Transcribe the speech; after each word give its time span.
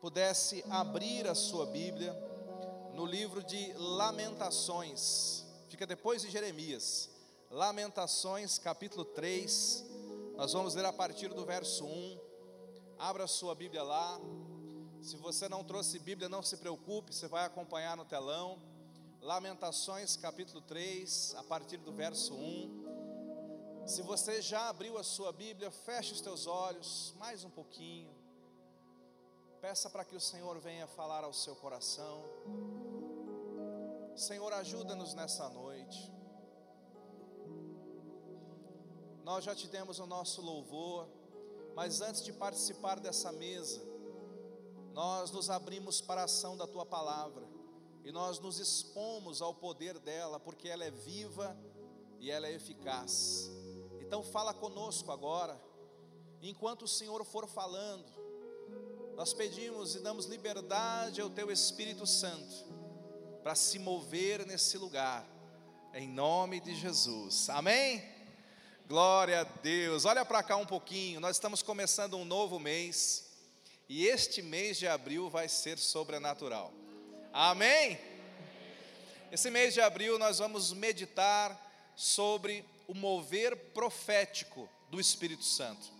pudesse 0.00 0.64
abrir 0.70 1.26
a 1.26 1.34
sua 1.34 1.66
Bíblia 1.66 2.14
no 2.94 3.04
livro 3.04 3.42
de 3.42 3.72
Lamentações, 3.74 5.44
fica 5.68 5.86
depois 5.86 6.22
de 6.22 6.30
Jeremias, 6.30 7.10
Lamentações, 7.50 8.58
capítulo 8.58 9.04
3, 9.04 9.84
nós 10.36 10.52
vamos 10.52 10.74
ler 10.74 10.84
a 10.84 10.92
partir 10.92 11.28
do 11.28 11.44
verso 11.44 11.84
1. 11.84 12.20
Abra 12.98 13.24
a 13.24 13.28
sua 13.28 13.54
Bíblia 13.54 13.82
lá. 13.82 14.20
Se 15.00 15.16
você 15.16 15.48
não 15.48 15.62
trouxe 15.62 15.98
Bíblia, 15.98 16.28
não 16.28 16.42
se 16.42 16.56
preocupe, 16.56 17.14
você 17.14 17.28
vai 17.28 17.44
acompanhar 17.44 17.96
no 17.96 18.04
telão. 18.04 18.60
Lamentações, 19.20 20.16
capítulo 20.16 20.60
3, 20.62 21.34
a 21.36 21.44
partir 21.44 21.76
do 21.76 21.92
verso 21.92 22.34
1. 22.34 23.84
Se 23.86 24.02
você 24.02 24.42
já 24.42 24.68
abriu 24.68 24.98
a 24.98 25.04
sua 25.04 25.32
Bíblia, 25.32 25.70
feche 25.70 26.12
os 26.12 26.20
teus 26.20 26.46
olhos 26.46 27.14
mais 27.18 27.44
um 27.44 27.50
pouquinho. 27.50 28.15
Peça 29.60 29.88
para 29.88 30.04
que 30.04 30.14
o 30.14 30.20
Senhor 30.20 30.58
venha 30.58 30.86
falar 30.86 31.24
ao 31.24 31.32
seu 31.32 31.56
coração. 31.56 32.22
Senhor, 34.14 34.52
ajuda-nos 34.52 35.14
nessa 35.14 35.48
noite. 35.48 36.12
Nós 39.24 39.44
já 39.44 39.54
te 39.54 39.66
demos 39.66 39.98
o 39.98 40.06
nosso 40.06 40.42
louvor, 40.42 41.08
mas 41.74 42.00
antes 42.00 42.22
de 42.22 42.32
participar 42.32 43.00
dessa 43.00 43.32
mesa, 43.32 43.82
nós 44.92 45.30
nos 45.30 45.50
abrimos 45.50 46.00
para 46.00 46.20
a 46.20 46.24
ação 46.24 46.56
da 46.56 46.66
tua 46.66 46.86
palavra 46.86 47.46
e 48.04 48.12
nós 48.12 48.38
nos 48.38 48.58
expomos 48.58 49.42
ao 49.42 49.54
poder 49.54 49.98
dela, 49.98 50.38
porque 50.38 50.68
ela 50.68 50.84
é 50.84 50.90
viva 50.90 51.58
e 52.20 52.30
ela 52.30 52.46
é 52.46 52.52
eficaz. 52.52 53.50
Então, 54.00 54.22
fala 54.22 54.54
conosco 54.54 55.10
agora, 55.10 55.60
enquanto 56.40 56.82
o 56.82 56.88
Senhor 56.88 57.24
for 57.24 57.48
falando, 57.48 58.25
nós 59.16 59.32
pedimos 59.32 59.94
e 59.94 60.00
damos 60.00 60.26
liberdade 60.26 61.22
ao 61.22 61.30
Teu 61.30 61.50
Espírito 61.50 62.06
Santo 62.06 62.66
para 63.42 63.54
se 63.54 63.78
mover 63.78 64.44
nesse 64.44 64.76
lugar, 64.76 65.26
em 65.94 66.06
nome 66.06 66.60
de 66.60 66.74
Jesus, 66.74 67.48
amém? 67.48 68.04
Glória 68.86 69.40
a 69.40 69.44
Deus, 69.44 70.04
olha 70.04 70.22
para 70.22 70.42
cá 70.42 70.58
um 70.58 70.66
pouquinho, 70.66 71.18
nós 71.18 71.36
estamos 71.36 71.62
começando 71.62 72.18
um 72.18 72.26
novo 72.26 72.58
mês, 72.60 73.30
e 73.88 74.06
este 74.06 74.42
mês 74.42 74.76
de 74.76 74.86
abril 74.86 75.30
vai 75.30 75.48
ser 75.48 75.78
sobrenatural, 75.78 76.70
amém? 77.32 77.98
Esse 79.32 79.48
mês 79.48 79.72
de 79.72 79.80
abril 79.80 80.18
nós 80.18 80.40
vamos 80.40 80.74
meditar 80.74 81.58
sobre 81.96 82.62
o 82.86 82.92
mover 82.92 83.56
profético 83.72 84.68
do 84.90 85.00
Espírito 85.00 85.44
Santo. 85.44 85.95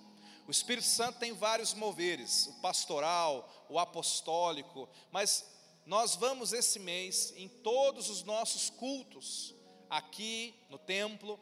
O 0.47 0.50
Espírito 0.50 0.86
Santo 0.86 1.19
tem 1.19 1.33
vários 1.33 1.75
moveres, 1.75 2.47
o 2.47 2.61
pastoral, 2.61 3.66
o 3.69 3.78
apostólico, 3.78 4.89
mas 5.11 5.44
nós 5.84 6.14
vamos 6.14 6.52
esse 6.52 6.78
mês 6.78 7.33
em 7.36 7.48
todos 7.48 8.08
os 8.08 8.22
nossos 8.22 8.70
cultos, 8.70 9.55
aqui 9.91 10.55
no 10.69 10.78
templo 10.78 11.41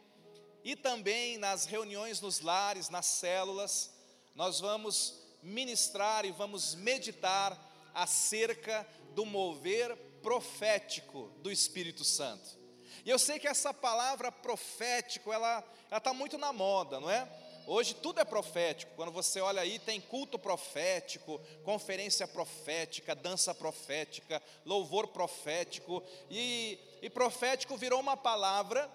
e 0.63 0.75
também 0.75 1.37
nas 1.37 1.65
reuniões 1.65 2.19
nos 2.19 2.41
lares, 2.41 2.89
nas 2.89 3.05
células, 3.05 3.91
nós 4.33 4.59
vamos 4.59 5.21
ministrar 5.43 6.25
e 6.25 6.31
vamos 6.31 6.73
meditar 6.73 7.59
acerca 7.93 8.87
do 9.13 9.23
mover 9.23 9.95
profético 10.23 11.31
do 11.43 11.51
Espírito 11.51 12.03
Santo. 12.03 12.57
E 13.05 13.09
eu 13.11 13.19
sei 13.19 13.37
que 13.37 13.47
essa 13.47 13.71
palavra 13.71 14.31
profético, 14.31 15.31
ela 15.31 15.63
está 15.91 16.11
muito 16.11 16.39
na 16.39 16.51
moda, 16.51 16.99
não 16.99 17.09
é? 17.09 17.29
Hoje 17.67 17.95
tudo 17.95 18.19
é 18.19 18.25
profético. 18.25 18.93
Quando 18.95 19.11
você 19.11 19.41
olha 19.41 19.61
aí, 19.61 19.79
tem 19.79 19.99
culto 19.99 20.37
profético, 20.37 21.41
conferência 21.63 22.27
profética, 22.27 23.15
dança 23.15 23.55
profética, 23.55 24.41
louvor 24.63 25.07
profético. 25.07 26.03
E, 26.29 26.77
e 27.01 27.09
profético 27.09 27.75
virou 27.75 27.99
uma 27.99 28.15
palavra 28.15 28.89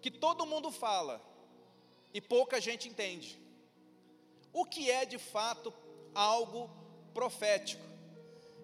que 0.00 0.10
todo 0.10 0.46
mundo 0.46 0.70
fala 0.70 1.20
e 2.14 2.20
pouca 2.20 2.60
gente 2.60 2.88
entende. 2.88 3.38
O 4.52 4.64
que 4.64 4.90
é 4.90 5.04
de 5.04 5.18
fato 5.18 5.72
algo 6.14 6.70
profético? 7.12 7.84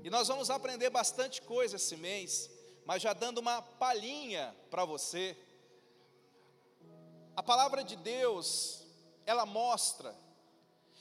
E 0.02 0.08
nós 0.08 0.28
vamos 0.28 0.48
aprender 0.48 0.88
bastante 0.88 1.42
coisa 1.42 1.76
esse 1.76 1.96
mês, 1.96 2.50
mas 2.86 3.02
já 3.02 3.12
dando 3.12 3.38
uma 3.38 3.60
palhinha 3.60 4.56
para 4.70 4.84
você. 4.84 5.36
A 7.36 7.42
palavra 7.42 7.84
de 7.84 7.96
Deus, 7.96 8.85
ela 9.26 9.44
mostra 9.44 10.16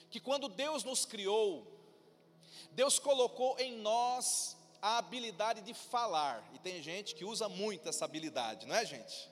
que 0.09 0.19
quando 0.19 0.49
Deus 0.49 0.83
nos 0.83 1.05
criou, 1.05 1.65
Deus 2.71 2.99
colocou 2.99 3.57
em 3.59 3.77
nós 3.77 4.57
a 4.81 4.97
habilidade 4.97 5.61
de 5.61 5.73
falar, 5.73 6.43
e 6.53 6.59
tem 6.59 6.81
gente 6.83 7.15
que 7.15 7.23
usa 7.23 7.47
muito 7.47 7.87
essa 7.87 8.05
habilidade, 8.05 8.65
não 8.65 8.75
é, 8.75 8.85
gente? 8.85 9.31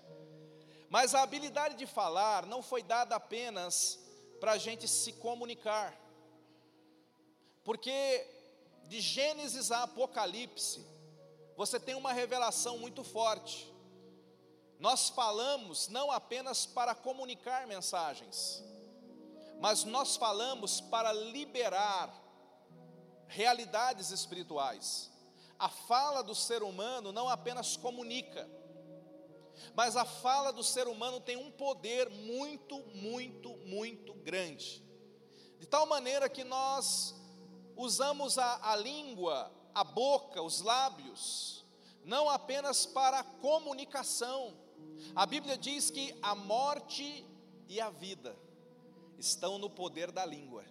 Mas 0.90 1.14
a 1.14 1.22
habilidade 1.22 1.76
de 1.76 1.86
falar 1.86 2.46
não 2.46 2.62
foi 2.62 2.81
dada 2.81 3.16
apenas 3.16 4.00
para 4.40 4.54
a 4.54 4.58
gente 4.58 4.88
se 4.88 5.14
comunicar, 5.14 6.00
porque 7.64 8.28
de 8.86 9.00
Gênesis 9.00 9.72
a 9.72 9.84
Apocalipse, 9.84 10.86
você 11.56 11.80
tem 11.80 11.96
uma 11.96 12.14
revelação 12.14 12.78
muito 12.78 13.04
forte. 13.04 13.72
Nós 14.80 15.10
falamos 15.10 15.88
não 15.88 16.12
apenas 16.12 16.66
para 16.66 16.94
comunicar 16.94 17.66
mensagens, 17.68 18.64
mas 19.59 19.84
nós 19.84 20.16
falamos 20.16 20.81
para 20.81 21.12
liberar 21.14 22.14
realidades 23.28 24.12
espirituais. 24.12 25.12
A 25.58 25.69
fala 25.69 26.22
do 26.22 26.36
ser 26.36 26.62
humano 26.62 27.12
não 27.12 27.30
apenas 27.30 27.78
comunica, 27.78 28.50
mas 29.74 29.96
a 29.96 30.06
fala 30.06 30.52
do 30.52 30.63
ser 30.63 30.88
humano 30.88 31.19
tem 31.19 31.38
um 31.38 31.52
poder 31.52 32.09
muito, 32.09 32.80
muito, 32.96 33.56
muito 33.58 34.13
grande. 34.16 34.84
De 35.59 35.66
tal 35.66 35.86
maneira 35.86 36.28
que 36.28 36.44
nós 36.44 37.16
usamos 37.75 38.38
a, 38.38 38.72
a 38.72 38.75
língua, 38.75 39.52
a 39.74 39.84
boca, 39.84 40.42
os 40.42 40.62
lábios, 40.62 41.66
não 42.03 42.30
apenas 42.30 42.86
para 42.86 43.24
comunicação. 43.24 44.58
A 45.16 45.25
Bíblia 45.25 45.58
diz 45.58 45.90
que 45.90 46.18
a 46.22 46.36
morte 46.36 47.25
e 47.69 47.80
a 47.80 47.90
vida 47.90 48.43
estão 49.18 49.57
no 49.57 49.69
poder 49.69 50.12
da 50.12 50.25
língua, 50.25 50.63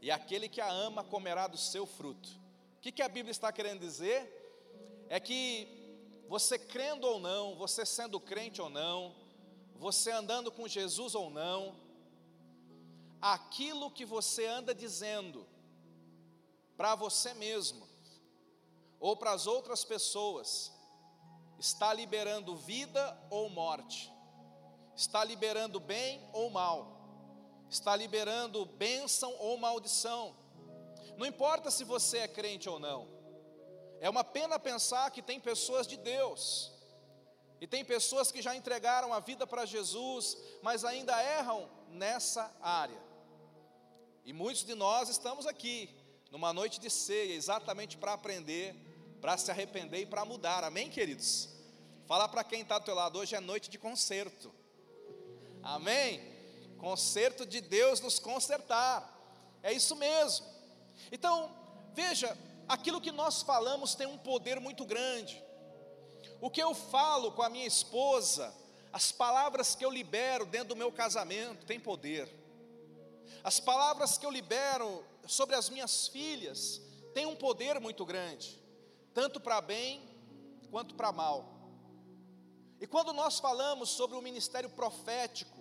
e 0.00 0.10
aquele 0.10 0.48
que 0.50 0.60
a 0.60 0.70
ama 0.70 1.02
comerá 1.02 1.46
do 1.46 1.56
seu 1.56 1.86
fruto. 1.86 2.28
O 2.76 2.80
que, 2.82 2.92
que 2.92 3.00
a 3.00 3.08
Bíblia 3.08 3.30
está 3.30 3.50
querendo 3.50 3.80
dizer? 3.80 5.06
É 5.08 5.18
que 5.18 5.66
você 6.28 6.58
crendo 6.58 7.06
ou 7.06 7.18
não, 7.18 7.54
você 7.56 7.86
sendo 7.86 8.20
crente 8.20 8.60
ou 8.60 8.68
não, 8.68 9.14
você 9.76 10.10
andando 10.10 10.52
com 10.52 10.68
Jesus 10.68 11.14
ou 11.14 11.30
não, 11.30 11.74
aquilo 13.20 13.90
que 13.90 14.04
você 14.04 14.44
anda 14.44 14.74
dizendo 14.74 15.46
para 16.76 16.94
você 16.94 17.32
mesmo 17.32 17.88
ou 19.00 19.16
para 19.16 19.32
as 19.32 19.46
outras 19.46 19.84
pessoas 19.84 20.70
está 21.58 21.94
liberando 21.94 22.54
vida 22.54 23.18
ou 23.30 23.48
morte, 23.48 24.12
está 24.94 25.24
liberando 25.24 25.80
bem 25.80 26.20
ou 26.32 26.50
mal 26.50 26.93
está 27.74 27.94
liberando 27.94 28.64
bênção 28.64 29.34
ou 29.38 29.56
maldição. 29.56 30.34
Não 31.16 31.26
importa 31.26 31.70
se 31.70 31.84
você 31.84 32.18
é 32.18 32.28
crente 32.28 32.68
ou 32.68 32.78
não. 32.78 33.08
É 34.00 34.08
uma 34.08 34.24
pena 34.24 34.58
pensar 34.58 35.10
que 35.10 35.22
tem 35.22 35.40
pessoas 35.40 35.86
de 35.86 35.96
Deus, 35.96 36.72
e 37.60 37.66
tem 37.66 37.84
pessoas 37.84 38.30
que 38.30 38.42
já 38.42 38.54
entregaram 38.54 39.12
a 39.12 39.20
vida 39.20 39.46
para 39.46 39.64
Jesus, 39.64 40.36
mas 40.62 40.84
ainda 40.84 41.18
erram 41.22 41.68
nessa 41.88 42.54
área. 42.60 43.00
E 44.24 44.32
muitos 44.32 44.64
de 44.64 44.74
nós 44.74 45.08
estamos 45.08 45.46
aqui, 45.46 45.88
numa 46.30 46.52
noite 46.52 46.78
de 46.78 46.90
ceia, 46.90 47.32
exatamente 47.34 47.96
para 47.96 48.12
aprender, 48.12 48.74
para 49.20 49.38
se 49.38 49.50
arrepender 49.50 50.00
e 50.00 50.06
para 50.06 50.24
mudar, 50.24 50.62
amém, 50.62 50.90
queridos? 50.90 51.48
Fala 52.06 52.28
para 52.28 52.44
quem 52.44 52.60
está 52.60 52.78
do 52.78 52.84
teu 52.84 52.94
lado, 52.94 53.18
hoje 53.18 53.34
é 53.34 53.40
noite 53.40 53.70
de 53.70 53.78
concerto, 53.78 54.52
amém? 55.62 56.33
Conserto 56.78 57.46
de 57.46 57.60
Deus 57.60 58.00
nos 58.00 58.18
consertar. 58.18 59.10
É 59.62 59.72
isso 59.72 59.96
mesmo. 59.96 60.46
Então, 61.10 61.50
veja, 61.94 62.36
aquilo 62.68 63.00
que 63.00 63.12
nós 63.12 63.42
falamos 63.42 63.94
tem 63.94 64.06
um 64.06 64.18
poder 64.18 64.60
muito 64.60 64.84
grande. 64.84 65.42
O 66.40 66.50
que 66.50 66.62
eu 66.62 66.74
falo 66.74 67.32
com 67.32 67.42
a 67.42 67.48
minha 67.48 67.66
esposa, 67.66 68.54
as 68.92 69.10
palavras 69.10 69.74
que 69.74 69.84
eu 69.84 69.90
libero 69.90 70.46
dentro 70.46 70.68
do 70.68 70.76
meu 70.76 70.92
casamento 70.92 71.64
tem 71.66 71.80
poder. 71.80 72.28
As 73.42 73.60
palavras 73.60 74.16
que 74.16 74.26
eu 74.26 74.30
libero 74.30 75.04
sobre 75.26 75.56
as 75.56 75.68
minhas 75.68 76.08
filhas 76.08 76.80
têm 77.12 77.26
um 77.26 77.36
poder 77.36 77.80
muito 77.80 78.04
grande, 78.04 78.60
tanto 79.12 79.40
para 79.40 79.60
bem 79.60 80.02
quanto 80.70 80.94
para 80.94 81.12
mal. 81.12 81.54
E 82.80 82.86
quando 82.86 83.12
nós 83.12 83.38
falamos 83.38 83.90
sobre 83.90 84.16
o 84.16 84.22
ministério 84.22 84.68
profético, 84.68 85.53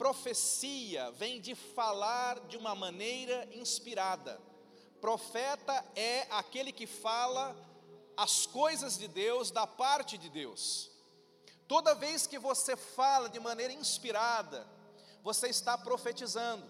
Profecia 0.00 1.10
vem 1.10 1.42
de 1.42 1.54
falar 1.54 2.40
de 2.46 2.56
uma 2.56 2.74
maneira 2.74 3.46
inspirada. 3.52 4.40
Profeta 4.98 5.84
é 5.94 6.26
aquele 6.30 6.72
que 6.72 6.86
fala 6.86 7.54
as 8.16 8.46
coisas 8.46 8.96
de 8.96 9.06
Deus 9.06 9.50
da 9.50 9.66
parte 9.66 10.16
de 10.16 10.30
Deus. 10.30 10.90
Toda 11.68 11.94
vez 11.94 12.26
que 12.26 12.38
você 12.38 12.76
fala 12.76 13.28
de 13.28 13.38
maneira 13.38 13.74
inspirada, 13.74 14.66
você 15.22 15.48
está 15.48 15.76
profetizando. 15.76 16.64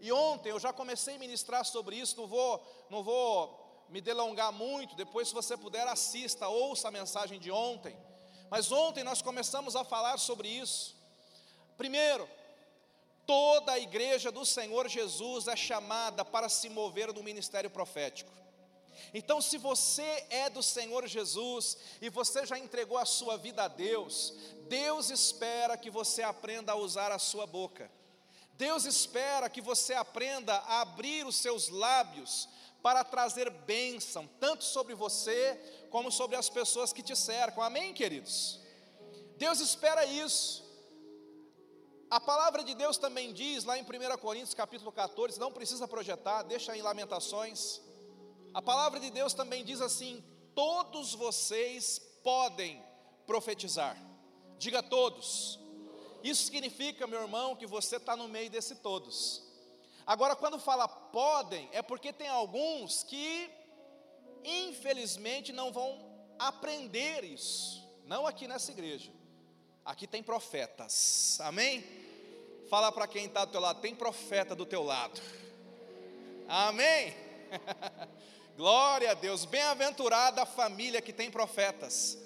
E 0.00 0.10
ontem 0.10 0.48
eu 0.48 0.58
já 0.58 0.72
comecei 0.72 1.16
a 1.16 1.18
ministrar 1.18 1.66
sobre 1.66 1.96
isso, 1.96 2.16
não 2.16 2.26
vou, 2.26 2.86
não 2.88 3.02
vou 3.02 3.84
me 3.90 4.00
delongar 4.00 4.52
muito, 4.52 4.96
depois 4.96 5.28
se 5.28 5.34
você 5.34 5.54
puder 5.54 5.86
assista, 5.86 6.48
ouça 6.48 6.88
a 6.88 6.90
mensagem 6.90 7.38
de 7.38 7.50
ontem. 7.50 7.94
Mas 8.48 8.72
ontem 8.72 9.04
nós 9.04 9.20
começamos 9.20 9.76
a 9.76 9.84
falar 9.84 10.18
sobre 10.18 10.48
isso. 10.48 10.96
Primeiro, 11.76 12.26
toda 13.26 13.72
a 13.72 13.78
igreja 13.78 14.30
do 14.30 14.44
Senhor 14.44 14.88
Jesus 14.88 15.48
é 15.48 15.56
chamada 15.56 16.24
para 16.24 16.48
se 16.48 16.68
mover 16.68 17.12
no 17.12 17.22
ministério 17.22 17.70
profético. 17.70 18.32
Então, 19.12 19.40
se 19.40 19.58
você 19.58 20.26
é 20.30 20.48
do 20.48 20.62
Senhor 20.62 21.06
Jesus 21.06 21.76
e 22.00 22.08
você 22.08 22.46
já 22.46 22.58
entregou 22.58 22.98
a 22.98 23.04
sua 23.04 23.36
vida 23.36 23.64
a 23.64 23.68
Deus, 23.68 24.34
Deus 24.68 25.10
espera 25.10 25.76
que 25.76 25.90
você 25.90 26.22
aprenda 26.22 26.72
a 26.72 26.76
usar 26.76 27.12
a 27.12 27.18
sua 27.18 27.46
boca. 27.46 27.90
Deus 28.54 28.84
espera 28.84 29.50
que 29.50 29.60
você 29.60 29.94
aprenda 29.94 30.54
a 30.54 30.80
abrir 30.80 31.26
os 31.26 31.36
seus 31.36 31.68
lábios 31.68 32.48
para 32.82 33.02
trazer 33.02 33.50
bênção, 33.50 34.28
tanto 34.38 34.62
sobre 34.62 34.94
você 34.94 35.58
como 35.90 36.10
sobre 36.10 36.36
as 36.36 36.48
pessoas 36.48 36.92
que 36.92 37.02
te 37.02 37.16
cercam. 37.16 37.62
Amém, 37.62 37.94
queridos? 37.94 38.60
Deus 39.36 39.58
espera 39.60 40.04
isso. 40.04 40.63
A 42.14 42.20
palavra 42.20 42.62
de 42.62 42.76
Deus 42.76 42.96
também 42.96 43.32
diz 43.32 43.64
lá 43.64 43.76
em 43.76 43.82
1 43.82 44.18
Coríntios 44.18 44.54
capítulo 44.54 44.92
14, 44.92 45.40
não 45.40 45.50
precisa 45.50 45.88
projetar, 45.88 46.42
deixa 46.42 46.76
em 46.76 46.80
Lamentações. 46.80 47.80
A 48.54 48.62
palavra 48.62 49.00
de 49.00 49.10
Deus 49.10 49.34
também 49.34 49.64
diz 49.64 49.80
assim: 49.80 50.22
todos 50.54 51.12
vocês 51.12 51.98
podem 52.22 52.80
profetizar. 53.26 54.00
Diga 54.60 54.80
todos. 54.80 55.58
Isso 56.22 56.44
significa, 56.44 57.04
meu 57.08 57.20
irmão, 57.22 57.56
que 57.56 57.66
você 57.66 57.96
está 57.96 58.14
no 58.14 58.28
meio 58.28 58.48
desse 58.48 58.76
todos. 58.76 59.42
Agora, 60.06 60.36
quando 60.36 60.56
fala 60.56 60.86
podem, 60.86 61.68
é 61.72 61.82
porque 61.82 62.12
tem 62.12 62.28
alguns 62.28 63.02
que, 63.02 63.50
infelizmente, 64.44 65.52
não 65.52 65.72
vão 65.72 65.98
aprender 66.38 67.24
isso. 67.24 67.84
Não 68.04 68.24
aqui 68.24 68.46
nessa 68.46 68.70
igreja. 68.70 69.10
Aqui 69.84 70.06
tem 70.06 70.22
profetas. 70.22 71.40
Amém? 71.40 72.03
Fala 72.74 72.90
para 72.90 73.06
quem 73.06 73.26
está 73.26 73.44
do 73.44 73.52
teu 73.52 73.60
lado, 73.60 73.80
tem 73.80 73.94
profeta 73.94 74.52
do 74.52 74.66
teu 74.66 74.82
lado. 74.82 75.22
Amém? 76.48 77.14
Glória 78.58 79.12
a 79.12 79.14
Deus. 79.14 79.44
Bem-aventurada 79.44 80.42
a 80.42 80.44
família 80.44 81.00
que 81.00 81.12
tem 81.12 81.30
profetas. 81.30 82.18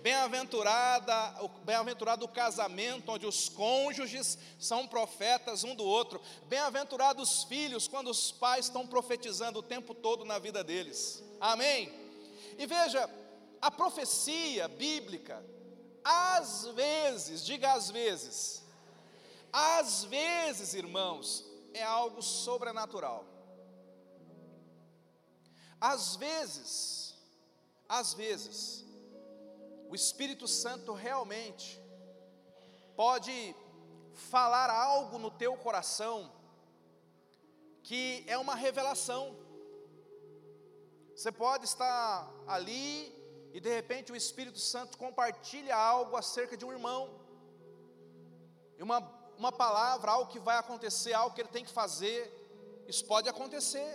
Bem-aventurada, 0.00 1.34
bem-aventurado 1.66 2.24
o 2.24 2.28
casamento 2.28 3.12
onde 3.12 3.26
os 3.26 3.50
cônjuges 3.50 4.38
são 4.58 4.88
profetas 4.88 5.64
um 5.64 5.74
do 5.74 5.84
outro. 5.84 6.18
Bem-aventurados 6.46 7.30
os 7.30 7.44
filhos 7.44 7.86
quando 7.86 8.08
os 8.08 8.32
pais 8.32 8.64
estão 8.64 8.86
profetizando 8.86 9.58
o 9.58 9.62
tempo 9.62 9.94
todo 9.94 10.24
na 10.24 10.38
vida 10.38 10.64
deles. 10.64 11.22
Amém. 11.38 11.92
E 12.56 12.64
veja, 12.64 13.06
a 13.60 13.70
profecia 13.70 14.66
bíblica, 14.66 15.44
às 16.02 16.64
vezes, 16.68 17.44
diga 17.44 17.74
às 17.74 17.90
vezes, 17.90 18.59
às 19.52 20.04
vezes, 20.04 20.74
irmãos, 20.74 21.44
é 21.72 21.82
algo 21.82 22.22
sobrenatural. 22.22 23.24
Às 25.80 26.16
vezes, 26.16 27.14
às 27.88 28.12
vezes, 28.12 28.84
o 29.88 29.94
Espírito 29.94 30.46
Santo 30.46 30.92
realmente 30.92 31.80
pode 32.94 33.56
falar 34.12 34.70
algo 34.70 35.18
no 35.18 35.30
teu 35.30 35.56
coração 35.56 36.30
que 37.82 38.24
é 38.26 38.36
uma 38.38 38.54
revelação. 38.54 39.36
Você 41.14 41.32
pode 41.32 41.64
estar 41.64 42.30
ali 42.46 43.20
e 43.52 43.60
de 43.60 43.68
repente 43.68 44.12
o 44.12 44.16
Espírito 44.16 44.58
Santo 44.58 44.96
compartilha 44.96 45.74
algo 45.76 46.16
acerca 46.16 46.56
de 46.56 46.64
um 46.64 46.72
irmão, 46.72 47.20
e 48.78 48.82
uma, 48.82 49.00
uma 49.40 49.50
palavra, 49.50 50.10
algo 50.10 50.30
que 50.30 50.38
vai 50.38 50.58
acontecer, 50.58 51.14
algo 51.14 51.34
que 51.34 51.40
ele 51.40 51.48
tem 51.48 51.64
que 51.64 51.72
fazer. 51.72 52.20
Isso 52.86 53.04
pode 53.06 53.26
acontecer. 53.26 53.90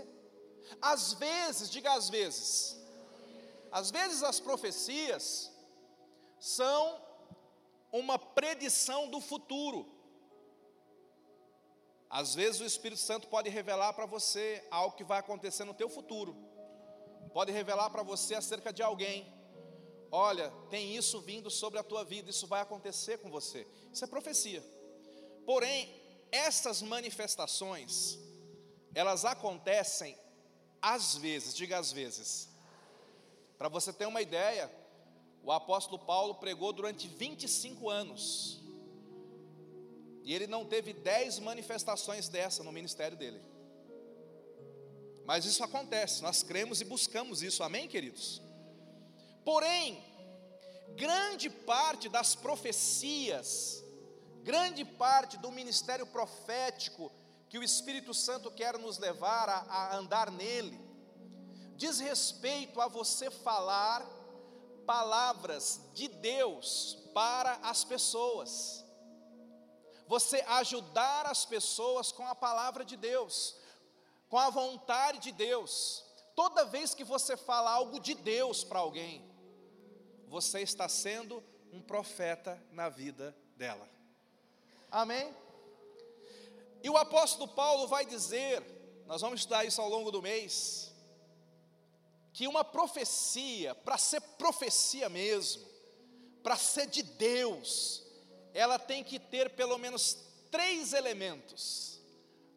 Às 0.81 1.13
vezes, 1.13 1.69
diga 1.69 1.93
às 1.93 2.09
vezes, 2.09 2.75
às 3.71 3.91
vezes 3.91 4.23
as 4.23 4.39
profecias 4.39 5.51
são 6.39 6.99
uma 7.91 8.17
predição 8.17 9.07
do 9.07 9.21
futuro. 9.21 9.85
Às 12.09 12.33
vezes 12.33 12.61
o 12.61 12.65
Espírito 12.65 13.01
Santo 13.01 13.27
pode 13.27 13.47
revelar 13.49 13.93
para 13.93 14.07
você 14.07 14.65
algo 14.71 14.95
que 14.95 15.03
vai 15.03 15.19
acontecer 15.19 15.63
no 15.63 15.75
teu 15.75 15.89
futuro. 15.89 16.35
Pode 17.33 17.51
revelar 17.51 17.91
para 17.91 18.01
você 18.01 18.33
acerca 18.33 18.73
de 18.73 18.81
alguém. 18.81 19.31
Olha, 20.11 20.49
tem 20.71 20.95
isso 20.95 21.21
vindo 21.21 21.51
sobre 21.51 21.77
a 21.77 21.83
tua 21.83 22.03
vida, 22.03 22.31
isso 22.31 22.47
vai 22.47 22.61
acontecer 22.61 23.19
com 23.19 23.29
você. 23.29 23.67
Isso 23.93 24.03
é 24.03 24.07
profecia. 24.07 24.63
Porém, 25.45 25.93
essas 26.31 26.81
manifestações, 26.81 28.17
elas 28.93 29.25
acontecem 29.25 30.17
às 30.81 31.15
vezes, 31.15 31.55
diga 31.55 31.77
às 31.79 31.91
vezes. 31.91 32.49
Para 33.57 33.69
você 33.69 33.91
ter 33.93 34.05
uma 34.05 34.21
ideia, 34.21 34.71
o 35.43 35.51
apóstolo 35.51 35.99
Paulo 35.99 36.35
pregou 36.35 36.73
durante 36.73 37.07
25 37.07 37.89
anos. 37.89 38.59
E 40.23 40.33
ele 40.33 40.47
não 40.47 40.65
teve 40.65 40.91
dez 40.91 41.39
manifestações 41.39 42.27
dessa 42.27 42.63
no 42.63 42.71
ministério 42.71 43.17
dele. 43.17 43.41
Mas 45.25 45.45
isso 45.45 45.63
acontece, 45.63 46.21
nós 46.21 46.43
cremos 46.43 46.81
e 46.81 46.85
buscamos 46.85 47.41
isso, 47.41 47.63
amém, 47.63 47.87
queridos? 47.87 48.41
Porém, 49.43 50.03
grande 50.95 51.49
parte 51.49 52.07
das 52.09 52.35
profecias, 52.35 53.83
grande 54.45 54.85
parte 54.85 55.37
do 55.37 55.51
ministério 55.51 56.05
profético 56.05 57.11
que 57.49 57.57
o 57.57 57.63
Espírito 57.63 58.13
Santo 58.13 58.51
quer 58.51 58.77
nos 58.77 58.99
levar 58.99 59.49
a, 59.49 59.55
a 59.67 59.95
andar 59.97 60.29
nele, 60.29 60.79
diz 61.75 61.99
respeito 61.99 62.79
a 62.79 62.87
você 62.87 63.31
falar 63.31 64.05
palavras 64.85 65.81
de 65.95 66.07
Deus 66.07 66.95
para 67.11 67.53
as 67.63 67.83
pessoas. 67.83 68.85
Você 70.07 70.41
ajudar 70.41 71.25
as 71.25 71.43
pessoas 71.43 72.11
com 72.11 72.27
a 72.27 72.35
palavra 72.35 72.85
de 72.85 72.95
Deus, 72.95 73.57
com 74.29 74.37
a 74.37 74.51
vontade 74.51 75.17
de 75.17 75.31
Deus. 75.31 76.05
Toda 76.35 76.65
vez 76.65 76.93
que 76.93 77.03
você 77.03 77.35
fala 77.35 77.71
algo 77.71 77.99
de 77.99 78.13
Deus 78.13 78.63
para 78.63 78.77
alguém, 78.77 79.27
você 80.27 80.61
está 80.61 80.87
sendo 80.87 81.43
um 81.71 81.81
profeta 81.81 82.63
na 82.71 82.89
vida 82.89 83.35
dela. 83.57 83.94
Amém? 84.95 85.35
E 86.81 86.89
o 86.89 86.95
apóstolo 86.95 87.49
Paulo 87.49 87.85
vai 87.85 88.05
dizer, 88.05 88.63
nós 89.05 89.19
vamos 89.19 89.41
estudar 89.41 89.65
isso 89.65 89.81
ao 89.81 89.89
longo 89.89 90.09
do 90.09 90.21
mês, 90.21 90.89
que 92.31 92.47
uma 92.47 92.63
profecia, 92.63 93.75
para 93.75 93.97
ser 93.97 94.21
profecia 94.21 95.09
mesmo, 95.09 95.65
para 96.41 96.55
ser 96.55 96.87
de 96.87 97.03
Deus, 97.03 98.03
ela 98.53 98.79
tem 98.79 99.03
que 99.03 99.19
ter 99.19 99.49
pelo 99.49 99.77
menos 99.77 100.17
três 100.49 100.93
elementos. 100.93 101.99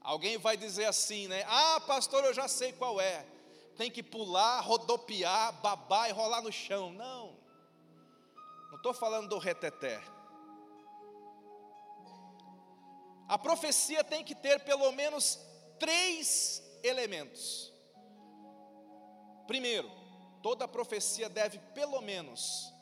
Alguém 0.00 0.38
vai 0.38 0.56
dizer 0.56 0.84
assim, 0.84 1.26
né? 1.26 1.44
Ah, 1.48 1.80
pastor, 1.88 2.24
eu 2.24 2.32
já 2.32 2.46
sei 2.46 2.72
qual 2.72 3.00
é. 3.00 3.26
Tem 3.76 3.90
que 3.90 4.02
pular, 4.02 4.60
rodopiar, 4.60 5.60
babar 5.60 6.08
e 6.08 6.12
rolar 6.12 6.40
no 6.40 6.52
chão. 6.52 6.92
Não, 6.92 7.36
não 8.70 8.76
estou 8.76 8.94
falando 8.94 9.28
do 9.28 9.38
reteté. 9.38 10.00
A 13.28 13.36
profecia 13.36 14.02
tem 14.02 14.24
que 14.24 14.34
ter 14.34 14.64
pelo 14.64 14.90
menos 14.90 15.38
três 15.78 16.62
elementos. 16.82 17.70
Primeiro, 19.46 19.90
toda 20.42 20.66
profecia 20.66 21.28
deve 21.28 21.58
pelo 21.74 22.00
menos 22.00 22.72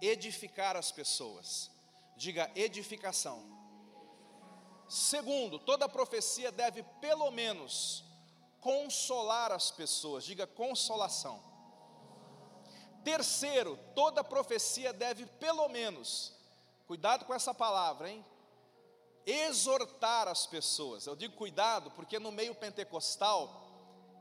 edificar 0.00 0.76
as 0.76 0.90
pessoas. 0.90 1.70
Diga 2.16 2.50
edificação. 2.56 3.44
Segundo, 4.88 5.58
toda 5.58 5.88
profecia 5.88 6.50
deve 6.50 6.82
pelo 7.00 7.30
menos 7.30 8.04
consolar 8.60 9.52
as 9.52 9.70
pessoas. 9.70 10.24
Diga 10.24 10.46
consolação. 10.48 11.40
Terceiro, 13.04 13.78
toda 13.94 14.22
profecia 14.24 14.92
deve 14.92 15.26
pelo 15.26 15.68
menos, 15.68 16.32
cuidado 16.86 17.24
com 17.24 17.34
essa 17.34 17.54
palavra, 17.54 18.10
hein? 18.10 18.24
Exortar 19.26 20.28
as 20.28 20.46
pessoas. 20.46 21.06
Eu 21.06 21.14
digo 21.14 21.34
cuidado 21.34 21.90
porque 21.92 22.18
no 22.18 22.32
meio 22.32 22.54
pentecostal 22.54 23.62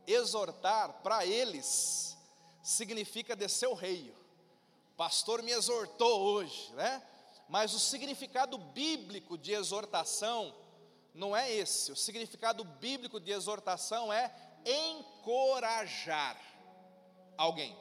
exortar 0.06 1.02
para 1.02 1.26
eles 1.26 2.18
significa 2.62 3.36
descer 3.36 3.68
o 3.68 3.74
rei. 3.74 4.14
O 4.94 4.98
pastor 4.98 5.42
me 5.42 5.52
exortou 5.52 6.22
hoje, 6.22 6.72
né? 6.74 7.02
Mas 7.50 7.74
o 7.74 7.80
significado 7.80 8.58
bíblico 8.58 9.38
de 9.38 9.52
exortação 9.52 10.56
não 11.14 11.36
é 11.36 11.52
esse. 11.52 11.92
O 11.92 11.96
significado 11.96 12.64
bíblico 12.64 13.20
de 13.20 13.32
exortação 13.32 14.12
é 14.14 14.34
encorajar 14.66 16.40
alguém. 17.38 17.76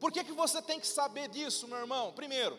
Por 0.00 0.10
que, 0.10 0.24
que 0.24 0.32
você 0.32 0.62
tem 0.62 0.80
que 0.80 0.86
saber 0.86 1.28
disso, 1.28 1.68
meu 1.68 1.78
irmão? 1.78 2.12
Primeiro, 2.12 2.58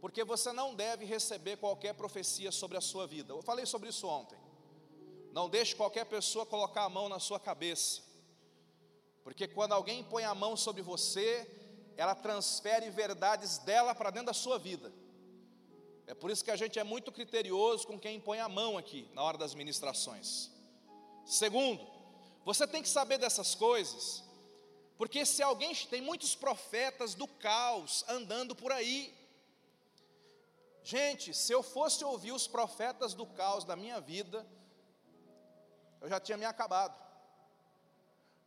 porque 0.00 0.24
você 0.24 0.52
não 0.52 0.74
deve 0.74 1.04
receber 1.04 1.56
qualquer 1.56 1.94
profecia 1.94 2.52
sobre 2.52 2.76
a 2.76 2.80
sua 2.80 3.06
vida. 3.06 3.32
Eu 3.32 3.42
falei 3.42 3.66
sobre 3.66 3.88
isso 3.88 4.06
ontem. 4.06 4.38
Não 5.32 5.48
deixe 5.48 5.74
qualquer 5.74 6.04
pessoa 6.06 6.46
colocar 6.46 6.84
a 6.84 6.88
mão 6.88 7.08
na 7.08 7.18
sua 7.18 7.38
cabeça, 7.38 8.02
porque 9.22 9.46
quando 9.46 9.72
alguém 9.72 10.02
põe 10.04 10.24
a 10.24 10.34
mão 10.34 10.56
sobre 10.56 10.82
você, 10.82 11.48
ela 11.96 12.14
transfere 12.14 12.88
verdades 12.90 13.58
dela 13.58 13.94
para 13.94 14.10
dentro 14.10 14.26
da 14.26 14.32
sua 14.32 14.58
vida. 14.58 14.92
É 16.06 16.14
por 16.14 16.30
isso 16.30 16.42
que 16.42 16.50
a 16.50 16.56
gente 16.56 16.78
é 16.78 16.84
muito 16.84 17.12
criterioso 17.12 17.86
com 17.86 17.98
quem 17.98 18.18
põe 18.18 18.40
a 18.40 18.48
mão 18.48 18.78
aqui 18.78 19.06
na 19.12 19.22
hora 19.22 19.36
das 19.36 19.54
ministrações. 19.54 20.50
Segundo, 21.26 21.86
você 22.44 22.66
tem 22.66 22.80
que 22.80 22.88
saber 22.88 23.18
dessas 23.18 23.54
coisas, 23.54 24.24
porque 24.96 25.26
se 25.26 25.42
alguém 25.42 25.74
tem 25.74 26.00
muitos 26.00 26.34
profetas 26.34 27.14
do 27.14 27.28
caos 27.28 28.04
andando 28.08 28.56
por 28.56 28.72
aí. 28.72 29.14
Gente, 30.90 31.34
se 31.34 31.52
eu 31.52 31.62
fosse 31.62 32.02
ouvir 32.02 32.32
os 32.32 32.46
profetas 32.48 33.12
do 33.12 33.26
caos 33.26 33.62
da 33.62 33.76
minha 33.76 34.00
vida, 34.00 34.46
eu 36.00 36.08
já 36.08 36.18
tinha 36.18 36.38
me 36.38 36.46
acabado. 36.46 36.98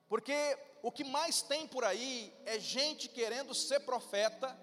Porque 0.10 0.58
o 0.82 0.92
que 0.92 1.04
mais 1.04 1.44
tem 1.44 1.68
por 1.68 1.84
aí 1.84 2.34
é 2.44 2.60
gente 2.60 3.08
querendo 3.08 3.54
ser 3.54 3.82
profeta, 3.82 4.60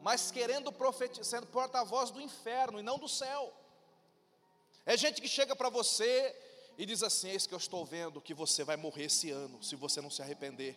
mas 0.00 0.32
querendo 0.32 0.72
profetizar, 0.72 1.24
sendo 1.24 1.46
porta-voz 1.46 2.10
do 2.10 2.20
inferno 2.20 2.80
e 2.80 2.82
não 2.82 2.98
do 2.98 3.08
céu. 3.08 3.54
É 4.84 4.96
gente 4.96 5.20
que 5.22 5.28
chega 5.28 5.54
para 5.54 5.68
você 5.68 6.34
e 6.76 6.84
diz 6.84 7.04
assim: 7.04 7.28
Eis 7.28 7.46
que 7.46 7.54
eu 7.54 7.58
estou 7.58 7.86
vendo 7.86 8.20
que 8.20 8.34
você 8.34 8.64
vai 8.64 8.76
morrer 8.76 9.04
esse 9.04 9.30
ano, 9.30 9.62
se 9.62 9.76
você 9.76 10.00
não 10.00 10.10
se 10.10 10.20
arrepender. 10.20 10.76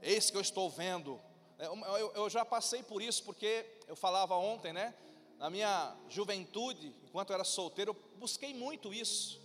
Eis 0.00 0.30
que 0.30 0.38
eu 0.38 0.40
estou 0.40 0.70
vendo. 0.70 1.20
É, 1.58 1.66
eu, 1.66 2.12
eu 2.14 2.30
já 2.30 2.44
passei 2.44 2.82
por 2.82 3.00
isso, 3.00 3.22
porque 3.24 3.66
eu 3.88 3.96
falava 3.96 4.36
ontem, 4.36 4.72
né? 4.72 4.94
Na 5.38 5.50
minha 5.50 5.94
juventude, 6.08 6.94
enquanto 7.04 7.30
eu 7.30 7.34
era 7.34 7.44
solteiro, 7.44 7.90
eu 7.90 8.18
busquei 8.18 8.54
muito 8.54 8.92
isso. 8.92 9.40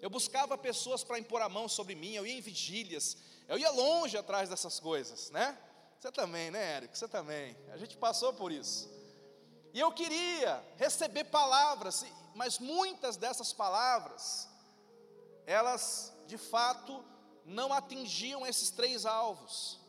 Eu 0.00 0.10
buscava 0.10 0.56
pessoas 0.58 1.02
para 1.02 1.18
impor 1.18 1.40
a 1.42 1.48
mão 1.48 1.68
sobre 1.68 1.94
mim, 1.94 2.14
eu 2.14 2.26
ia 2.26 2.34
em 2.34 2.40
vigílias, 2.40 3.16
eu 3.48 3.58
ia 3.58 3.70
longe 3.70 4.16
atrás 4.16 4.48
dessas 4.48 4.78
coisas, 4.78 5.30
né? 5.30 5.58
Você 5.98 6.12
também, 6.12 6.50
né, 6.50 6.76
Érico? 6.76 6.96
Você 6.96 7.08
também. 7.08 7.56
A 7.72 7.76
gente 7.76 7.96
passou 7.96 8.32
por 8.34 8.52
isso. 8.52 8.88
E 9.72 9.80
eu 9.80 9.90
queria 9.92 10.64
receber 10.76 11.24
palavras, 11.24 12.04
mas 12.34 12.58
muitas 12.58 13.16
dessas 13.16 13.52
palavras, 13.52 14.48
elas 15.46 16.12
de 16.26 16.36
fato 16.36 17.04
não 17.44 17.72
atingiam 17.72 18.46
esses 18.46 18.70
três 18.70 19.06
alvos. 19.06 19.80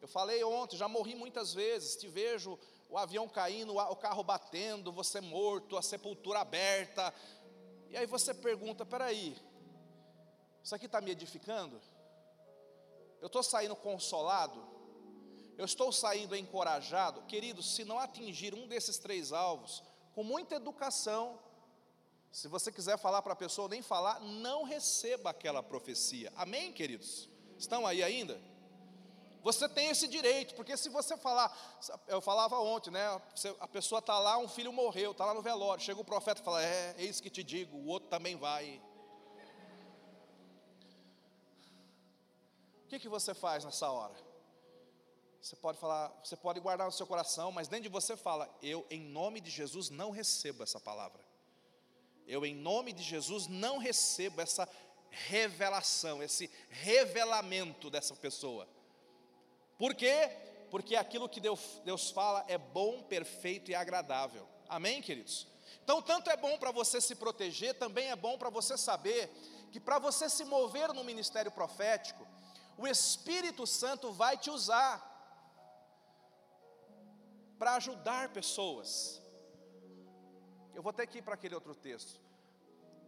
Eu 0.00 0.08
falei 0.08 0.42
ontem, 0.42 0.76
já 0.76 0.88
morri 0.88 1.14
muitas 1.14 1.52
vezes, 1.52 1.96
te 1.96 2.08
vejo 2.08 2.58
o 2.88 2.96
avião 2.96 3.28
caindo, 3.28 3.76
o 3.76 3.96
carro 3.96 4.24
batendo, 4.24 4.90
você 4.90 5.20
morto, 5.20 5.76
a 5.76 5.82
sepultura 5.82 6.40
aberta. 6.40 7.14
E 7.88 7.96
aí 7.96 8.06
você 8.06 8.32
pergunta: 8.32 8.84
peraí, 8.86 9.36
isso 10.62 10.74
aqui 10.74 10.86
está 10.86 11.00
me 11.00 11.10
edificando? 11.10 11.80
Eu 13.20 13.26
estou 13.26 13.42
saindo 13.42 13.76
consolado? 13.76 14.66
Eu 15.58 15.66
estou 15.66 15.92
saindo 15.92 16.34
encorajado? 16.34 17.22
Querido, 17.22 17.62
se 17.62 17.84
não 17.84 17.98
atingir 17.98 18.54
um 18.54 18.66
desses 18.66 18.98
três 18.98 19.30
alvos, 19.30 19.82
com 20.14 20.24
muita 20.24 20.54
educação, 20.54 21.38
se 22.32 22.48
você 22.48 22.72
quiser 22.72 22.96
falar 22.96 23.20
para 23.20 23.34
a 23.34 23.36
pessoa 23.36 23.68
nem 23.68 23.82
falar, 23.82 24.20
não 24.20 24.62
receba 24.62 25.30
aquela 25.30 25.62
profecia. 25.62 26.32
Amém, 26.34 26.72
queridos? 26.72 27.28
Estão 27.58 27.86
aí 27.86 28.02
ainda? 28.02 28.40
Você 29.42 29.68
tem 29.68 29.88
esse 29.88 30.06
direito, 30.06 30.54
porque 30.54 30.76
se 30.76 30.88
você 30.88 31.16
falar, 31.16 31.50
eu 32.06 32.20
falava 32.20 32.58
ontem, 32.58 32.90
né? 32.90 33.20
A 33.58 33.68
pessoa 33.68 34.00
está 34.00 34.18
lá, 34.18 34.36
um 34.38 34.48
filho 34.48 34.72
morreu, 34.72 35.12
está 35.12 35.24
lá 35.24 35.34
no 35.34 35.42
velório, 35.42 35.82
chega 35.82 36.00
o 36.00 36.04
profeta 36.04 36.40
e 36.40 36.44
fala: 36.44 36.62
É, 36.62 36.94
eis 36.98 37.20
que 37.20 37.30
te 37.30 37.42
digo, 37.42 37.76
o 37.76 37.86
outro 37.86 38.08
também 38.08 38.36
vai. 38.36 38.80
que, 42.90 42.98
que 42.98 43.08
você 43.08 43.32
faz 43.32 43.64
nessa 43.64 43.88
hora? 43.88 44.14
Você 45.40 45.54
pode 45.54 45.78
falar, 45.78 46.08
você 46.22 46.36
pode 46.36 46.58
guardar 46.58 46.86
no 46.86 46.92
seu 46.92 47.06
coração, 47.06 47.52
mas 47.52 47.68
dentro 47.68 47.84
de 47.84 47.88
você 47.88 48.16
fala: 48.16 48.52
Eu, 48.60 48.84
em 48.90 49.00
nome 49.00 49.40
de 49.40 49.48
Jesus, 49.48 49.88
não 49.88 50.10
recebo 50.10 50.64
essa 50.64 50.80
palavra. 50.80 51.24
Eu, 52.26 52.44
em 52.44 52.54
nome 52.54 52.92
de 52.92 53.02
Jesus, 53.02 53.46
não 53.46 53.78
recebo 53.78 54.40
essa 54.40 54.68
revelação, 55.08 56.22
esse 56.22 56.50
revelamento 56.68 57.88
dessa 57.88 58.14
pessoa. 58.14 58.68
Por 59.80 59.94
quê? 59.94 60.30
Porque 60.70 60.94
aquilo 60.94 61.26
que 61.26 61.40
Deus, 61.40 61.80
Deus 61.86 62.10
fala 62.10 62.44
é 62.48 62.58
bom, 62.58 63.02
perfeito 63.02 63.70
e 63.70 63.74
agradável. 63.74 64.46
Amém, 64.68 65.00
queridos? 65.00 65.46
Então, 65.82 66.02
tanto 66.02 66.28
é 66.28 66.36
bom 66.36 66.58
para 66.58 66.70
você 66.70 67.00
se 67.00 67.14
proteger, 67.14 67.78
também 67.78 68.10
é 68.10 68.14
bom 68.14 68.36
para 68.36 68.50
você 68.50 68.76
saber 68.76 69.30
que 69.72 69.80
para 69.80 69.98
você 69.98 70.28
se 70.28 70.44
mover 70.44 70.92
no 70.92 71.02
ministério 71.02 71.50
profético, 71.50 72.28
o 72.76 72.86
Espírito 72.86 73.66
Santo 73.66 74.12
vai 74.12 74.36
te 74.36 74.50
usar 74.50 74.94
para 77.58 77.76
ajudar 77.76 78.34
pessoas. 78.34 79.22
Eu 80.74 80.82
vou 80.82 80.92
ter 80.92 81.06
que 81.06 81.18
ir 81.18 81.22
para 81.22 81.34
aquele 81.34 81.54
outro 81.54 81.74
texto. 81.74 82.20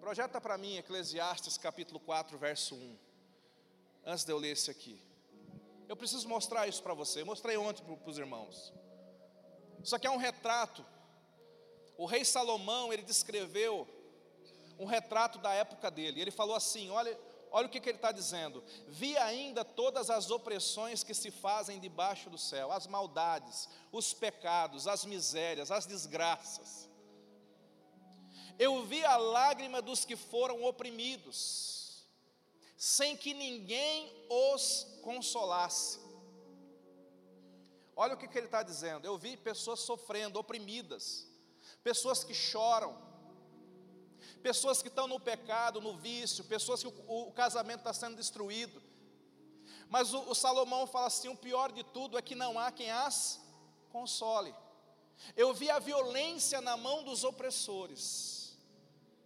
Projeta 0.01 0.41
para 0.41 0.57
mim 0.57 0.79
Eclesiastes 0.79 1.59
capítulo 1.59 2.01
4, 2.01 2.39
verso 2.39 2.75
1. 2.75 2.99
Antes 4.07 4.25
de 4.25 4.33
eu 4.33 4.39
ler 4.39 4.53
esse 4.53 4.71
aqui. 4.71 5.12
Eu 5.93 5.97
preciso 5.97 6.27
mostrar 6.27 6.67
isso 6.67 6.83
para 6.83 6.95
você. 6.95 7.23
Mostrei 7.23 7.59
ontem 7.59 7.83
para 7.85 8.11
os 8.11 8.17
irmãos. 8.17 8.73
Isso 9.85 9.95
aqui 9.95 10.07
é 10.07 10.11
um 10.11 10.17
retrato. 10.17 10.83
O 11.99 12.07
rei 12.07 12.25
Salomão, 12.25 12.91
ele 12.91 13.03
descreveu 13.03 13.87
um 14.79 14.87
retrato 14.87 15.39
da 15.39 15.53
época 15.53 15.91
dele. 15.91 16.19
Ele 16.19 16.31
falou 16.31 16.57
assim: 16.57 16.89
olha, 16.89 17.15
Olha 17.51 17.67
o 17.67 17.69
que, 17.69 17.79
que 17.79 17.91
ele 17.91 17.99
está 17.99 18.11
dizendo: 18.11 18.65
vi 18.89 19.19
ainda 19.19 19.63
todas 19.67 20.09
as 20.09 20.31
opressões 20.31 21.05
que 21.05 21.13
se 21.13 21.31
fazem 21.31 21.79
debaixo 21.79 22.31
do 22.31 22.39
céu, 22.39 22.73
as 22.73 22.87
maldades, 22.87 23.69
os 23.93 24.15
pecados, 24.15 24.89
as 24.89 25.05
misérias, 25.05 25.71
as 25.71 25.85
desgraças. 25.85 26.89
Eu 28.59 28.83
vi 28.87 29.05
a 29.05 29.19
lágrima 29.19 29.83
dos 29.83 30.07
que 30.07 30.17
foram 30.17 30.65
oprimidos, 30.65 31.82
sem 32.83 33.17
que 33.17 33.33
ninguém 33.33 34.13
os 34.29 34.99
consolasse. 35.03 36.01
Olha 37.95 38.15
o 38.15 38.17
que, 38.17 38.27
que 38.27 38.37
ele 38.37 38.47
está 38.47 38.61
dizendo: 38.61 39.07
eu 39.07 39.17
vi 39.17 39.37
pessoas 39.37 39.79
sofrendo, 39.79 40.37
oprimidas, 40.41 41.25
pessoas 41.85 42.25
que 42.25 42.35
choram, 42.35 43.01
pessoas 44.43 44.83
que 44.83 44.89
estão 44.89 45.07
no 45.07 45.21
pecado, 45.21 45.81
no 45.81 45.97
vício, 45.97 46.43
pessoas 46.43 46.83
que 46.83 46.89
o, 46.89 47.29
o 47.29 47.31
casamento 47.31 47.79
está 47.79 47.93
sendo 47.93 48.17
destruído. 48.17 48.83
Mas 49.89 50.13
o, 50.13 50.19
o 50.31 50.35
Salomão 50.35 50.85
fala 50.85 51.07
assim: 51.07 51.29
o 51.29 51.37
pior 51.37 51.71
de 51.71 51.85
tudo 51.85 52.19
é 52.19 52.23
que 52.23 52.35
não 52.35 52.59
há 52.59 52.73
quem 52.73 52.91
as 52.91 53.41
console. 53.91 54.53
Eu 55.37 55.55
vi 55.55 55.71
a 55.71 55.79
violência 55.79 56.61
na 56.61 56.77
mão 56.77 57.05
dos 57.05 57.23
opressores, 57.23 58.59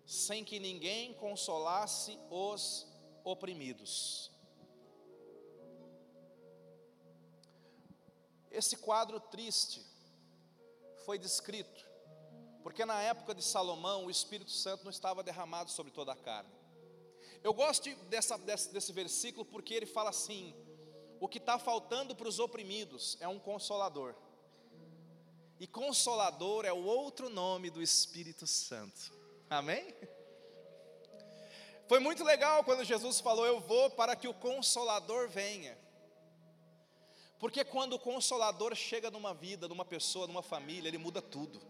sem 0.05 0.45
que 0.45 0.61
ninguém 0.61 1.15
consolasse 1.15 2.19
os 2.31 2.86
oprimidos. 3.33 4.31
Esse 8.51 8.77
quadro 8.77 9.19
triste 9.21 9.85
foi 11.05 11.19
descrito 11.19 11.85
porque 12.67 12.85
na 12.85 13.01
época 13.01 13.33
de 13.33 13.45
Salomão 13.45 14.07
o 14.07 14.11
Espírito 14.11 14.51
Santo 14.51 14.83
não 14.83 14.91
estava 14.91 15.23
derramado 15.23 15.71
sobre 15.71 15.93
toda 15.93 16.11
a 16.11 16.17
carne. 16.17 16.51
Eu 17.41 17.55
gosto 17.55 17.89
dessa, 18.07 18.37
desse, 18.37 18.73
desse 18.73 18.93
versículo 18.93 19.45
porque 19.45 19.73
ele 19.73 19.87
fala 19.87 20.11
assim: 20.11 20.53
o 21.21 21.29
que 21.29 21.39
está 21.39 21.61
faltando 21.61 22.17
para 22.17 22.27
os 22.27 22.41
oprimidos 22.41 23.17
é 23.21 23.29
um 23.29 23.39
consolador. 23.39 24.17
E 25.61 25.67
consolador 25.69 26.65
é 26.65 26.73
o 26.73 26.85
outro 26.85 27.31
nome 27.31 27.71
do 27.71 27.81
Espírito 27.81 28.49
Santo. 28.49 29.13
Amém? 29.49 29.95
Foi 31.87 32.01
muito 32.01 32.25
legal 32.25 32.65
quando 32.65 32.85
Jesus 32.85 33.21
falou: 33.21 33.47
Eu 33.47 33.61
vou 33.61 33.91
para 33.91 34.17
que 34.17 34.27
o 34.27 34.35
consolador 34.35 35.29
venha. 35.29 35.79
Porque 37.39 37.65
quando 37.65 37.95
o 37.95 37.99
consolador 37.99 38.75
chega 38.75 39.11
numa 39.11 39.35
vida, 39.35 39.69
numa 39.69 39.85
pessoa, 39.85 40.27
numa 40.27 40.43
família, 40.43 40.89
ele 40.89 40.99
muda 40.99 41.21
tudo. 41.21 41.61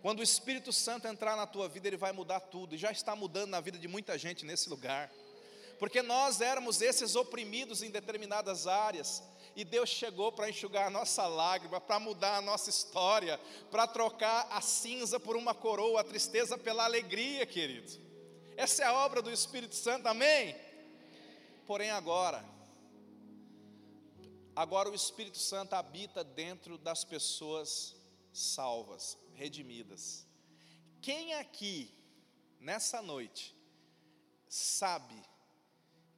Quando 0.00 0.20
o 0.20 0.22
Espírito 0.22 0.72
Santo 0.72 1.06
entrar 1.06 1.36
na 1.36 1.46
tua 1.46 1.68
vida, 1.68 1.88
ele 1.88 1.96
vai 1.96 2.12
mudar 2.12 2.40
tudo, 2.40 2.74
e 2.74 2.78
já 2.78 2.90
está 2.90 3.14
mudando 3.14 3.50
na 3.50 3.60
vida 3.60 3.78
de 3.78 3.88
muita 3.88 4.16
gente 4.16 4.46
nesse 4.46 4.70
lugar. 4.70 5.10
Porque 5.78 6.02
nós 6.02 6.40
éramos 6.40 6.80
esses 6.80 7.16
oprimidos 7.16 7.82
em 7.82 7.90
determinadas 7.90 8.66
áreas, 8.66 9.22
e 9.56 9.64
Deus 9.64 9.90
chegou 9.90 10.30
para 10.30 10.48
enxugar 10.48 10.86
a 10.86 10.90
nossa 10.90 11.26
lágrima, 11.26 11.80
para 11.80 11.98
mudar 11.98 12.36
a 12.36 12.40
nossa 12.40 12.70
história, 12.70 13.38
para 13.70 13.86
trocar 13.86 14.46
a 14.50 14.60
cinza 14.60 15.18
por 15.18 15.36
uma 15.36 15.52
coroa, 15.52 16.00
a 16.00 16.04
tristeza 16.04 16.56
pela 16.56 16.84
alegria, 16.84 17.44
querido. 17.44 18.09
Essa 18.60 18.82
é 18.82 18.86
a 18.86 18.92
obra 18.92 19.22
do 19.22 19.32
Espírito 19.32 19.74
Santo, 19.74 20.06
amém? 20.06 20.54
Porém, 21.66 21.90
agora, 21.90 22.44
agora 24.54 24.90
o 24.90 24.94
Espírito 24.94 25.38
Santo 25.38 25.72
habita 25.72 26.22
dentro 26.22 26.76
das 26.76 27.02
pessoas 27.02 27.96
salvas, 28.34 29.16
redimidas. 29.32 30.26
Quem 31.00 31.32
aqui, 31.36 31.90
nessa 32.60 33.00
noite, 33.00 33.56
sabe 34.46 35.16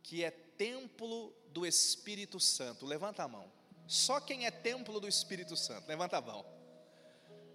que 0.02 0.24
é 0.24 0.32
templo 0.32 1.32
do 1.46 1.64
Espírito 1.64 2.40
Santo? 2.40 2.84
Levanta 2.84 3.22
a 3.22 3.28
mão. 3.28 3.52
Só 3.86 4.18
quem 4.18 4.46
é 4.46 4.50
templo 4.50 4.98
do 4.98 5.06
Espírito 5.06 5.56
Santo, 5.56 5.86
levanta 5.86 6.16
a 6.16 6.20
mão. 6.20 6.44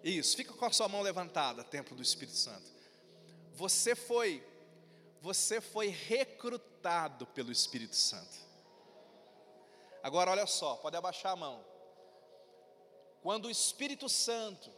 Isso, 0.02 0.38
fica 0.38 0.54
com 0.54 0.64
a 0.64 0.72
sua 0.72 0.88
mão 0.88 1.02
levantada, 1.02 1.62
templo 1.62 1.94
do 1.94 2.02
Espírito 2.02 2.38
Santo. 2.38 2.72
Você 3.52 3.94
foi 3.94 4.42
você 5.28 5.60
foi 5.60 5.90
recrutado 5.90 7.28
pelo 7.28 7.52
Espírito 7.52 7.98
Santo. 7.98 8.38
Agora 10.02 10.32
olha 10.32 10.48
só, 10.48 10.78
pode 10.78 10.96
abaixar 10.96 11.34
a 11.34 11.36
mão. 11.36 11.66
Quando 13.22 13.48
o 13.48 13.52
Espírito 13.52 14.08
Santo 14.08 14.72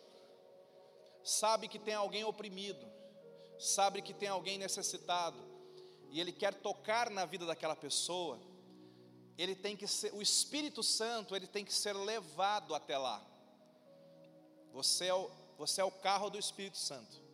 sabe 1.23 1.67
que 1.67 1.77
tem 1.77 1.93
alguém 1.93 2.23
oprimido, 2.23 2.83
sabe 3.59 4.01
que 4.01 4.11
tem 4.11 4.27
alguém 4.27 4.57
necessitado, 4.57 5.37
e 6.09 6.19
ele 6.19 6.31
quer 6.31 6.55
tocar 6.55 7.11
na 7.11 7.25
vida 7.25 7.45
daquela 7.45 7.75
pessoa, 7.75 8.39
ele 9.37 9.53
tem 9.55 9.77
que 9.77 9.85
ser, 9.85 10.11
o 10.15 10.21
Espírito 10.21 10.81
Santo, 10.81 11.35
ele 11.35 11.45
tem 11.45 11.63
que 11.63 11.73
ser 11.73 11.93
levado 11.93 12.73
até 12.73 12.97
lá. 12.97 13.23
Você 14.73 15.05
é 15.05 15.13
o, 15.13 15.29
você 15.59 15.79
é 15.79 15.85
o 15.85 15.91
carro 15.91 16.27
do 16.31 16.39
Espírito 16.39 16.79
Santo. 16.79 17.28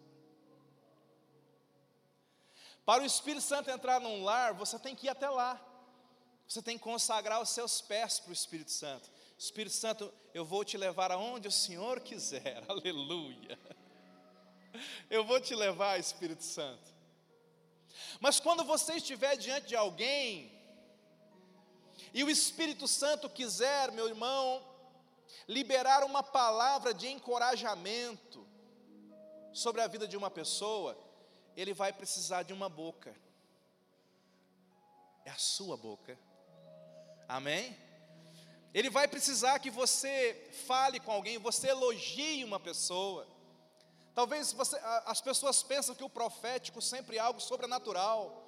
Para 2.86 3.02
o 3.02 3.06
Espírito 3.06 3.42
Santo 3.42 3.72
entrar 3.72 4.00
num 4.00 4.24
lar, 4.24 4.54
você 4.54 4.78
tem 4.78 4.96
que 4.96 5.08
ir 5.08 5.10
até 5.10 5.28
lá. 5.30 5.60
Você 6.48 6.62
tem 6.62 6.78
que 6.78 6.84
consagrar 6.84 7.42
os 7.42 7.50
seus 7.50 7.82
pés 7.82 8.20
para 8.20 8.30
o 8.30 8.34
Espírito 8.34 8.72
Santo. 8.72 9.10
Espírito 9.38 9.76
Santo, 9.76 10.14
eu 10.34 10.46
vou 10.46 10.64
te 10.64 10.78
levar 10.78 11.12
aonde 11.12 11.48
o 11.48 11.52
Senhor 11.52 12.00
quiser. 12.00 12.64
Aleluia. 12.70 13.58
Eu 15.10 15.24
vou 15.26 15.40
te 15.42 15.56
levar, 15.56 16.00
Espírito 16.00 16.44
Santo. 16.44 16.94
Mas 18.20 18.40
quando 18.40 18.64
você 18.64 18.96
estiver 18.96 19.36
diante 19.36 19.68
de 19.68 19.76
alguém, 19.76 20.52
e 22.14 22.24
o 22.24 22.30
Espírito 22.30 22.88
Santo 22.88 23.30
quiser, 23.30 23.92
meu 23.92 24.08
irmão, 24.08 24.64
liberar 25.48 26.04
uma 26.04 26.22
palavra 26.22 26.94
de 26.94 27.08
encorajamento 27.08 28.46
sobre 29.52 29.82
a 29.82 29.88
vida 29.88 30.08
de 30.08 30.16
uma 30.16 30.30
pessoa, 30.30 30.98
ele 31.56 31.74
vai 31.74 31.94
precisar 31.94 32.44
de 32.44 32.54
uma 32.54 32.70
boca. 32.70 33.16
É 35.24 35.32
a 35.32 35.38
sua 35.38 35.78
boca. 35.78 36.18
Amém? 37.28 37.76
Ele 38.74 38.90
vai 38.90 39.08
precisar 39.08 39.58
que 39.60 39.72
você 39.72 40.50
fale 40.68 41.00
com 41.00 41.12
alguém, 41.12 41.38
você 41.38 41.70
elogie 41.70 42.44
uma 42.44 42.60
pessoa. 42.60 43.26
Talvez 44.14 44.52
você, 44.52 44.78
as 45.06 45.22
pessoas 45.22 45.64
pensam 45.64 45.96
que 45.96 46.04
o 46.04 46.10
profético 46.10 46.82
sempre 46.82 47.18
é 47.18 47.20
algo 47.20 47.40
sobrenatural, 47.40 48.46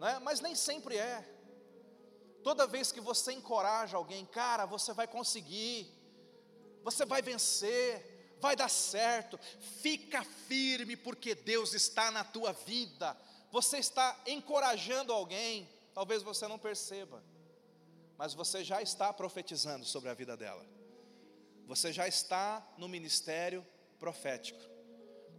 né? 0.00 0.18
mas 0.22 0.40
nem 0.40 0.54
sempre 0.54 0.96
é. 0.96 1.24
Toda 2.42 2.66
vez 2.66 2.90
que 2.90 3.00
você 3.00 3.32
encoraja 3.32 3.96
alguém, 3.96 4.24
cara, 4.24 4.66
você 4.66 4.92
vai 4.92 5.06
conseguir, 5.06 5.92
você 6.82 7.04
vai 7.04 7.20
vencer, 7.20 8.15
vai 8.40 8.54
dar 8.54 8.68
certo, 8.68 9.38
fica 9.80 10.22
firme, 10.46 10.96
porque 10.96 11.34
Deus 11.34 11.74
está 11.74 12.10
na 12.10 12.24
tua 12.24 12.52
vida, 12.52 13.16
você 13.50 13.78
está 13.78 14.18
encorajando 14.26 15.12
alguém, 15.12 15.68
talvez 15.94 16.22
você 16.22 16.46
não 16.46 16.58
perceba, 16.58 17.22
mas 18.18 18.34
você 18.34 18.62
já 18.62 18.82
está 18.82 19.12
profetizando 19.12 19.84
sobre 19.84 20.08
a 20.08 20.14
vida 20.14 20.36
dela, 20.36 20.64
você 21.66 21.92
já 21.92 22.06
está 22.06 22.66
no 22.76 22.88
ministério 22.88 23.66
profético, 23.98 24.60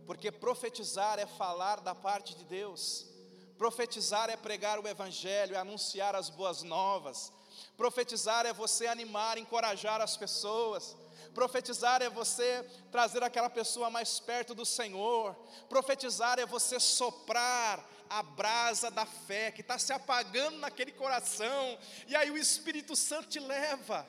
porque 0.06 0.32
profetizar 0.32 1.20
é 1.20 1.26
falar 1.26 1.82
da 1.82 1.94
parte 1.94 2.36
de 2.36 2.46
Deus, 2.46 3.06
profetizar 3.58 4.30
é 4.30 4.38
pregar 4.38 4.80
o 4.80 4.88
Evangelho, 4.88 5.56
é 5.56 5.60
anunciar 5.60 6.16
as 6.16 6.30
boas 6.30 6.64
novas, 6.64 7.32
profetizar 7.76 8.46
é 8.46 8.54
você 8.54 8.88
animar, 8.88 9.38
encorajar 9.38 10.00
as 10.02 10.16
pessoas, 10.16 10.96
Profetizar 11.38 12.02
é 12.02 12.10
você 12.10 12.66
trazer 12.92 13.22
aquela 13.24 13.48
pessoa 13.48 13.92
mais 13.92 14.20
perto 14.20 14.56
do 14.56 14.66
Senhor. 14.66 15.36
Profetizar 15.70 16.40
é 16.40 16.48
você 16.48 16.80
soprar 16.80 17.88
a 18.10 18.24
brasa 18.24 18.90
da 18.90 19.06
fé 19.06 19.52
que 19.52 19.62
está 19.62 19.78
se 19.78 19.94
apagando 19.94 20.58
naquele 20.58 20.92
coração. 20.92 21.78
E 22.08 22.16
aí 22.16 22.32
o 22.32 22.38
Espírito 22.40 22.96
Santo 22.96 23.28
te 23.28 23.40
leva 23.40 24.04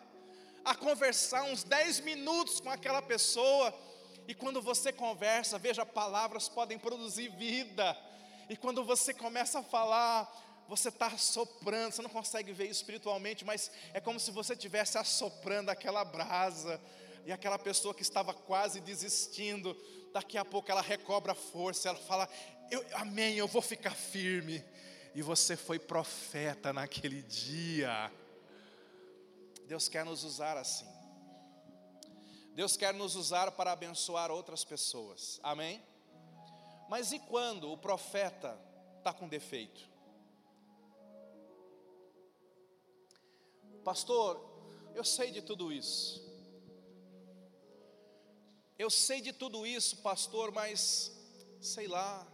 a 0.64 0.74
conversar 0.74 1.42
uns 1.42 1.62
10 1.64 2.00
minutos 2.00 2.60
com 2.60 2.70
aquela 2.70 3.02
pessoa. 3.02 3.74
E 4.26 4.34
quando 4.34 4.62
você 4.62 4.90
conversa, 4.90 5.58
veja, 5.58 5.84
palavras 5.84 6.48
podem 6.48 6.78
produzir 6.78 7.28
vida. 7.28 7.94
E 8.48 8.56
quando 8.56 8.82
você 8.82 9.12
começa 9.12 9.58
a 9.58 9.62
falar, 9.62 10.32
você 10.66 10.88
está 10.88 11.10
soprando, 11.18 11.92
você 11.92 12.00
não 12.00 12.08
consegue 12.08 12.54
ver 12.54 12.70
espiritualmente, 12.70 13.44
mas 13.44 13.70
é 13.92 14.00
como 14.00 14.18
se 14.18 14.30
você 14.30 14.54
estivesse 14.54 14.96
assoprando 14.96 15.70
aquela 15.70 16.06
brasa 16.06 16.80
e 17.24 17.32
aquela 17.32 17.58
pessoa 17.58 17.94
que 17.94 18.02
estava 18.02 18.32
quase 18.32 18.80
desistindo, 18.80 19.76
daqui 20.12 20.38
a 20.38 20.44
pouco 20.44 20.70
ela 20.70 20.82
recobra 20.82 21.34
força, 21.34 21.88
ela 21.88 21.98
fala: 21.98 22.28
eu, 22.70 22.84
Amém, 22.94 23.36
eu 23.36 23.48
vou 23.48 23.62
ficar 23.62 23.94
firme. 23.94 24.64
E 25.14 25.22
você 25.22 25.56
foi 25.56 25.78
profeta 25.78 26.72
naquele 26.72 27.22
dia. 27.22 28.12
Deus 29.66 29.88
quer 29.88 30.04
nos 30.04 30.22
usar 30.22 30.56
assim. 30.56 30.86
Deus 32.54 32.76
quer 32.76 32.92
nos 32.92 33.14
usar 33.14 33.52
para 33.52 33.72
abençoar 33.72 34.30
outras 34.30 34.64
pessoas. 34.64 35.38
Amém? 35.42 35.82
Mas 36.88 37.12
e 37.12 37.18
quando 37.18 37.70
o 37.70 37.76
profeta 37.76 38.58
está 38.98 39.12
com 39.12 39.28
defeito? 39.28 39.88
Pastor, 43.84 44.44
eu 44.94 45.04
sei 45.04 45.30
de 45.30 45.40
tudo 45.40 45.72
isso. 45.72 46.27
Eu 48.78 48.90
sei 48.90 49.20
de 49.20 49.32
tudo 49.32 49.66
isso, 49.66 49.96
pastor, 49.96 50.52
mas 50.52 51.10
sei 51.60 51.88
lá. 51.88 52.24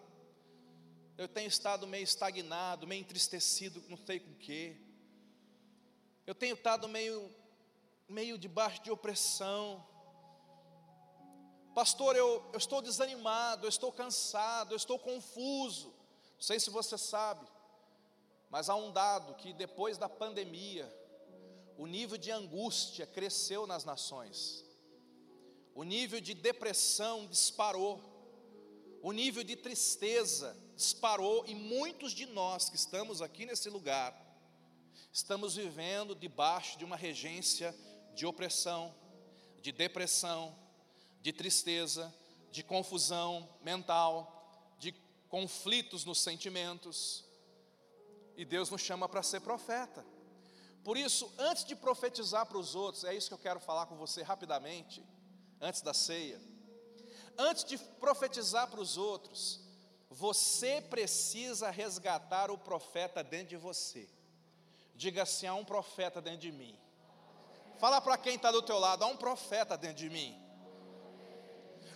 Eu 1.16 1.26
tenho 1.26 1.48
estado 1.48 1.86
meio 1.86 2.04
estagnado, 2.04 2.86
meio 2.86 3.00
entristecido, 3.00 3.82
não 3.88 3.96
sei 3.96 4.20
com 4.20 4.30
o 4.30 4.36
quê. 4.36 4.76
Eu 6.26 6.34
tenho 6.34 6.54
estado 6.54 6.86
meio 6.86 7.34
meio 8.06 8.36
debaixo 8.36 8.82
de 8.82 8.90
opressão. 8.90 9.82
Pastor, 11.74 12.14
eu, 12.14 12.44
eu 12.52 12.58
estou 12.58 12.82
desanimado, 12.82 13.64
eu 13.64 13.70
estou 13.70 13.90
cansado, 13.90 14.72
eu 14.74 14.76
estou 14.76 14.98
confuso. 14.98 15.94
Não 16.34 16.42
sei 16.42 16.60
se 16.60 16.68
você 16.68 16.98
sabe, 16.98 17.46
mas 18.50 18.68
há 18.68 18.74
um 18.74 18.92
dado 18.92 19.34
que 19.36 19.54
depois 19.54 19.96
da 19.96 20.10
pandemia, 20.10 20.94
o 21.78 21.86
nível 21.86 22.18
de 22.18 22.30
angústia 22.30 23.06
cresceu 23.06 23.66
nas 23.66 23.86
nações 23.86 24.63
o 25.74 25.82
nível 25.82 26.20
de 26.20 26.34
depressão 26.34 27.26
disparou, 27.26 28.00
o 29.02 29.10
nível 29.10 29.42
de 29.42 29.56
tristeza 29.56 30.56
disparou, 30.76 31.44
e 31.46 31.54
muitos 31.54 32.12
de 32.12 32.26
nós 32.26 32.68
que 32.68 32.76
estamos 32.76 33.20
aqui 33.20 33.44
nesse 33.44 33.68
lugar, 33.68 34.14
estamos 35.12 35.56
vivendo 35.56 36.14
debaixo 36.14 36.78
de 36.78 36.84
uma 36.84 36.96
regência 36.96 37.74
de 38.14 38.24
opressão, 38.24 38.94
de 39.60 39.72
depressão, 39.72 40.56
de 41.20 41.32
tristeza, 41.32 42.14
de 42.52 42.62
confusão 42.62 43.48
mental, 43.60 44.76
de 44.78 44.92
conflitos 45.28 46.04
nos 46.04 46.20
sentimentos, 46.20 47.24
e 48.36 48.44
Deus 48.44 48.70
nos 48.70 48.80
chama 48.80 49.08
para 49.08 49.22
ser 49.22 49.40
profeta. 49.40 50.04
Por 50.84 50.96
isso, 50.96 51.32
antes 51.36 51.64
de 51.64 51.74
profetizar 51.74 52.46
para 52.46 52.58
os 52.58 52.74
outros, 52.74 53.04
é 53.04 53.14
isso 53.14 53.28
que 53.28 53.34
eu 53.34 53.38
quero 53.38 53.58
falar 53.58 53.86
com 53.86 53.96
você 53.96 54.22
rapidamente 54.22 55.02
antes 55.64 55.80
da 55.80 55.94
ceia. 55.94 56.40
Antes 57.38 57.64
de 57.64 57.78
profetizar 57.78 58.68
para 58.68 58.80
os 58.80 58.96
outros, 58.96 59.60
você 60.10 60.80
precisa 60.80 61.70
resgatar 61.70 62.50
o 62.50 62.58
profeta 62.58 63.24
dentro 63.24 63.48
de 63.48 63.56
você. 63.56 64.08
Diga 64.94 65.22
assim: 65.22 65.46
há 65.46 65.54
um 65.54 65.64
profeta 65.64 66.20
dentro 66.20 66.40
de 66.40 66.52
mim. 66.52 66.78
Fala 67.78 68.00
para 68.00 68.18
quem 68.18 68.36
está 68.36 68.52
do 68.52 68.62
teu 68.62 68.78
lado: 68.78 69.02
há 69.02 69.06
um 69.06 69.16
profeta 69.16 69.76
dentro 69.76 69.96
de 69.96 70.10
mim. 70.10 70.40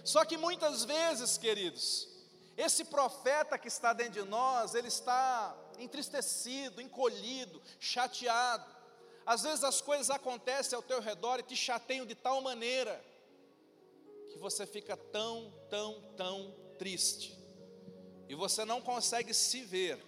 Só 0.02 0.24
que 0.24 0.38
muitas 0.38 0.84
vezes, 0.84 1.36
queridos, 1.36 2.08
esse 2.56 2.86
profeta 2.86 3.58
que 3.58 3.68
está 3.68 3.92
dentro 3.92 4.24
de 4.24 4.28
nós, 4.28 4.74
ele 4.74 4.88
está 4.88 5.54
entristecido, 5.78 6.80
encolhido, 6.80 7.62
chateado. 7.78 8.66
Às 9.26 9.42
vezes 9.42 9.62
as 9.62 9.82
coisas 9.82 10.08
acontecem 10.08 10.74
ao 10.74 10.82
teu 10.82 11.00
redor 11.00 11.38
e 11.38 11.42
te 11.42 11.54
chateiam 11.54 12.06
de 12.06 12.14
tal 12.14 12.40
maneira 12.40 13.04
que 14.38 14.42
você 14.42 14.64
fica 14.64 14.96
tão, 14.96 15.52
tão, 15.68 16.00
tão 16.16 16.54
triste. 16.78 17.36
E 18.28 18.36
você 18.36 18.64
não 18.64 18.80
consegue 18.80 19.34
se 19.34 19.62
ver 19.62 19.98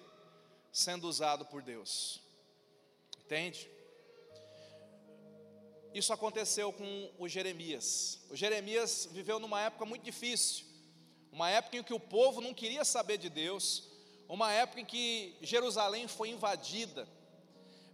sendo 0.71 1.09
usado 1.09 1.45
por 1.47 1.63
Deus. 1.63 2.23
Entende? 3.19 3.69
Isso 5.93 6.13
aconteceu 6.13 6.73
com 6.73 7.11
o 7.19 7.29
Jeremias. 7.29 8.21
O 8.31 8.37
Jeremias 8.37 9.09
viveu 9.11 9.41
numa 9.41 9.63
época 9.63 9.85
muito 9.85 10.05
difícil, 10.05 10.65
uma 11.33 11.51
época 11.51 11.79
em 11.79 11.83
que 11.83 11.93
o 11.93 11.99
povo 11.99 12.41
não 12.41 12.55
queria 12.55 12.85
saber 12.85 13.19
de 13.19 13.29
Deus, 13.29 13.89
uma 14.29 14.53
época 14.53 14.81
em 14.81 14.85
que 14.85 15.37
Jerusalém 15.43 16.07
foi 16.07 16.29
invadida. 16.29 17.09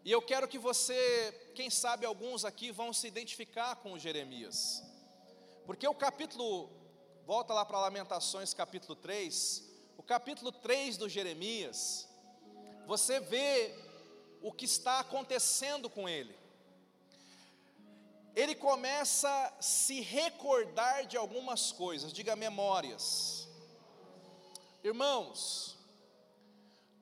E 0.05 0.13
eu 0.13 0.21
quero 0.21 0.47
que 0.47 0.59
você, 0.59 1.51
quem 1.55 1.71
sabe 1.71 2.05
alguns 2.05 2.45
aqui 2.45 2.71
vão 2.71 2.93
se 2.93 3.07
identificar 3.07 3.77
com 3.77 3.95
o 3.95 3.99
Jeremias. 3.99 4.86
Porque 5.67 5.87
o 5.87 5.95
capítulo, 5.95 6.71
volta 7.27 7.53
lá 7.53 7.65
para 7.65 7.81
Lamentações 7.81 8.55
capítulo 8.55 8.95
3, 8.95 9.65
o 9.99 10.03
capítulo 10.03 10.53
3 10.53 10.97
do 10.97 11.09
Jeremias, 11.09 12.09
você 12.87 13.21
vê 13.21 13.75
o 14.41 14.53
que 14.53 14.65
está 14.65 15.01
acontecendo 15.01 15.91
com 15.91 16.09
ele 16.09 16.47
ele 18.37 18.55
começa 18.55 19.31
a 19.31 19.63
se 19.63 20.03
recordar 20.03 21.07
de 21.07 21.17
algumas 21.17 21.73
coisas, 21.73 22.13
diga 22.13 22.37
memórias. 22.37 23.49
Irmãos, 24.85 25.75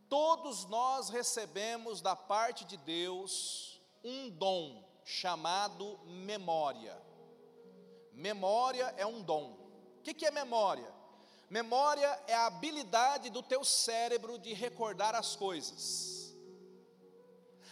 todos 0.08 0.64
nós 0.66 1.08
recebemos 1.08 2.00
da 2.00 2.14
parte 2.14 2.64
de 2.64 2.76
Deus 2.76 3.80
um 4.04 4.30
dom 4.30 4.88
chamado 5.04 5.98
memória. 6.06 6.96
Memória 8.14 8.94
é 8.96 9.04
um 9.04 9.22
dom. 9.22 9.58
O 9.98 10.02
que 10.02 10.24
é 10.24 10.30
memória? 10.30 10.92
Memória 11.50 12.22
é 12.26 12.34
a 12.34 12.46
habilidade 12.46 13.30
do 13.30 13.42
teu 13.42 13.64
cérebro 13.64 14.38
de 14.38 14.52
recordar 14.52 15.14
as 15.14 15.36
coisas. 15.36 16.34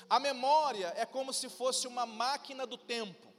A 0.08 0.18
memória 0.20 0.92
é 0.96 1.06
como 1.06 1.32
se 1.32 1.48
fosse 1.48 1.86
uma 1.86 2.04
máquina 2.04 2.66
do 2.66 2.76
tempo. 2.76 3.32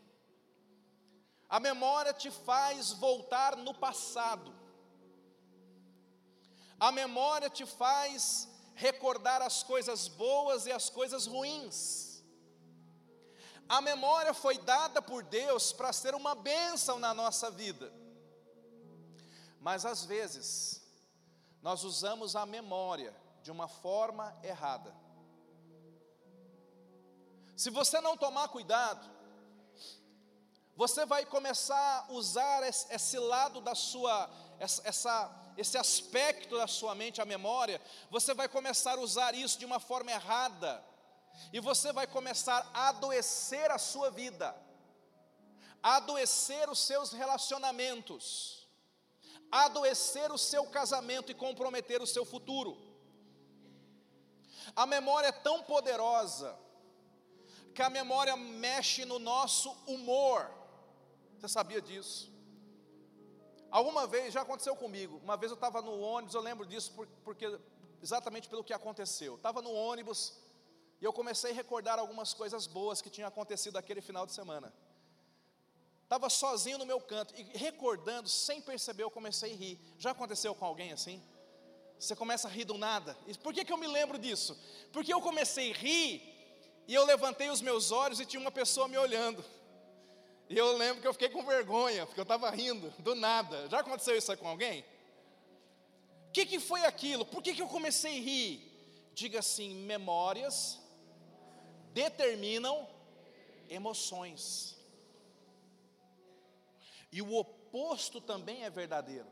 A 1.47 1.59
memória 1.59 2.13
te 2.13 2.31
faz 2.31 2.91
voltar 2.93 3.55
no 3.55 3.73
passado. 3.73 4.53
A 6.79 6.91
memória 6.91 7.49
te 7.49 7.65
faz 7.65 8.49
recordar 8.73 9.41
as 9.41 9.61
coisas 9.61 10.07
boas 10.07 10.65
e 10.65 10.71
as 10.71 10.89
coisas 10.89 11.27
ruins. 11.27 12.12
A 13.73 13.81
memória 13.81 14.35
foi 14.35 14.59
dada 14.59 15.01
por 15.01 15.23
Deus 15.23 15.73
para 15.73 15.91
ser 15.91 16.13
uma 16.13 16.35
bênção 16.35 16.99
na 16.99 17.11
nossa 17.11 17.49
vida. 17.49 17.91
Mas 19.59 19.83
às 19.83 20.05
vezes, 20.05 20.79
nós 21.59 21.83
usamos 21.83 22.35
a 22.35 22.45
memória 22.45 23.15
de 23.41 23.49
uma 23.49 23.67
forma 23.67 24.37
errada. 24.43 24.95
Se 27.57 27.71
você 27.71 27.99
não 27.99 28.15
tomar 28.15 28.47
cuidado, 28.49 29.09
você 30.75 31.03
vai 31.03 31.25
começar 31.25 32.05
a 32.07 32.13
usar 32.13 32.61
esse 32.67 33.17
lado 33.17 33.59
da 33.59 33.73
sua, 33.73 34.29
essa, 34.59 35.53
esse 35.57 35.79
aspecto 35.79 36.59
da 36.59 36.67
sua 36.67 36.93
mente, 36.93 37.19
a 37.19 37.25
memória, 37.25 37.81
você 38.11 38.35
vai 38.35 38.47
começar 38.47 38.99
a 38.99 39.01
usar 39.01 39.33
isso 39.33 39.57
de 39.57 39.65
uma 39.65 39.79
forma 39.79 40.11
errada, 40.11 40.92
e 41.51 41.59
você 41.59 41.91
vai 41.91 42.07
começar 42.07 42.69
a 42.73 42.89
adoecer 42.89 43.71
a 43.71 43.77
sua 43.77 44.09
vida, 44.09 44.55
a 45.81 45.97
adoecer 45.97 46.69
os 46.69 46.79
seus 46.79 47.11
relacionamentos, 47.11 48.67
a 49.51 49.65
adoecer 49.65 50.31
o 50.31 50.37
seu 50.37 50.65
casamento 50.67 51.31
e 51.31 51.35
comprometer 51.35 52.01
o 52.01 52.07
seu 52.07 52.25
futuro. 52.25 52.77
A 54.75 54.85
memória 54.85 55.27
é 55.27 55.31
tão 55.31 55.61
poderosa, 55.63 56.57
que 57.73 57.81
a 57.81 57.89
memória 57.89 58.35
mexe 58.37 59.03
no 59.03 59.17
nosso 59.19 59.71
humor, 59.87 60.49
você 61.37 61.47
sabia 61.47 61.81
disso? 61.81 62.31
Alguma 63.69 64.05
vez, 64.05 64.31
já 64.31 64.41
aconteceu 64.41 64.75
comigo, 64.75 65.19
uma 65.23 65.35
vez 65.35 65.51
eu 65.51 65.55
estava 65.55 65.81
no 65.81 65.99
ônibus, 65.99 66.35
eu 66.35 66.41
lembro 66.41 66.65
disso 66.65 66.93
porque, 67.23 67.59
exatamente 68.01 68.47
pelo 68.47 68.63
que 68.63 68.71
aconteceu. 68.71 69.35
Estava 69.35 69.61
no 69.61 69.73
ônibus 69.73 70.37
e 71.03 71.05
eu 71.05 71.11
comecei 71.11 71.51
a 71.51 71.53
recordar 71.53 71.99
algumas 71.99 72.33
coisas 72.33 72.65
boas 72.65 73.01
que 73.01 73.09
tinham 73.09 73.27
acontecido 73.27 73.75
aquele 73.75 73.99
final 73.99 74.25
de 74.25 74.31
semana. 74.31 74.73
Estava 76.03 76.29
sozinho 76.29 76.77
no 76.77 76.85
meu 76.85 77.01
canto 77.01 77.33
e 77.37 77.43
recordando, 77.57 78.29
sem 78.29 78.61
perceber, 78.61 79.03
eu 79.03 79.11
comecei 79.11 79.51
a 79.51 79.55
rir. 79.57 79.77
Já 79.99 80.11
aconteceu 80.11 80.55
com 80.55 80.63
alguém 80.63 80.93
assim? 80.93 81.21
Você 81.99 82.15
começa 82.15 82.47
a 82.47 82.51
rir 82.51 82.63
do 82.63 82.77
nada. 82.77 83.17
E 83.27 83.37
por 83.37 83.53
que, 83.53 83.65
que 83.65 83.73
eu 83.73 83.75
me 83.75 83.85
lembro 83.85 84.17
disso? 84.17 84.57
Porque 84.93 85.13
eu 85.13 85.19
comecei 85.19 85.73
a 85.73 85.75
rir 85.75 86.23
e 86.87 86.93
eu 86.93 87.03
levantei 87.03 87.49
os 87.49 87.59
meus 87.59 87.91
olhos 87.91 88.21
e 88.21 88.25
tinha 88.25 88.39
uma 88.39 88.51
pessoa 88.51 88.87
me 88.87 88.97
olhando. 88.97 89.43
E 90.49 90.57
eu 90.57 90.77
lembro 90.77 91.01
que 91.01 91.07
eu 91.07 91.13
fiquei 91.13 91.27
com 91.27 91.45
vergonha, 91.45 92.05
porque 92.05 92.21
eu 92.21 92.23
estava 92.23 92.49
rindo, 92.49 92.91
do 92.99 93.13
nada. 93.13 93.67
Já 93.67 93.81
aconteceu 93.81 94.17
isso 94.17 94.37
com 94.37 94.47
alguém? 94.47 94.85
O 96.29 96.31
que, 96.31 96.45
que 96.45 96.61
foi 96.61 96.85
aquilo? 96.85 97.25
Por 97.25 97.43
que, 97.43 97.53
que 97.53 97.61
eu 97.61 97.67
comecei 97.67 98.19
a 98.19 98.21
rir? 98.21 99.11
Diga 99.13 99.39
assim: 99.39 99.75
memórias 99.75 100.81
determinam 101.93 102.87
emoções. 103.69 104.75
E 107.11 107.21
o 107.21 107.33
oposto 107.35 108.19
também 108.19 108.63
é 108.63 108.69
verdadeiro. 108.69 109.27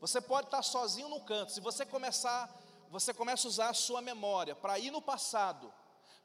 Você 0.00 0.20
pode 0.20 0.48
estar 0.48 0.62
sozinho 0.62 1.08
no 1.08 1.20
canto, 1.20 1.52
se 1.52 1.60
você 1.60 1.86
começar, 1.86 2.52
você 2.90 3.14
começa 3.14 3.46
a 3.46 3.48
usar 3.48 3.68
a 3.70 3.74
sua 3.74 4.02
memória 4.02 4.54
para 4.54 4.78
ir 4.78 4.90
no 4.90 5.00
passado, 5.00 5.72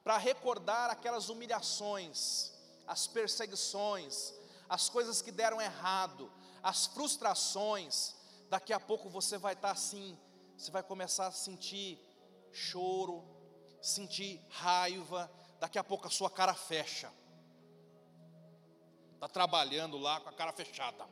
para 0.04 0.18
recordar 0.18 0.90
aquelas 0.90 1.30
humilhações, 1.30 2.52
as 2.86 3.08
perseguições, 3.08 4.34
as 4.68 4.90
coisas 4.90 5.22
que 5.22 5.32
deram 5.32 5.62
errado, 5.62 6.32
as 6.62 6.88
frustrações, 6.88 8.16
daqui 8.50 8.74
a 8.74 8.80
pouco 8.80 9.10
você 9.10 9.38
vai 9.38 9.54
estar 9.54 9.72
assim, 9.72 10.18
você 10.58 10.72
vai 10.72 10.84
começar 10.84 11.28
a 11.28 11.32
sentir 11.32 12.00
choro, 12.52 13.24
sentir 13.82 14.42
raiva, 14.50 15.32
daqui 15.60 15.78
a 15.78 15.84
pouco 15.84 16.08
a 16.08 16.10
sua 16.10 16.30
cara 16.30 16.54
fecha. 16.54 17.12
Está 19.16 19.28
trabalhando 19.28 19.98
lá 19.98 20.20
com 20.22 20.30
a 20.30 20.34
cara 20.34 20.54
fechada. 20.54 21.08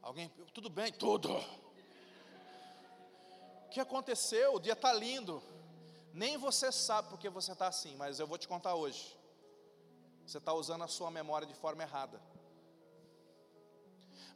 Alguém, 0.00 0.28
tudo 0.52 0.68
bem? 0.68 0.92
Tudo. 0.92 1.36
O 3.66 3.68
que 3.70 3.78
aconteceu? 3.78 4.54
O 4.54 4.60
dia 4.60 4.72
está 4.72 4.92
lindo. 4.92 5.42
Nem 6.12 6.36
você 6.36 6.70
sabe 6.72 7.08
porque 7.08 7.28
você 7.28 7.52
está 7.52 7.68
assim, 7.68 7.96
mas 7.96 8.18
eu 8.18 8.26
vou 8.26 8.36
te 8.36 8.48
contar 8.48 8.74
hoje. 8.74 9.16
Você 10.26 10.38
está 10.38 10.52
usando 10.52 10.84
a 10.84 10.88
sua 10.88 11.10
memória 11.10 11.46
de 11.46 11.54
forma 11.54 11.82
errada. 11.82 12.20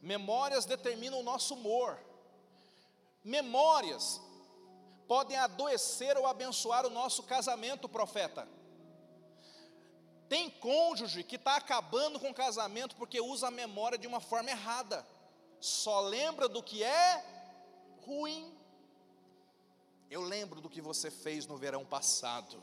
Memórias 0.01 0.65
determinam 0.65 1.19
o 1.19 1.23
nosso 1.23 1.53
humor. 1.53 1.99
Memórias 3.23 4.21
podem 5.07 5.37
adoecer 5.37 6.17
ou 6.17 6.27
abençoar 6.27 6.85
o 6.85 6.89
nosso 6.89 7.23
casamento, 7.23 7.87
profeta. 7.87 8.47
Tem 10.27 10.49
cônjuge 10.49 11.23
que 11.23 11.37
está 11.37 11.55
acabando 11.55 12.19
com 12.19 12.29
o 12.29 12.33
casamento 12.33 12.95
porque 12.95 13.21
usa 13.21 13.47
a 13.47 13.51
memória 13.51 13.97
de 13.97 14.07
uma 14.07 14.19
forma 14.19 14.49
errada. 14.49 15.05
Só 15.59 16.01
lembra 16.01 16.49
do 16.49 16.61
que 16.61 16.83
é 16.83 17.25
ruim. 18.05 18.53
Eu 20.09 20.21
lembro 20.21 20.59
do 20.59 20.69
que 20.69 20.81
você 20.81 21.09
fez 21.09 21.45
no 21.45 21.57
verão 21.57 21.85
passado. 21.85 22.61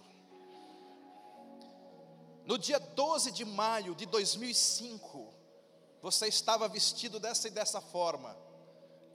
No 2.44 2.58
dia 2.58 2.78
12 2.78 3.30
de 3.30 3.44
maio 3.44 3.94
de 3.94 4.04
2005, 4.04 5.32
você 6.02 6.28
estava 6.28 6.68
vestido 6.68 7.18
dessa 7.18 7.48
e 7.48 7.50
dessa 7.50 7.80
forma. 7.80 8.36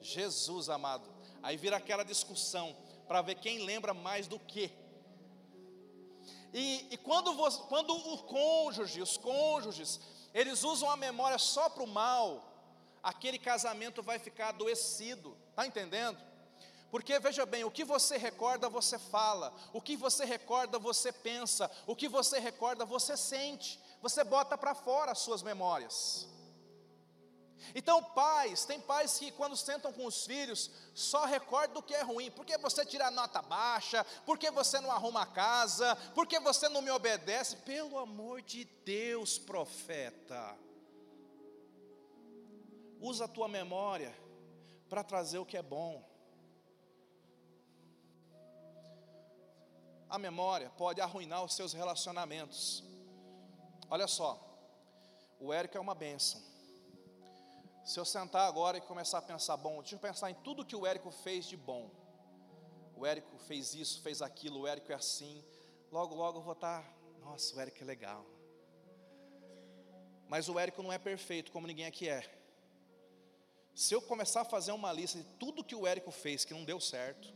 Jesus 0.02 0.70
amado. 0.70 1.08
Aí 1.44 1.56
vira 1.56 1.78
aquela 1.78 2.04
discussão 2.04 2.76
para 3.10 3.24
ver 3.24 3.40
quem 3.40 3.66
lembra 3.66 3.92
mais 3.92 4.28
do 4.28 4.38
que. 4.38 4.72
E, 6.54 6.86
e 6.92 6.98
quando, 6.98 7.34
você, 7.34 7.60
quando 7.64 7.92
o 7.92 8.20
cônjuge, 8.20 9.02
os 9.02 9.18
cônjuges, 9.18 10.00
eles 10.32 10.64
usam 10.64 10.92
a 10.92 10.96
memória 10.96 11.40
só 11.40 11.70
para 11.70 11.82
o 11.82 11.88
mal, 11.88 12.54
aquele 13.02 13.40
casamento 13.40 14.04
vai 14.04 14.20
ficar 14.20 14.50
adoecido, 14.50 15.36
está 15.50 15.66
entendendo? 15.66 16.20
Porque 16.92 17.18
veja 17.18 17.48
bem, 17.48 17.64
o 17.64 17.72
que 17.72 17.84
você 17.84 18.16
recorda, 18.16 18.70
você 18.70 19.00
fala, 19.00 19.56
o 19.74 19.82
que 19.82 19.98
você 19.98 20.24
recorda, 20.24 20.78
você 20.78 21.12
pensa, 21.12 21.70
o 21.88 21.96
que 21.96 22.08
você 22.08 22.38
recorda, 22.38 22.86
você 22.86 23.18
sente, 23.18 23.80
você 24.04 24.24
bota 24.24 24.56
para 24.56 24.76
fora 24.76 25.14
as 25.14 25.20
suas 25.20 25.42
memórias. 25.42 26.29
Então, 27.76 28.04
pais, 28.04 28.66
tem 28.66 28.80
pais 28.80 29.18
que 29.18 29.32
quando 29.32 29.56
sentam 29.56 29.92
com 29.94 30.06
os 30.06 30.26
filhos, 30.26 30.72
só 30.94 31.26
recordam 31.26 31.76
do 31.76 31.84
que 31.84 31.94
é 31.94 32.02
ruim. 32.02 32.32
Por 32.32 32.46
que 32.46 32.58
você 32.58 32.86
tira 32.86 33.12
nota 33.12 33.42
baixa? 33.42 34.04
Por 34.26 34.38
que 34.38 34.50
você 34.52 34.80
não 34.80 34.92
arruma 34.92 35.24
a 35.24 35.26
casa? 35.26 35.96
Por 36.16 36.28
que 36.28 36.40
você 36.40 36.68
não 36.70 36.82
me 36.82 36.92
obedece? 36.92 37.58
Pelo 37.58 37.98
amor 37.98 38.42
de 38.42 38.66
Deus, 38.86 39.38
profeta. 39.38 40.58
Usa 43.00 43.26
a 43.26 43.30
tua 43.30 43.48
memória 43.48 44.14
para 44.90 45.04
trazer 45.04 45.38
o 45.38 45.46
que 45.46 45.58
é 45.58 45.62
bom. 45.62 46.04
A 50.10 50.18
memória 50.18 50.72
pode 50.72 51.00
arruinar 51.00 51.44
os 51.44 51.54
seus 51.54 51.72
relacionamentos. 51.72 52.84
Olha 53.90 54.08
só, 54.08 54.40
o 55.40 55.54
Érico 55.54 55.78
é 55.78 55.80
uma 55.80 55.94
bênção. 55.94 56.42
Se 57.90 58.00
eu 58.00 58.06
sentar 58.06 58.48
agora 58.48 58.78
e 58.78 58.82
começar 58.82 59.18
a 59.18 59.22
pensar, 59.24 59.58
bom, 59.58 59.82
deixa 59.82 59.96
eu 59.96 60.00
pensar 60.00 60.30
em 60.30 60.36
tudo 60.36 60.64
que 60.64 60.76
o 60.76 60.86
Érico 60.86 61.10
fez 61.10 61.46
de 61.46 61.58
bom. 61.58 61.90
O 62.96 63.04
Érico 63.04 63.36
fez 63.40 63.74
isso, 63.74 64.00
fez 64.04 64.22
aquilo, 64.22 64.60
o 64.60 64.68
Érico 64.68 64.92
é 64.92 64.96
assim. 64.96 65.44
Logo, 65.92 66.14
logo 66.14 66.38
eu 66.38 66.44
vou 66.44 66.54
estar, 66.54 66.88
nossa, 67.20 67.56
o 67.56 67.60
Érico 67.60 67.82
é 67.82 67.88
legal. 67.88 68.24
Mas 70.28 70.48
o 70.48 70.60
Érico 70.60 70.84
não 70.84 70.94
é 70.94 71.00
perfeito, 71.00 71.52
como 71.52 71.66
ninguém 71.66 71.88
aqui 71.88 72.08
é. 72.08 72.24
Se 73.74 73.96
eu 73.96 74.04
começar 74.04 74.42
a 74.42 74.46
fazer 74.46 74.72
uma 74.72 74.94
lista 74.94 75.18
de 75.18 75.26
tudo 75.40 75.64
que 75.64 75.74
o 75.74 75.88
Érico 75.88 76.12
fez 76.12 76.46
que 76.46 76.54
não 76.54 76.64
deu 76.64 76.80
certo, 76.80 77.34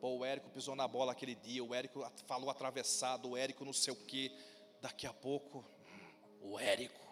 pô, 0.00 0.18
o 0.18 0.24
Érico 0.24 0.50
pisou 0.50 0.76
na 0.76 0.86
bola 0.86 1.10
aquele 1.10 1.34
dia, 1.34 1.64
o 1.64 1.74
Érico 1.74 2.08
falou 2.28 2.48
atravessado, 2.48 3.30
o 3.30 3.36
Érico 3.36 3.64
não 3.64 3.72
sei 3.72 3.92
o 3.92 3.96
que, 3.96 4.30
daqui 4.80 5.04
a 5.04 5.12
pouco, 5.12 5.64
o 6.40 6.60
Érico 6.60 7.11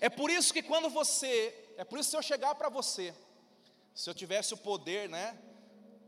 é 0.00 0.08
por 0.08 0.30
isso 0.30 0.52
que 0.52 0.62
quando 0.62 0.88
você, 0.88 1.54
é 1.76 1.84
por 1.84 1.98
isso 1.98 2.08
que 2.08 2.10
se 2.12 2.16
eu 2.16 2.22
chegar 2.22 2.54
para 2.54 2.68
você, 2.68 3.14
se 3.94 4.08
eu 4.08 4.14
tivesse 4.14 4.54
o 4.54 4.56
poder, 4.56 5.08
né, 5.08 5.38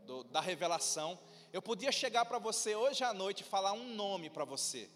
do, 0.05 0.23
da 0.25 0.41
revelação, 0.41 1.19
eu 1.53 1.61
podia 1.61 1.91
chegar 1.91 2.25
para 2.25 2.39
você 2.39 2.75
hoje 2.75 3.03
à 3.03 3.13
noite 3.13 3.41
e 3.41 3.43
falar 3.43 3.73
um 3.73 3.93
nome 3.93 4.29
para 4.29 4.45
você. 4.45 4.89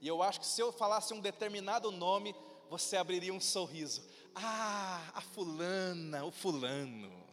E 0.00 0.06
eu 0.06 0.22
acho 0.22 0.40
que 0.40 0.46
se 0.46 0.60
eu 0.60 0.72
falasse 0.72 1.14
um 1.14 1.20
determinado 1.20 1.90
nome, 1.90 2.34
você 2.68 2.96
abriria 2.96 3.32
um 3.32 3.40
sorriso. 3.40 4.04
Ah, 4.34 5.02
a 5.14 5.20
fulana, 5.20 6.24
o 6.24 6.30
fulano. 6.30 7.26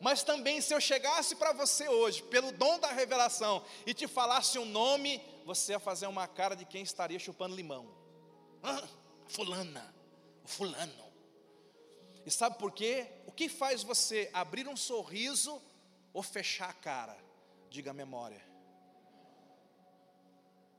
Mas 0.00 0.22
também 0.22 0.60
se 0.60 0.74
eu 0.74 0.80
chegasse 0.80 1.36
para 1.36 1.52
você 1.52 1.88
hoje, 1.88 2.22
pelo 2.24 2.52
dom 2.52 2.78
da 2.78 2.88
revelação, 2.88 3.62
e 3.84 3.92
te 3.92 4.06
falasse 4.06 4.58
um 4.58 4.64
nome, 4.64 5.20
você 5.44 5.72
ia 5.72 5.78
fazer 5.78 6.06
uma 6.06 6.26
cara 6.26 6.54
de 6.54 6.64
quem 6.64 6.82
estaria 6.82 7.18
chupando 7.18 7.54
limão. 7.54 7.86
Ah, 8.62 8.82
fulana, 9.28 9.94
o 10.44 10.48
fulano. 10.48 11.06
E 12.24 12.30
sabe 12.30 12.58
por 12.58 12.72
quê? 12.72 13.06
O 13.26 13.32
que 13.32 13.48
faz 13.48 13.84
você 13.84 14.28
abrir 14.32 14.66
um 14.66 14.76
sorriso 14.76 15.62
ou 16.12 16.22
fechar 16.22 16.70
a 16.70 16.74
cara? 16.74 17.16
Diga 17.70 17.92
a 17.92 17.94
memória. 17.94 18.44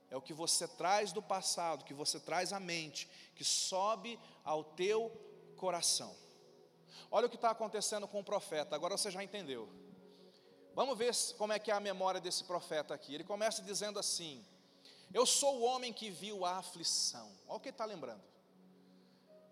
É 0.10 0.16
o 0.16 0.22
que 0.22 0.34
você 0.34 0.68
traz 0.68 1.12
do 1.12 1.22
passado, 1.22 1.86
que 1.86 1.94
você 1.94 2.20
traz 2.20 2.52
à 2.52 2.60
mente, 2.60 3.10
que 3.36 3.44
sobe 3.44 4.20
ao 4.44 4.64
teu 4.64 5.10
coração. 5.56 6.16
Olha 7.12 7.28
o 7.28 7.30
que 7.30 7.36
está 7.36 7.52
acontecendo 7.52 8.08
com 8.08 8.20
o 8.20 8.24
profeta, 8.24 8.76
agora 8.76 8.98
você 8.98 9.12
já 9.12 9.24
entendeu. 9.24 9.70
Vamos 10.74 10.98
ver 10.98 11.14
como 11.38 11.54
é 11.54 11.60
que 11.60 11.72
é 11.72 11.74
a 11.74 11.80
memória 11.80 12.22
desse 12.22 12.44
profeta 12.44 12.94
aqui. 12.94 13.14
Ele 13.14 13.24
começa 13.24 13.62
dizendo 13.62 14.00
assim: 14.00 14.46
Eu 15.14 15.26
sou 15.26 15.60
o 15.60 15.64
homem 15.64 15.92
que 15.92 16.10
viu 16.10 16.46
a 16.46 16.58
aflição. 16.58 17.32
Olha 17.48 17.58
o 17.58 17.60
que 17.60 17.70
ele 17.70 17.74
está 17.74 17.86
lembrando 17.86 18.37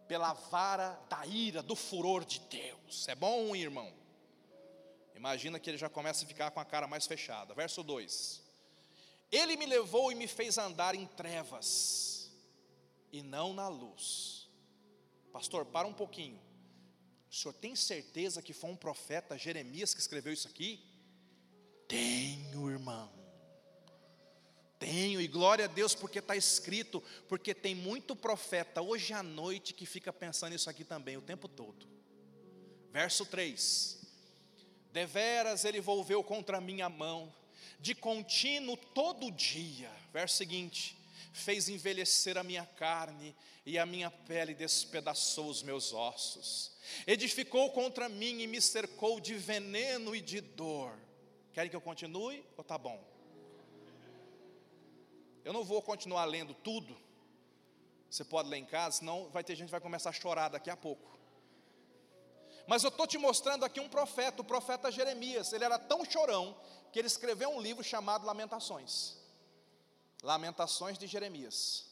pela 0.07 0.33
vara 0.33 0.99
da 1.09 1.25
ira, 1.25 1.61
do 1.61 1.75
furor 1.75 2.23
de 2.23 2.39
Deus. 2.41 3.07
É 3.07 3.15
bom, 3.15 3.55
irmão? 3.55 3.91
Imagina 5.15 5.59
que 5.59 5.69
ele 5.69 5.77
já 5.77 5.89
começa 5.89 6.25
a 6.25 6.27
ficar 6.27 6.51
com 6.51 6.59
a 6.59 6.65
cara 6.65 6.87
mais 6.87 7.07
fechada. 7.07 7.53
Verso 7.53 7.81
2: 7.83 8.41
Ele 9.31 9.55
me 9.57 9.65
levou 9.65 10.11
e 10.11 10.15
me 10.15 10.27
fez 10.27 10.57
andar 10.57 10.95
em 10.95 11.05
trevas, 11.05 12.31
e 13.11 13.23
não 13.23 13.53
na 13.53 13.67
luz. 13.67 14.49
Pastor, 15.31 15.65
para 15.65 15.87
um 15.87 15.93
pouquinho. 15.93 16.39
O 17.29 17.33
senhor 17.35 17.53
tem 17.53 17.75
certeza 17.75 18.41
que 18.41 18.53
foi 18.53 18.69
um 18.69 18.75
profeta, 18.75 19.37
Jeremias, 19.37 19.93
que 19.93 19.99
escreveu 19.99 20.31
isso 20.31 20.47
aqui? 20.47 20.81
Tenho, 21.87 22.69
irmão. 22.69 23.24
Tenho, 24.85 25.19
e 25.19 25.27
glória 25.27 25.65
a 25.65 25.67
Deus 25.67 25.95
porque 25.95 26.19
está 26.19 26.35
escrito, 26.35 27.01
porque 27.27 27.55
tem 27.55 27.73
muito 27.73 28.15
profeta 28.15 28.83
hoje 28.83 29.13
à 29.13 29.23
noite 29.23 29.73
que 29.73 29.83
fica 29.83 30.13
pensando 30.13 30.53
isso 30.53 30.69
aqui 30.69 30.83
também 30.83 31.17
o 31.17 31.23
tempo 31.23 31.47
todo. 31.47 31.87
Verso 32.91 33.25
3: 33.25 33.99
Deveras 34.93 35.65
ele 35.65 35.81
volveu 35.81 36.23
contra 36.23 36.61
minha 36.61 36.87
mão, 36.87 37.33
de 37.79 37.95
contínuo 37.95 38.77
todo 38.77 39.31
dia. 39.31 39.91
Verso 40.13 40.37
seguinte: 40.37 40.95
Fez 41.33 41.67
envelhecer 41.67 42.37
a 42.37 42.43
minha 42.43 42.63
carne, 42.63 43.35
e 43.65 43.79
a 43.79 43.87
minha 43.87 44.11
pele 44.11 44.53
despedaçou 44.53 45.49
os 45.49 45.63
meus 45.63 45.93
ossos. 45.93 46.73
Edificou 47.07 47.71
contra 47.71 48.07
mim 48.07 48.39
e 48.39 48.45
me 48.45 48.61
cercou 48.61 49.19
de 49.19 49.33
veneno 49.33 50.15
e 50.15 50.21
de 50.21 50.41
dor. 50.41 50.95
Querem 51.53 51.71
que 51.71 51.75
eu 51.75 51.81
continue 51.81 52.45
ou 52.55 52.63
tá 52.63 52.77
bom? 52.77 53.14
Eu 55.45 55.53
não 55.53 55.63
vou 55.63 55.79
continuar 55.79 56.25
lendo 56.25 56.55
tudo. 56.55 56.97
Você 58.09 58.25
pode 58.25 58.49
ler 58.49 58.57
em 58.57 58.65
casa, 58.65 58.97
senão 58.97 59.29
vai 59.29 59.43
ter 59.43 59.55
gente 59.55 59.67
que 59.67 59.71
vai 59.71 59.79
começar 59.79 60.09
a 60.09 60.13
chorar 60.13 60.49
daqui 60.49 60.71
a 60.71 60.75
pouco. 60.75 61.15
Mas 62.65 62.83
eu 62.83 62.89
estou 62.89 63.05
te 63.05 63.19
mostrando 63.19 63.63
aqui 63.63 63.79
um 63.79 63.87
profeta, 63.87 64.41
o 64.41 64.45
profeta 64.45 64.91
Jeremias. 64.91 65.53
Ele 65.53 65.63
era 65.63 65.77
tão 65.77 66.03
chorão 66.03 66.59
que 66.91 66.97
ele 66.97 67.07
escreveu 67.07 67.49
um 67.49 67.61
livro 67.61 67.83
chamado 67.83 68.25
Lamentações. 68.25 69.17
Lamentações 70.23 70.97
de 70.97 71.05
Jeremias. 71.05 71.85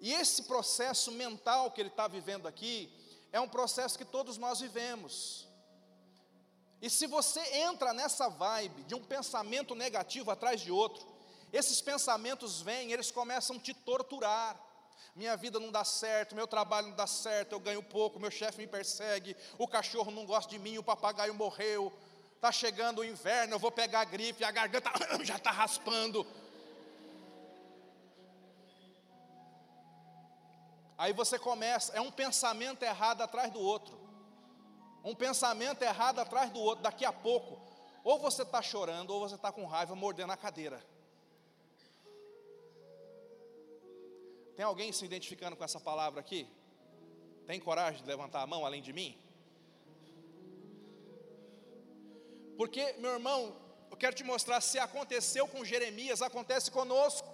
E 0.00 0.14
esse 0.14 0.44
processo 0.44 1.12
mental 1.12 1.70
que 1.70 1.80
ele 1.82 1.90
está 1.90 2.08
vivendo 2.08 2.48
aqui 2.48 2.90
é 3.32 3.40
um 3.40 3.48
processo 3.48 3.98
que 3.98 4.04
todos 4.04 4.38
nós 4.38 4.60
vivemos. 4.60 5.46
E 6.80 6.88
se 6.88 7.06
você 7.06 7.40
entra 7.56 7.92
nessa 7.92 8.30
vibe 8.30 8.84
de 8.84 8.94
um 8.94 9.04
pensamento 9.04 9.74
negativo 9.74 10.30
atrás 10.30 10.62
de 10.62 10.72
outro, 10.72 11.15
esses 11.52 11.80
pensamentos 11.80 12.60
vêm, 12.60 12.92
eles 12.92 13.10
começam 13.10 13.56
a 13.56 13.60
te 13.60 13.72
torturar. 13.72 14.60
Minha 15.14 15.36
vida 15.36 15.58
não 15.58 15.70
dá 15.70 15.84
certo, 15.84 16.34
meu 16.34 16.46
trabalho 16.46 16.88
não 16.88 16.96
dá 16.96 17.06
certo, 17.06 17.52
eu 17.52 17.60
ganho 17.60 17.82
pouco, 17.82 18.20
meu 18.20 18.30
chefe 18.30 18.58
me 18.58 18.66
persegue, 18.66 19.34
o 19.56 19.66
cachorro 19.66 20.10
não 20.10 20.26
gosta 20.26 20.50
de 20.50 20.58
mim, 20.58 20.76
o 20.76 20.82
papagaio 20.82 21.34
morreu. 21.34 21.92
Está 22.34 22.52
chegando 22.52 22.98
o 22.98 23.04
inverno, 23.04 23.54
eu 23.54 23.58
vou 23.58 23.72
pegar 23.72 24.00
a 24.00 24.04
gripe, 24.04 24.44
a 24.44 24.50
garganta 24.50 24.90
já 25.24 25.36
está 25.36 25.50
raspando. 25.50 26.26
Aí 30.98 31.12
você 31.12 31.38
começa, 31.38 31.92
é 31.94 32.00
um 32.00 32.10
pensamento 32.10 32.82
errado 32.82 33.22
atrás 33.22 33.50
do 33.50 33.60
outro. 33.60 33.98
Um 35.04 35.14
pensamento 35.14 35.82
errado 35.82 36.18
atrás 36.18 36.50
do 36.50 36.60
outro. 36.60 36.82
Daqui 36.82 37.04
a 37.04 37.12
pouco, 37.12 37.58
ou 38.02 38.18
você 38.18 38.42
está 38.42 38.60
chorando, 38.60 39.10
ou 39.10 39.20
você 39.20 39.34
está 39.34 39.52
com 39.52 39.64
raiva, 39.64 39.94
mordendo 39.94 40.32
a 40.32 40.36
cadeira. 40.36 40.82
Tem 44.56 44.64
alguém 44.64 44.90
se 44.90 45.04
identificando 45.04 45.56
com 45.56 45.62
essa 45.62 45.78
palavra 45.78 46.20
aqui? 46.20 46.48
Tem 47.46 47.60
coragem 47.60 48.02
de 48.02 48.08
levantar 48.08 48.40
a 48.42 48.46
mão 48.46 48.64
além 48.64 48.82
de 48.82 48.92
mim? 48.92 49.16
Porque, 52.56 52.94
meu 52.94 53.12
irmão, 53.12 53.54
eu 53.90 53.96
quero 53.96 54.16
te 54.16 54.24
mostrar, 54.24 54.60
se 54.60 54.78
aconteceu 54.78 55.46
com 55.46 55.64
Jeremias, 55.64 56.22
acontece 56.22 56.70
conosco. 56.70 57.28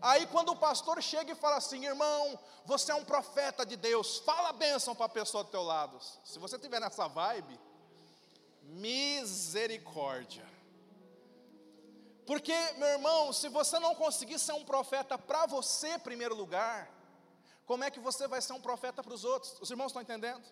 Aí 0.00 0.26
quando 0.26 0.50
o 0.50 0.56
pastor 0.56 1.02
chega 1.02 1.32
e 1.32 1.34
fala 1.34 1.56
assim, 1.56 1.86
irmão, 1.86 2.38
você 2.66 2.92
é 2.92 2.94
um 2.94 3.04
profeta 3.04 3.64
de 3.64 3.76
Deus, 3.76 4.18
fala 4.18 4.50
a 4.50 4.52
bênção 4.52 4.94
para 4.94 5.06
a 5.06 5.08
pessoa 5.08 5.42
do 5.42 5.50
teu 5.50 5.62
lado. 5.62 5.98
Se 6.22 6.38
você 6.38 6.56
estiver 6.56 6.80
nessa 6.80 7.08
vibe, 7.08 7.58
misericórdia. 8.62 10.55
Porque, 12.26 12.52
meu 12.72 12.88
irmão, 12.88 13.32
se 13.32 13.48
você 13.48 13.78
não 13.78 13.94
conseguir 13.94 14.38
ser 14.38 14.52
um 14.52 14.64
profeta 14.64 15.16
para 15.16 15.46
você, 15.46 15.90
em 15.94 15.98
primeiro 15.98 16.34
lugar, 16.34 16.90
como 17.64 17.84
é 17.84 17.90
que 17.90 18.00
você 18.00 18.26
vai 18.26 18.42
ser 18.42 18.52
um 18.52 18.60
profeta 18.60 19.02
para 19.02 19.14
os 19.14 19.24
outros? 19.24 19.56
Os 19.60 19.70
irmãos 19.70 19.88
estão 19.88 20.02
entendendo? 20.02 20.44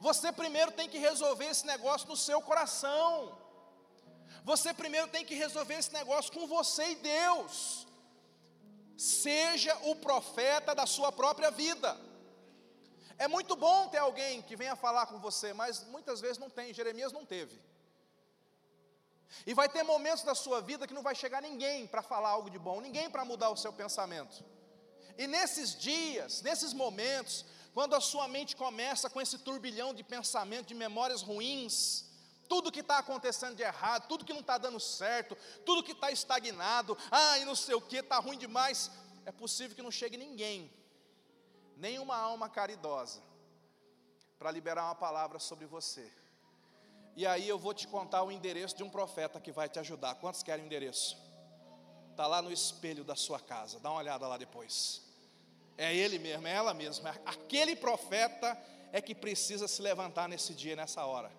Você 0.00 0.32
primeiro 0.32 0.72
tem 0.72 0.88
que 0.88 0.98
resolver 0.98 1.46
esse 1.46 1.66
negócio 1.66 2.08
no 2.08 2.16
seu 2.16 2.40
coração. 2.40 3.38
Você 4.44 4.72
primeiro 4.72 5.08
tem 5.08 5.24
que 5.24 5.34
resolver 5.34 5.74
esse 5.74 5.92
negócio 5.92 6.32
com 6.32 6.46
você 6.46 6.90
e 6.90 6.94
Deus. 6.96 7.86
Seja 8.96 9.76
o 9.84 9.96
profeta 9.96 10.74
da 10.74 10.86
sua 10.86 11.12
própria 11.12 11.50
vida. 11.50 11.98
É 13.18 13.28
muito 13.28 13.56
bom 13.56 13.88
ter 13.88 13.98
alguém 13.98 14.42
que 14.42 14.56
venha 14.56 14.76
falar 14.76 15.06
com 15.06 15.18
você, 15.18 15.52
mas 15.52 15.84
muitas 15.84 16.20
vezes 16.20 16.38
não 16.38 16.48
tem. 16.48 16.72
Jeremias 16.72 17.12
não 17.12 17.24
teve. 17.24 17.58
E 19.46 19.54
vai 19.54 19.68
ter 19.68 19.82
momentos 19.82 20.22
da 20.22 20.34
sua 20.34 20.60
vida 20.60 20.86
que 20.86 20.94
não 20.94 21.02
vai 21.02 21.14
chegar 21.14 21.42
ninguém 21.42 21.86
para 21.86 22.02
falar 22.02 22.30
algo 22.30 22.50
de 22.50 22.58
bom, 22.58 22.80
ninguém 22.80 23.10
para 23.10 23.24
mudar 23.24 23.50
o 23.50 23.56
seu 23.56 23.72
pensamento. 23.72 24.44
E 25.18 25.26
nesses 25.26 25.74
dias, 25.74 26.42
nesses 26.42 26.72
momentos, 26.72 27.44
quando 27.72 27.94
a 27.94 28.00
sua 28.00 28.28
mente 28.28 28.54
começa 28.56 29.08
com 29.08 29.20
esse 29.20 29.38
turbilhão 29.38 29.92
de 29.94 30.02
pensamento, 30.02 30.68
de 30.68 30.74
memórias 30.74 31.22
ruins, 31.22 32.04
tudo 32.48 32.72
que 32.72 32.80
está 32.80 32.98
acontecendo 32.98 33.56
de 33.56 33.62
errado, 33.62 34.06
tudo 34.08 34.24
que 34.24 34.32
não 34.32 34.40
está 34.40 34.56
dando 34.58 34.78
certo, 34.78 35.36
tudo 35.64 35.82
que 35.82 35.92
está 35.92 36.10
estagnado, 36.10 36.96
ah, 37.10 37.38
e 37.38 37.44
não 37.44 37.54
sei 37.54 37.74
o 37.74 37.80
que, 37.80 37.96
está 37.96 38.18
ruim 38.18 38.38
demais, 38.38 38.90
é 39.24 39.32
possível 39.32 39.74
que 39.74 39.82
não 39.82 39.90
chegue 39.90 40.16
ninguém, 40.16 40.72
nenhuma 41.76 42.16
alma 42.16 42.48
caridosa, 42.48 43.20
para 44.38 44.50
liberar 44.50 44.84
uma 44.84 44.94
palavra 44.94 45.38
sobre 45.38 45.66
você. 45.66 46.10
E 47.16 47.26
aí 47.26 47.48
eu 47.48 47.58
vou 47.58 47.72
te 47.72 47.88
contar 47.88 48.22
o 48.22 48.30
endereço 48.30 48.76
de 48.76 48.82
um 48.82 48.90
profeta 48.90 49.40
que 49.40 49.50
vai 49.50 49.70
te 49.70 49.78
ajudar. 49.78 50.16
Quantos 50.16 50.42
querem 50.42 50.64
o 50.64 50.66
endereço? 50.66 51.16
Está 52.10 52.26
lá 52.26 52.42
no 52.42 52.52
espelho 52.52 53.02
da 53.04 53.16
sua 53.16 53.40
casa, 53.40 53.80
dá 53.80 53.90
uma 53.90 54.00
olhada 54.00 54.28
lá 54.28 54.36
depois. 54.36 55.00
É 55.78 55.94
ele 55.94 56.18
mesmo, 56.18 56.46
é 56.46 56.52
ela 56.52 56.74
mesma. 56.74 57.16
Aquele 57.24 57.74
profeta 57.74 58.56
é 58.92 59.00
que 59.00 59.14
precisa 59.14 59.66
se 59.66 59.80
levantar 59.80 60.28
nesse 60.28 60.52
dia, 60.52 60.76
nessa 60.76 61.06
hora. 61.06 61.32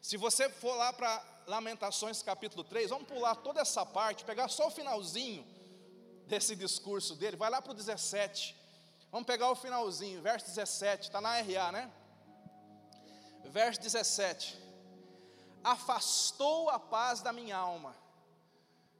Se 0.00 0.16
você 0.16 0.48
for 0.48 0.74
lá 0.74 0.92
para 0.94 1.22
Lamentações 1.46 2.22
capítulo 2.22 2.64
3, 2.64 2.88
vamos 2.88 3.06
pular 3.06 3.34
toda 3.36 3.60
essa 3.60 3.84
parte, 3.84 4.24
pegar 4.24 4.48
só 4.48 4.68
o 4.68 4.70
finalzinho 4.70 5.46
desse 6.26 6.56
discurso 6.56 7.14
dele, 7.14 7.36
vai 7.36 7.50
lá 7.50 7.60
para 7.60 7.72
o 7.72 7.74
17. 7.74 8.56
Vamos 9.12 9.26
pegar 9.26 9.50
o 9.50 9.54
finalzinho, 9.54 10.22
verso 10.22 10.46
17, 10.46 11.04
está 11.04 11.20
na 11.20 11.38
RA, 11.40 11.70
né? 11.70 11.90
Verso 13.44 13.80
17. 13.80 14.65
Afastou 15.74 16.70
a 16.70 16.78
paz 16.78 17.20
da 17.20 17.32
minha 17.32 17.56
alma. 17.56 17.92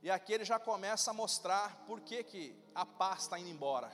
E 0.03 0.11
aqui 0.11 0.33
ele 0.33 0.45
já 0.45 0.59
começa 0.59 1.13
a 1.13 1.15
mostrar 1.15 1.85
por 1.87 2.01
que, 2.01 2.25
que 2.25 2.57
a 2.75 2.85
paz 2.85 3.23
está 3.23 3.39
indo 3.39 3.51
embora. 3.51 3.91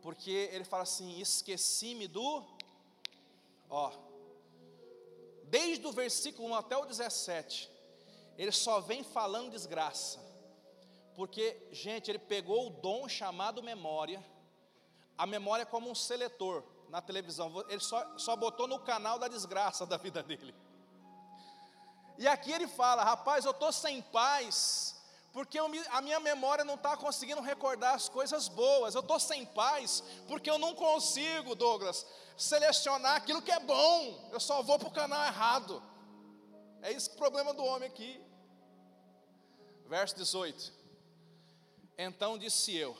Porque 0.00 0.30
ele 0.52 0.64
fala 0.64 0.84
assim: 0.84 1.20
esqueci-me 1.20 2.08
do. 2.08 2.42
Ó, 3.68 3.92
desde 5.44 5.86
o 5.86 5.92
versículo 5.92 6.48
1 6.48 6.54
até 6.54 6.74
o 6.74 6.86
17, 6.86 7.70
ele 8.38 8.52
só 8.52 8.80
vem 8.80 9.04
falando 9.04 9.50
desgraça. 9.50 10.18
Porque, 11.14 11.68
gente, 11.70 12.10
ele 12.10 12.18
pegou 12.18 12.68
o 12.68 12.70
dom 12.70 13.06
chamado 13.10 13.62
memória, 13.62 14.24
a 15.18 15.26
memória 15.26 15.66
como 15.66 15.90
um 15.90 15.94
seletor 15.94 16.64
na 16.88 17.02
televisão, 17.02 17.52
ele 17.68 17.80
só, 17.80 18.16
só 18.16 18.34
botou 18.34 18.66
no 18.66 18.78
canal 18.78 19.18
da 19.18 19.28
desgraça 19.28 19.84
da 19.84 19.98
vida 19.98 20.22
dele. 20.22 20.54
E 22.18 22.26
aqui 22.26 22.50
ele 22.50 22.66
fala: 22.66 23.04
rapaz, 23.04 23.44
eu 23.44 23.52
estou 23.52 23.72
sem 23.72 24.02
paz, 24.02 24.96
porque 25.32 25.58
eu, 25.58 25.70
a 25.92 26.02
minha 26.02 26.18
memória 26.18 26.64
não 26.64 26.74
está 26.74 26.96
conseguindo 26.96 27.40
recordar 27.40 27.94
as 27.94 28.08
coisas 28.08 28.48
boas, 28.48 28.96
eu 28.96 29.00
estou 29.00 29.20
sem 29.20 29.46
paz, 29.46 30.02
porque 30.26 30.50
eu 30.50 30.58
não 30.58 30.74
consigo, 30.74 31.54
Douglas, 31.54 32.04
selecionar 32.36 33.14
aquilo 33.16 33.40
que 33.40 33.52
é 33.52 33.60
bom, 33.60 34.28
eu 34.32 34.40
só 34.40 34.62
vou 34.62 34.80
para 34.80 34.88
o 34.88 34.92
canal 34.92 35.24
errado. 35.24 35.80
É 36.82 36.90
isso 36.90 37.10
que 37.10 37.14
é 37.14 37.18
o 37.18 37.20
problema 37.20 37.54
do 37.54 37.64
homem 37.64 37.88
aqui. 37.88 38.20
Verso 39.86 40.16
18: 40.16 40.72
Então 41.96 42.36
disse 42.36 42.74
eu: 42.74 42.98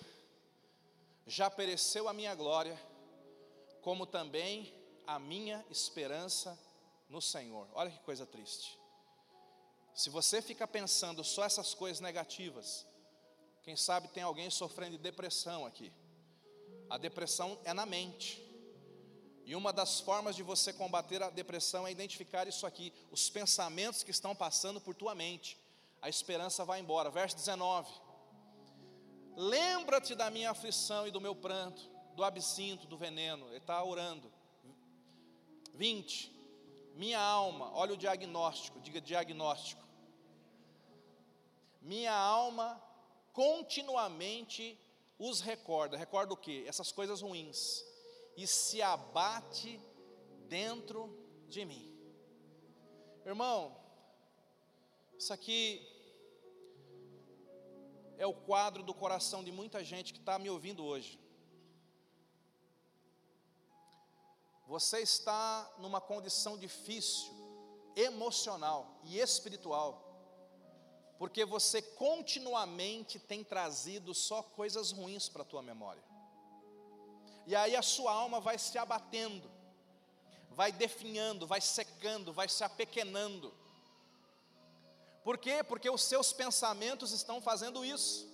Já 1.27 1.51
pereceu 1.51 2.09
a 2.09 2.13
minha 2.13 2.37
glória, 2.37 2.81
como 3.83 4.07
também 4.07 4.73
a 5.05 5.19
minha 5.19 5.65
esperança 5.69 6.57
no 7.09 7.21
Senhor. 7.21 7.69
Olha 7.73 7.91
que 7.91 7.99
coisa 8.01 8.25
triste. 8.25 8.78
Se 9.99 10.11
você 10.11 10.41
fica 10.41 10.65
pensando 10.65 11.25
só 11.25 11.43
essas 11.45 11.75
coisas 11.75 11.99
negativas, 11.99 12.87
quem 13.65 13.75
sabe 13.75 14.07
tem 14.07 14.23
alguém 14.23 14.49
sofrendo 14.49 14.93
de 14.93 15.03
depressão 15.03 15.67
aqui. 15.67 15.93
A 16.89 16.97
depressão 16.97 17.59
é 17.65 17.73
na 17.73 17.85
mente. 17.85 18.41
E 19.45 19.57
uma 19.57 19.73
das 19.73 19.99
formas 19.99 20.37
de 20.37 20.45
você 20.45 20.73
combater 20.73 21.21
a 21.21 21.31
depressão 21.31 21.85
é 21.85 21.91
identificar 21.91 22.47
isso 22.47 22.65
aqui, 22.65 22.93
os 23.11 23.29
pensamentos 23.29 24.05
que 24.05 24.13
estão 24.13 24.37
passando 24.37 24.81
por 24.81 24.95
tua 24.95 25.17
mente. 25.17 25.59
A 26.01 26.09
esperança 26.09 26.65
vai 26.65 26.79
embora. 26.79 27.11
Verso 27.11 27.35
19. 27.35 27.91
Lembra-te 29.35 30.15
da 30.15 30.31
minha 30.31 30.53
aflição 30.53 31.09
e 31.09 31.11
do 31.11 31.21
meu 31.21 31.35
pranto, 31.35 31.91
do 32.15 32.23
absinto, 32.23 32.87
do 32.87 32.97
veneno. 32.97 33.49
Ele 33.49 33.57
está 33.57 33.83
orando. 33.83 34.33
20. 35.75 36.33
Minha 36.95 37.19
alma, 37.19 37.73
olha 37.75 37.95
o 37.95 37.97
diagnóstico, 37.97 38.81
diga 38.81 39.01
diagnóstico. 39.01 39.88
Minha 41.81 42.15
alma 42.15 42.83
continuamente 43.33 44.79
os 45.19 45.41
recorda. 45.41 45.97
Recorda 45.97 46.33
o 46.33 46.37
que? 46.37 46.67
Essas 46.67 46.93
coisas 46.93 47.21
ruins 47.21 47.85
e 48.37 48.47
se 48.47 48.81
abate 48.81 49.81
dentro 50.49 51.13
de 51.49 51.65
mim. 51.65 51.93
Irmão, 53.27 53.77
isso 55.19 55.33
aqui 55.33 55.87
é 58.17 58.27
o 58.27 58.33
quadro 58.35 58.83
do 58.83 58.95
coração 58.95 59.43
de 59.43 59.51
muita 59.51 59.83
gente 59.83 60.13
que 60.13 60.21
está 60.21 60.39
me 60.39 60.49
ouvindo 60.49 60.85
hoje. 60.85 61.19
Você 64.67 65.01
está 65.01 65.69
numa 65.79 66.01
condição 66.01 66.57
difícil, 66.57 67.33
emocional 67.97 69.01
e 69.03 69.19
espiritual, 69.19 70.08
porque 71.19 71.45
você 71.45 71.83
continuamente 71.83 73.19
tem 73.19 73.43
trazido 73.43 74.15
só 74.15 74.41
coisas 74.43 74.93
ruins 74.93 75.29
para 75.29 75.43
a 75.43 75.45
tua 75.45 75.61
memória. 75.61 76.03
E 77.45 77.57
aí 77.57 77.75
a 77.75 77.83
sua 77.83 78.13
alma 78.13 78.41
vai 78.41 78.57
se 78.57 78.79
abatendo, 78.79 79.51
vai 80.51 80.71
definhando, 80.71 81.47
vai 81.47 81.61
secando, 81.61 82.33
vai 82.33 82.49
se 82.49 82.63
apequenando. 82.63 83.53
Por 85.25 85.37
quê? 85.39 85.65
Porque 85.65 85.91
os 85.91 86.03
seus 86.03 86.33
pensamentos 86.33 87.11
estão 87.11 87.41
fazendo 87.41 87.85
isso. 87.85 88.29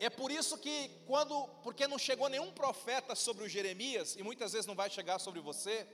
É 0.00 0.08
por 0.08 0.32
isso 0.32 0.56
que 0.56 0.88
quando, 1.06 1.46
porque 1.62 1.86
não 1.86 1.98
chegou 1.98 2.28
nenhum 2.28 2.50
profeta 2.52 3.14
sobre 3.14 3.44
o 3.44 3.48
Jeremias, 3.48 4.16
e 4.16 4.22
muitas 4.22 4.52
vezes 4.52 4.66
não 4.66 4.74
vai 4.74 4.88
chegar 4.88 5.18
sobre 5.18 5.40
você, 5.40 5.86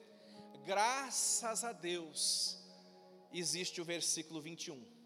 graças 0.64 1.64
a 1.64 1.72
Deus, 1.72 2.56
existe 3.32 3.80
o 3.80 3.84
versículo 3.84 4.40
21. 4.40 4.97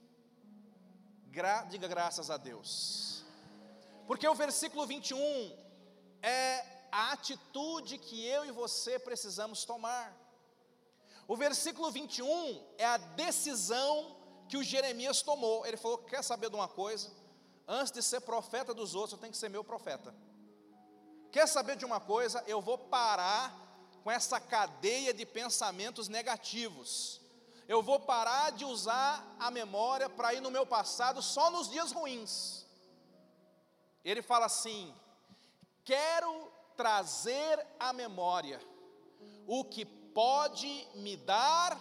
Gra, 1.33 1.62
diga 1.62 1.88
graças 1.88 2.31
a 2.31 2.37
Deus. 2.37 3.25
Porque 4.07 4.29
o 4.29 4.35
versículo 4.35 4.87
21 4.87 5.57
é 6.21 6.62
a 6.92 7.12
atitude 7.12 7.97
que 7.97 8.23
eu 8.27 8.45
e 8.45 8.51
você 8.51 8.99
precisamos 8.99 9.64
tomar. 9.64 10.14
O 11.27 11.35
versículo 11.35 11.90
21 11.90 12.62
é 12.77 12.85
a 12.85 12.99
decisão 12.99 14.14
que 14.47 14.59
o 14.59 14.62
Jeremias 14.62 15.23
tomou. 15.23 15.64
Ele 15.64 15.79
falou: 15.79 15.97
Quer 15.97 16.23
saber 16.23 16.51
de 16.51 16.57
uma 16.57 16.68
coisa? 16.68 17.11
Antes 17.66 17.90
de 17.90 18.03
ser 18.03 18.21
profeta 18.21 18.75
dos 18.75 18.95
outros, 18.95 19.12
eu 19.12 19.18
tenho 19.18 19.33
que 19.33 19.38
ser 19.38 19.49
meu 19.49 19.64
profeta. 19.64 20.14
Quer 21.31 21.49
saber 21.49 21.77
de 21.77 21.87
uma 21.87 21.99
coisa? 21.99 22.45
Eu 22.47 22.61
vou 22.61 22.77
parar 22.77 23.59
com 24.05 24.11
essa 24.11 24.38
cadeia 24.38 25.14
de 25.14 25.25
pensamentos 25.25 26.09
negativos. 26.09 27.22
Eu 27.73 27.81
vou 27.83 27.99
parar 27.99 28.53
de 28.53 28.67
usar 28.67 29.35
a 29.39 29.51
memória 29.51 30.07
para 30.07 30.35
ir 30.35 30.43
no 30.43 30.51
meu 30.51 30.67
passado 30.67 31.23
só 31.23 31.51
nos 31.51 31.71
dias 31.71 31.91
ruins. 31.91 32.67
Ele 34.05 34.21
fala 34.21 34.45
assim: 34.45 34.95
quero 35.83 36.53
trazer 36.77 37.67
à 37.81 37.91
memória 37.95 38.61
o 39.47 39.65
que 39.65 39.87
pode 39.87 40.87
me 40.97 41.17
dar 41.17 41.81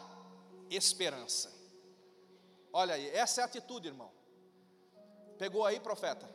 esperança. 0.70 1.52
Olha 2.72 2.96
aí, 2.96 3.10
essa 3.10 3.42
é 3.42 3.44
a 3.44 3.48
atitude, 3.48 3.90
irmão. 3.90 4.14
Pegou 5.38 5.66
aí, 5.66 5.78
profeta? 5.78 6.26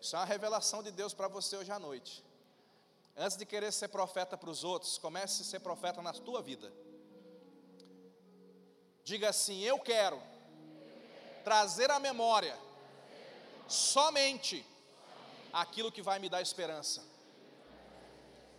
Isso 0.00 0.16
é 0.16 0.18
uma 0.18 0.24
revelação 0.24 0.82
de 0.82 0.90
Deus 0.90 1.14
para 1.14 1.28
você 1.28 1.56
hoje 1.56 1.70
à 1.70 1.78
noite. 1.78 2.24
Antes 3.16 3.36
de 3.36 3.46
querer 3.46 3.72
ser 3.72 3.86
profeta 3.86 4.36
para 4.36 4.50
os 4.50 4.64
outros, 4.64 4.98
comece 4.98 5.42
a 5.42 5.44
ser 5.44 5.60
profeta 5.60 6.02
na 6.02 6.12
tua 6.12 6.42
vida. 6.42 6.72
Diga 9.10 9.28
assim: 9.30 9.58
Eu 9.70 9.76
quero 9.90 10.18
trazer 11.42 11.90
à 11.90 11.98
memória 11.98 12.56
somente 13.66 14.64
aquilo 15.52 15.90
que 15.94 16.02
vai 16.08 16.18
me 16.20 16.28
dar 16.28 16.40
esperança. 16.40 17.00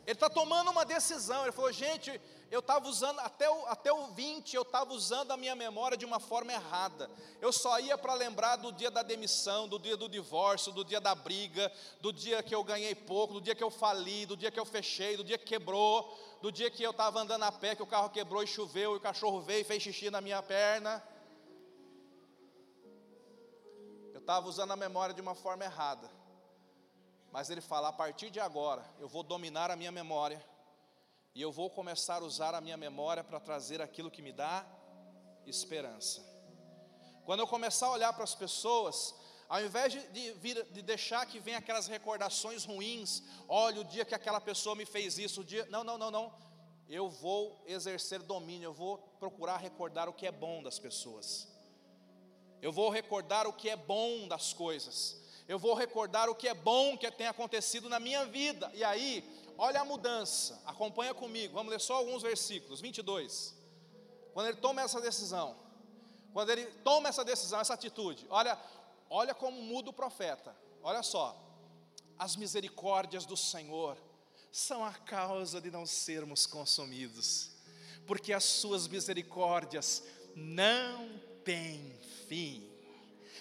Ele 0.06 0.18
está 0.18 0.30
tomando 0.30 0.70
uma 0.72 0.84
decisão. 0.84 1.44
Ele 1.44 1.54
falou: 1.54 1.72
gente, 1.72 2.10
eu 2.52 2.60
estava 2.60 2.86
usando, 2.90 3.18
até 3.22 3.50
o, 3.50 3.66
até 3.68 3.94
o 3.94 4.08
20, 4.08 4.54
eu 4.54 4.64
estava 4.64 4.94
usando 4.94 5.32
a 5.32 5.38
minha 5.38 5.56
memória 5.56 5.96
de 5.98 6.06
uma 6.06 6.20
forma 6.20 6.52
errada. 6.52 7.10
Eu 7.40 7.54
só 7.54 7.80
ia 7.80 7.98
para 7.98 8.14
lembrar 8.14 8.58
do 8.58 8.74
dia 8.74 8.92
da 8.92 9.02
demissão, 9.02 9.70
do 9.70 9.80
dia 9.80 9.96
do 9.96 10.10
divórcio, 10.10 10.74
do 10.74 10.84
dia 10.84 11.00
da 11.00 11.16
briga, 11.16 11.72
do 12.02 12.12
dia 12.12 12.44
que 12.44 12.54
eu 12.54 12.62
ganhei 12.62 12.94
pouco, 12.94 13.36
do 13.36 13.42
dia 13.42 13.56
que 13.56 13.64
eu 13.64 13.72
fali, 13.72 14.26
do 14.26 14.36
dia 14.36 14.52
que 14.52 14.60
eu 14.60 14.66
fechei, 14.66 15.16
do 15.16 15.24
dia 15.24 15.38
que 15.38 15.46
quebrou, 15.46 16.14
do 16.42 16.52
dia 16.52 16.70
que 16.70 16.84
eu 16.84 16.92
estava 16.92 17.22
andando 17.22 17.44
a 17.44 17.54
pé, 17.54 17.74
que 17.74 17.84
o 17.84 17.88
carro 17.88 18.10
quebrou 18.10 18.44
e 18.44 18.48
choveu, 18.48 18.96
e 18.96 18.98
o 18.98 19.02
cachorro 19.02 19.40
veio 19.40 19.62
e 19.62 19.64
fez 19.64 19.82
xixi 19.82 20.10
na 20.10 20.20
minha 20.20 20.44
perna. 20.44 21.02
Eu 24.14 24.20
estava 24.20 24.46
usando 24.50 24.72
a 24.72 24.76
memória 24.76 25.16
de 25.16 25.22
uma 25.22 25.36
forma 25.36 25.64
errada. 25.64 26.12
Mas 27.32 27.50
ele 27.50 27.62
fala: 27.62 27.88
a 27.88 27.94
partir 27.94 28.30
de 28.30 28.42
agora, 28.42 28.86
eu 29.00 29.08
vou 29.08 29.24
dominar 29.24 29.72
a 29.72 29.78
minha 29.78 29.92
memória, 29.92 30.46
e 31.34 31.42
eu 31.42 31.52
vou 31.52 31.70
começar 31.70 32.22
a 32.22 32.26
usar 32.26 32.54
a 32.54 32.62
minha 32.62 32.78
memória 32.78 33.24
para 33.24 33.40
trazer 33.40 33.82
aquilo 33.82 34.12
que 34.12 34.22
me 34.22 34.34
dá 34.34 34.66
esperança. 35.46 36.22
Quando 37.26 37.40
eu 37.40 37.48
começar 37.48 37.88
a 37.88 37.92
olhar 37.92 38.12
para 38.14 38.24
as 38.24 38.36
pessoas, 38.36 39.16
ao 39.48 39.64
invés 39.64 39.94
de, 39.94 40.32
vir, 40.34 40.66
de 40.72 40.82
deixar 40.82 41.26
que 41.26 41.40
venham 41.40 41.60
aquelas 41.60 41.88
recordações 41.88 42.66
ruins, 42.66 43.24
olha 43.48 43.82
o 43.82 43.86
dia 43.86 44.04
que 44.04 44.16
aquela 44.16 44.42
pessoa 44.42 44.76
me 44.76 44.86
fez 44.86 45.18
isso, 45.18 45.42
o 45.42 45.44
dia. 45.44 45.66
Não, 45.70 45.84
não, 45.84 45.98
não, 45.98 46.12
não. 46.12 46.34
Eu 46.90 47.10
vou 47.10 47.64
exercer 47.66 48.22
domínio, 48.22 48.68
eu 48.68 48.74
vou 48.74 48.98
procurar 49.20 49.58
recordar 49.58 50.10
o 50.10 50.14
que 50.14 50.28
é 50.28 50.32
bom 50.32 50.62
das 50.62 50.80
pessoas. 50.80 51.48
Eu 52.62 52.72
vou 52.72 52.90
recordar 52.90 53.48
o 53.48 53.54
que 53.54 53.70
é 53.70 53.76
bom 53.76 54.28
das 54.28 54.52
coisas. 54.52 55.22
Eu 55.48 55.58
vou 55.58 55.74
recordar 55.74 56.30
o 56.30 56.36
que 56.36 56.48
é 56.48 56.54
bom 56.54 56.98
que 56.98 57.10
tem 57.12 57.28
acontecido 57.28 57.90
na 57.90 58.00
minha 58.00 58.26
vida. 58.26 58.70
E 58.74 58.84
aí, 58.84 59.24
olha 59.58 59.82
a 59.82 59.86
mudança. 59.86 60.62
Acompanha 60.66 61.14
comigo. 61.14 61.54
Vamos 61.54 61.72
ler 61.72 61.80
só 61.80 61.96
alguns 61.96 62.22
versículos. 62.22 62.82
22. 62.82 63.56
Quando 64.34 64.48
ele 64.48 64.58
toma 64.58 64.82
essa 64.82 65.02
decisão, 65.02 65.56
quando 66.34 66.50
ele 66.50 66.66
toma 66.84 67.10
essa 67.10 67.24
decisão, 67.24 67.60
essa 67.60 67.74
atitude, 67.74 68.26
olha, 68.30 68.58
olha 69.10 69.34
como 69.34 69.62
muda 69.62 69.90
o 69.90 69.94
profeta. 69.94 70.56
Olha 70.82 71.04
só. 71.04 71.38
As 72.18 72.36
misericórdias 72.36 73.26
do 73.26 73.36
Senhor 73.36 73.98
são 74.52 74.84
a 74.84 74.94
causa 74.94 75.62
de 75.62 75.72
não 75.72 75.86
sermos 75.86 76.46
consumidos, 76.46 77.52
porque 78.06 78.34
as 78.34 78.44
suas 78.44 78.88
misericórdias 78.88 80.04
não 80.36 81.20
têm 81.44 81.98
fim. 82.28 82.70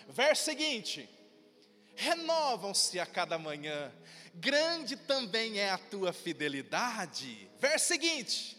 Verso 0.08 0.44
seguinte: 0.44 1.08
renovam-se 1.94 2.98
a 2.98 3.06
cada 3.06 3.38
manhã, 3.38 3.92
grande 4.34 4.96
também 4.96 5.58
é 5.58 5.70
a 5.70 5.78
tua 5.78 6.12
fidelidade. 6.12 7.50
Verso 7.58 7.86
seguinte: 7.86 8.56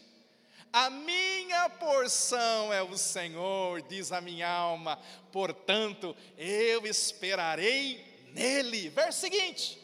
a 0.72 0.90
minha 0.90 1.68
porção 1.70 2.72
é 2.72 2.82
o 2.82 2.96
Senhor, 2.96 3.82
diz 3.82 4.12
a 4.12 4.20
minha 4.20 4.48
alma, 4.48 4.98
portanto 5.30 6.16
eu 6.36 6.86
esperarei 6.86 8.04
nele. 8.32 8.88
Verso 8.88 9.20
seguinte: 9.20 9.78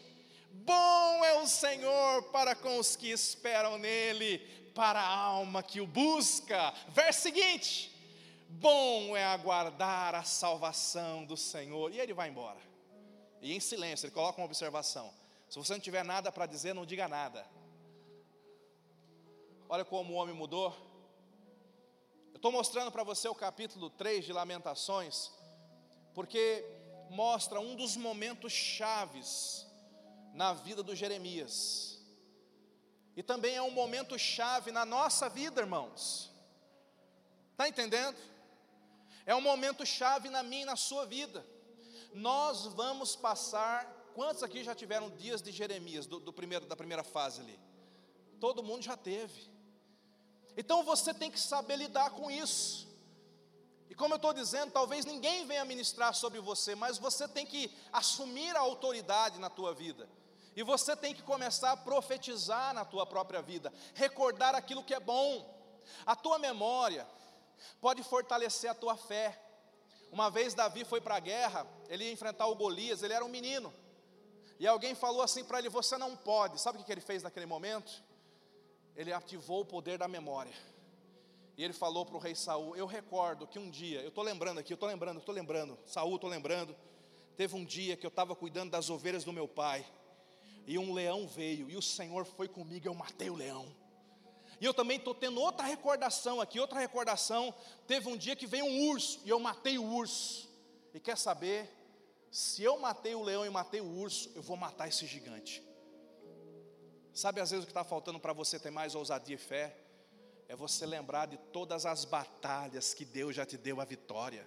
bom 0.53 1.25
é 1.25 1.35
o 1.41 1.47
Senhor 1.47 2.25
para 2.25 2.55
com 2.55 2.79
os 2.79 2.97
que 2.97 3.11
esperam 3.11 3.79
nele, 3.79 4.39
para 4.75 5.01
a 5.01 5.17
alma 5.17 5.63
que 5.63 5.81
o 5.81 5.87
busca. 5.87 6.73
Verso 6.89 7.23
seguinte: 7.23 7.99
Bom 8.49 9.15
é 9.15 9.25
aguardar 9.27 10.15
a 10.15 10.23
salvação 10.23 11.25
do 11.25 11.37
Senhor. 11.37 11.93
E 11.93 12.01
ele 12.01 12.15
vai 12.15 12.31
embora. 12.31 12.59
E 13.43 13.55
em 13.55 13.61
silêncio, 13.61 14.07
ele 14.07 14.15
coloca 14.15 14.41
uma 14.41 14.47
observação. 14.47 15.13
Se 15.49 15.59
você 15.59 15.73
não 15.73 15.81
tiver 15.81 16.05
nada 16.05 16.31
para 16.31 16.47
dizer, 16.47 16.75
não 16.75 16.85
diga 16.85 17.09
nada. 17.09 17.47
Olha 19.69 19.85
como 19.85 20.13
o 20.13 20.17
homem 20.17 20.35
mudou. 20.35 20.75
Eu 22.33 22.37
estou 22.37 22.53
mostrando 22.53 22.93
para 22.93 23.03
você 23.03 23.29
o 23.29 23.35
capítulo 23.35 23.91
3 23.91 24.25
de 24.25 24.33
Lamentações, 24.33 25.31
porque 26.15 26.65
mostra 27.11 27.61
um 27.61 27.75
dos 27.75 27.97
momentos 27.97 28.53
chaves 28.53 29.67
na 30.35 30.53
vida 30.53 30.83
do 30.83 30.95
Jeremias. 30.95 31.99
E 33.17 33.23
também 33.23 33.57
é 33.57 33.63
um 33.63 33.71
momento 33.71 34.19
chave 34.19 34.71
na 34.71 34.85
nossa 34.85 35.29
vida, 35.29 35.61
irmãos. 35.61 36.31
Está 37.53 37.69
entendendo? 37.69 38.17
É 39.27 39.35
um 39.35 39.41
momento 39.41 39.85
chave 39.85 40.29
na 40.29 40.43
minha 40.43 40.63
e 40.63 40.67
na 40.67 40.77
sua 40.77 41.05
vida. 41.05 41.45
Nós 42.15 42.67
vamos 42.67 43.17
passar. 43.17 43.98
Quantos 44.19 44.43
aqui 44.43 44.65
já 44.65 44.75
tiveram 44.75 45.11
dias 45.11 45.41
de 45.41 45.53
Jeremias, 45.53 46.05
do, 46.05 46.19
do 46.19 46.33
primeiro, 46.33 46.67
da 46.67 46.75
primeira 46.75 47.05
fase 47.05 47.41
ali? 47.41 47.57
Todo 48.41 48.65
mundo 48.65 48.83
já 48.83 48.97
teve. 48.97 49.49
Então 50.57 50.83
você 50.83 51.15
tem 51.15 51.31
que 51.31 51.39
saber 51.39 51.77
lidar 51.77 52.11
com 52.11 52.29
isso. 52.29 52.89
E 53.89 53.95
como 53.95 54.15
eu 54.15 54.17
estou 54.17 54.33
dizendo, 54.33 54.73
talvez 54.73 55.05
ninguém 55.05 55.47
venha 55.47 55.65
ministrar 55.65 56.13
sobre 56.15 56.41
você, 56.41 56.75
mas 56.75 56.99
você 56.99 57.29
tem 57.29 57.47
que 57.47 57.73
assumir 57.93 58.57
a 58.57 58.59
autoridade 58.59 59.39
na 59.39 59.49
tua 59.49 59.73
vida. 59.73 60.11
E 60.57 60.65
você 60.65 60.97
tem 60.97 61.15
que 61.15 61.23
começar 61.23 61.71
a 61.71 61.77
profetizar 61.77 62.75
na 62.75 62.85
tua 62.85 63.07
própria 63.07 63.41
vida, 63.41 63.73
recordar 63.95 64.53
aquilo 64.53 64.83
que 64.83 64.95
é 64.95 64.99
bom. 64.99 65.49
A 66.05 66.17
tua 66.17 66.41
memória, 66.41 67.07
pode 67.81 68.03
fortalecer 68.03 68.69
a 68.69 68.75
tua 68.75 68.97
fé. 68.97 69.41
Uma 70.11 70.29
vez 70.29 70.55
Davi 70.55 70.85
foi 70.85 71.01
para 71.01 71.15
a 71.15 71.21
guerra, 71.21 71.65
ele 71.89 72.03
ia 72.03 72.13
enfrentar 72.13 72.49
o 72.49 72.57
Golias, 72.57 73.05
ele 73.05 73.15
era 73.15 73.25
um 73.25 73.29
menino. 73.29 73.73
E 74.59 74.67
alguém 74.67 74.95
falou 74.95 75.23
assim 75.23 75.45
para 75.45 75.59
ele: 75.59 75.69
Você 75.69 75.97
não 75.97 76.17
pode. 76.17 76.61
Sabe 76.61 76.79
o 76.79 76.85
que 76.85 76.91
ele 76.91 77.01
fez 77.01 77.23
naquele 77.23 77.47
momento? 77.47 78.03
Ele 78.97 79.13
ativou 79.13 79.61
o 79.61 79.65
poder 79.65 79.99
da 79.99 80.09
memória. 80.09 80.53
E 81.57 81.65
ele 81.65 81.73
falou 81.73 82.05
para 82.05 82.17
o 82.17 82.21
rei 82.21 82.35
Saul: 82.35 82.77
Eu 82.77 82.87
recordo 82.87 83.47
que 83.47 83.59
um 83.59 83.71
dia, 83.71 84.01
eu 84.01 84.09
estou 84.09 84.25
lembrando 84.25 84.59
aqui, 84.59 84.73
eu 84.73 84.77
estou 84.77 84.89
lembrando, 84.89 85.19
estou 85.19 85.35
lembrando, 85.35 85.79
Saul, 85.87 86.15
estou 86.17 86.31
lembrando. 86.31 86.75
Teve 87.37 87.55
um 87.55 87.65
dia 87.65 87.97
que 87.97 88.05
eu 88.05 88.09
estava 88.09 88.35
cuidando 88.35 88.71
das 88.71 88.91
ovelhas 88.91 89.23
do 89.23 89.33
meu 89.33 89.47
pai, 89.47 89.87
e 90.67 90.77
um 90.77 90.93
leão 90.93 91.27
veio, 91.27 91.71
e 91.71 91.77
o 91.77 91.83
Senhor 91.83 92.25
foi 92.25 92.49
comigo, 92.49 92.89
eu 92.89 92.95
matei 92.95 93.31
o 93.31 93.35
leão. 93.35 93.73
E 94.61 94.65
eu 94.65 94.75
também 94.75 94.99
estou 94.99 95.15
tendo 95.15 95.41
outra 95.41 95.65
recordação 95.65 96.41
aqui, 96.41 96.59
outra 96.59 96.81
recordação. 96.81 97.55
Teve 97.87 98.09
um 98.09 98.17
dia 98.17 98.35
que 98.35 98.47
veio 98.47 98.65
um 98.65 98.89
urso 98.91 99.21
e 99.25 99.29
eu 99.29 99.39
matei 99.39 99.79
o 99.79 99.85
urso. 99.85 100.49
E 100.93 100.99
quer 100.99 101.17
saber? 101.17 101.78
Se 102.31 102.63
eu 102.63 102.79
matei 102.79 103.15
o 103.15 103.23
leão 103.23 103.45
e 103.45 103.51
matei 103.51 103.81
o 103.81 103.99
urso, 103.99 104.31
eu 104.35 104.43
vou 104.43 104.57
matar 104.57 104.89
esse 104.89 105.07
gigante. 105.07 105.63
Sabe 107.13 107.41
às 107.41 107.51
vezes 107.51 107.65
o 107.65 107.67
que 107.67 107.73
está 107.73 107.85
faltando 107.85 108.21
para 108.21 108.33
você 108.33 108.59
ter 108.59 108.71
mais 108.71 108.95
ousadia 108.95 109.35
e 109.35 109.39
fé? 109.39 109.77
É 110.49 110.55
você 110.55 110.87
lembrar 110.87 111.27
de 111.27 111.37
todas 111.37 111.85
as 111.85 112.05
batalhas 112.05 112.95
que 112.95 113.05
Deus 113.05 113.35
já 113.35 113.45
te 113.45 113.57
deu 113.57 113.81
a 113.81 113.85
vitória. 113.85 114.47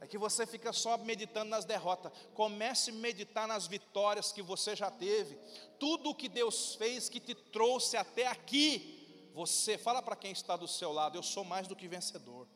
É 0.00 0.06
que 0.06 0.16
você 0.16 0.46
fica 0.46 0.72
só 0.72 0.96
meditando 0.96 1.50
nas 1.50 1.64
derrotas. 1.64 2.12
Comece 2.34 2.90
a 2.90 2.94
meditar 2.94 3.48
nas 3.48 3.66
vitórias 3.66 4.30
que 4.30 4.42
você 4.42 4.76
já 4.76 4.90
teve. 4.90 5.36
Tudo 5.78 6.10
o 6.10 6.14
que 6.14 6.28
Deus 6.28 6.76
fez 6.76 7.08
que 7.08 7.18
te 7.20 7.34
trouxe 7.34 7.96
até 7.96 8.26
aqui. 8.26 9.30
Você, 9.34 9.76
fala 9.76 10.00
para 10.00 10.16
quem 10.16 10.32
está 10.32 10.56
do 10.56 10.68
seu 10.68 10.92
lado, 10.92 11.18
eu 11.18 11.22
sou 11.22 11.44
mais 11.44 11.66
do 11.66 11.76
que 11.76 11.88
vencedor. 11.88 12.46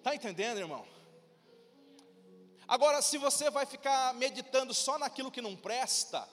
Está 0.00 0.14
entendendo, 0.14 0.58
irmão? 0.58 0.84
Agora, 2.66 3.00
se 3.02 3.18
você 3.18 3.50
vai 3.50 3.66
ficar 3.66 4.12
meditando 4.14 4.74
só 4.74 4.98
naquilo 4.98 5.30
que 5.30 5.40
não 5.40 5.54
presta, 5.54 6.26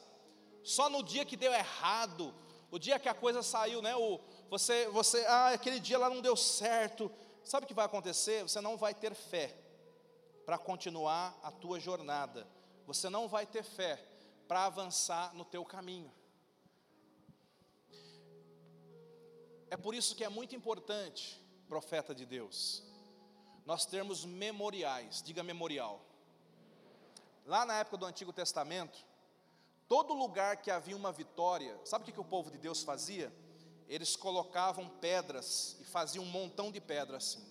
só 0.63 0.89
no 0.89 1.03
dia 1.03 1.25
que 1.25 1.37
deu 1.37 1.53
errado, 1.53 2.33
o 2.71 2.79
dia 2.79 2.97
que 2.97 3.09
a 3.09 3.13
coisa 3.13 3.43
saiu, 3.43 3.81
né? 3.81 3.95
O, 3.95 4.19
você, 4.49 4.87
você, 4.87 5.25
ah, 5.27 5.49
aquele 5.49 5.79
dia 5.79 5.97
lá 5.97 6.09
não 6.09 6.21
deu 6.21 6.35
certo 6.35 7.11
sabe 7.47 7.63
o 7.63 7.67
que 7.67 7.73
vai 7.73 7.85
acontecer? 7.85 8.43
Você 8.43 8.59
não 8.61 8.77
vai 8.77 8.93
ter 8.93 9.13
fé 9.13 9.55
para 10.45 10.57
continuar 10.57 11.37
a 11.41 11.51
tua 11.51 11.79
jornada. 11.79 12.47
Você 12.85 13.09
não 13.09 13.27
vai 13.27 13.45
ter 13.45 13.63
fé 13.63 14.01
para 14.47 14.65
avançar 14.65 15.33
no 15.33 15.45
teu 15.45 15.65
caminho. 15.65 16.11
É 19.69 19.75
por 19.75 19.93
isso 19.93 20.15
que 20.15 20.23
é 20.23 20.29
muito 20.29 20.55
importante, 20.55 21.41
profeta 21.67 22.15
de 22.15 22.25
Deus, 22.25 22.83
nós 23.67 23.85
termos 23.85 24.25
memoriais, 24.25 25.21
diga 25.21 25.43
memorial. 25.43 26.01
Lá 27.45 27.63
na 27.65 27.75
época 27.75 27.97
do 27.97 28.05
Antigo 28.07 28.33
Testamento, 28.33 28.97
todo 29.87 30.15
lugar 30.15 30.57
que 30.57 30.71
havia 30.71 30.97
uma 30.97 31.11
vitória, 31.11 31.79
sabe 31.85 32.01
o 32.01 32.05
que, 32.05 32.11
que 32.11 32.19
o 32.19 32.25
povo 32.25 32.49
de 32.49 32.57
Deus 32.57 32.81
fazia? 32.81 33.31
eles 33.87 34.15
colocavam 34.15 34.89
pedras 34.89 35.77
e 35.79 35.85
faziam 35.85 36.23
um 36.23 36.27
montão 36.27 36.71
de 36.71 36.81
pedras 36.81 37.23
assim. 37.23 37.47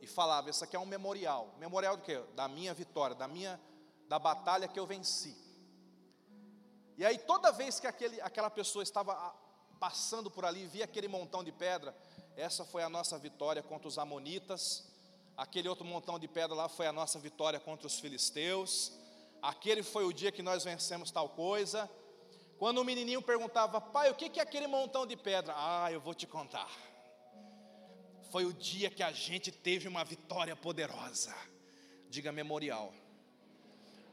E 0.00 0.06
falava, 0.06 0.50
isso 0.50 0.62
aqui 0.64 0.76
é 0.76 0.78
um 0.78 0.84
memorial. 0.84 1.54
Memorial 1.58 1.96
do 1.96 2.02
quê? 2.02 2.22
Da 2.34 2.46
minha 2.46 2.74
vitória, 2.74 3.16
da 3.16 3.26
minha 3.26 3.60
da 4.06 4.18
batalha 4.18 4.68
que 4.68 4.78
eu 4.78 4.86
venci. 4.86 5.34
E 6.98 7.04
aí 7.06 7.16
toda 7.16 7.50
vez 7.50 7.80
que 7.80 7.86
aquele, 7.86 8.20
aquela 8.20 8.50
pessoa 8.50 8.82
estava 8.82 9.14
passando 9.80 10.30
por 10.30 10.44
ali, 10.44 10.66
via 10.66 10.84
aquele 10.84 11.08
montão 11.08 11.42
de 11.42 11.50
pedra, 11.50 11.96
essa 12.36 12.64
foi 12.64 12.82
a 12.82 12.88
nossa 12.88 13.18
vitória 13.18 13.62
contra 13.62 13.86
os 13.86 13.98
amonitas. 13.98 14.84
Aquele 15.36 15.68
outro 15.68 15.84
montão 15.84 16.18
de 16.18 16.28
pedra 16.28 16.54
lá 16.54 16.68
foi 16.68 16.86
a 16.86 16.92
nossa 16.92 17.18
vitória 17.18 17.60
contra 17.60 17.86
os 17.86 17.98
filisteus. 17.98 18.92
Aquele 19.40 19.82
foi 19.82 20.04
o 20.04 20.12
dia 20.12 20.32
que 20.32 20.42
nós 20.42 20.64
vencemos 20.64 21.10
tal 21.10 21.28
coisa. 21.28 21.90
Quando 22.58 22.78
o 22.78 22.84
menininho 22.84 23.20
perguntava, 23.20 23.80
pai, 23.80 24.10
o 24.10 24.14
que 24.14 24.38
é 24.38 24.42
aquele 24.42 24.66
montão 24.66 25.06
de 25.06 25.16
pedra? 25.16 25.54
Ah, 25.56 25.92
eu 25.92 26.00
vou 26.00 26.14
te 26.14 26.26
contar. 26.26 26.70
Foi 28.30 28.44
o 28.44 28.52
dia 28.52 28.90
que 28.90 29.02
a 29.02 29.12
gente 29.12 29.52
teve 29.52 29.86
uma 29.86 30.04
vitória 30.04 30.56
poderosa. 30.56 31.34
Diga 32.08 32.32
memorial. 32.32 32.92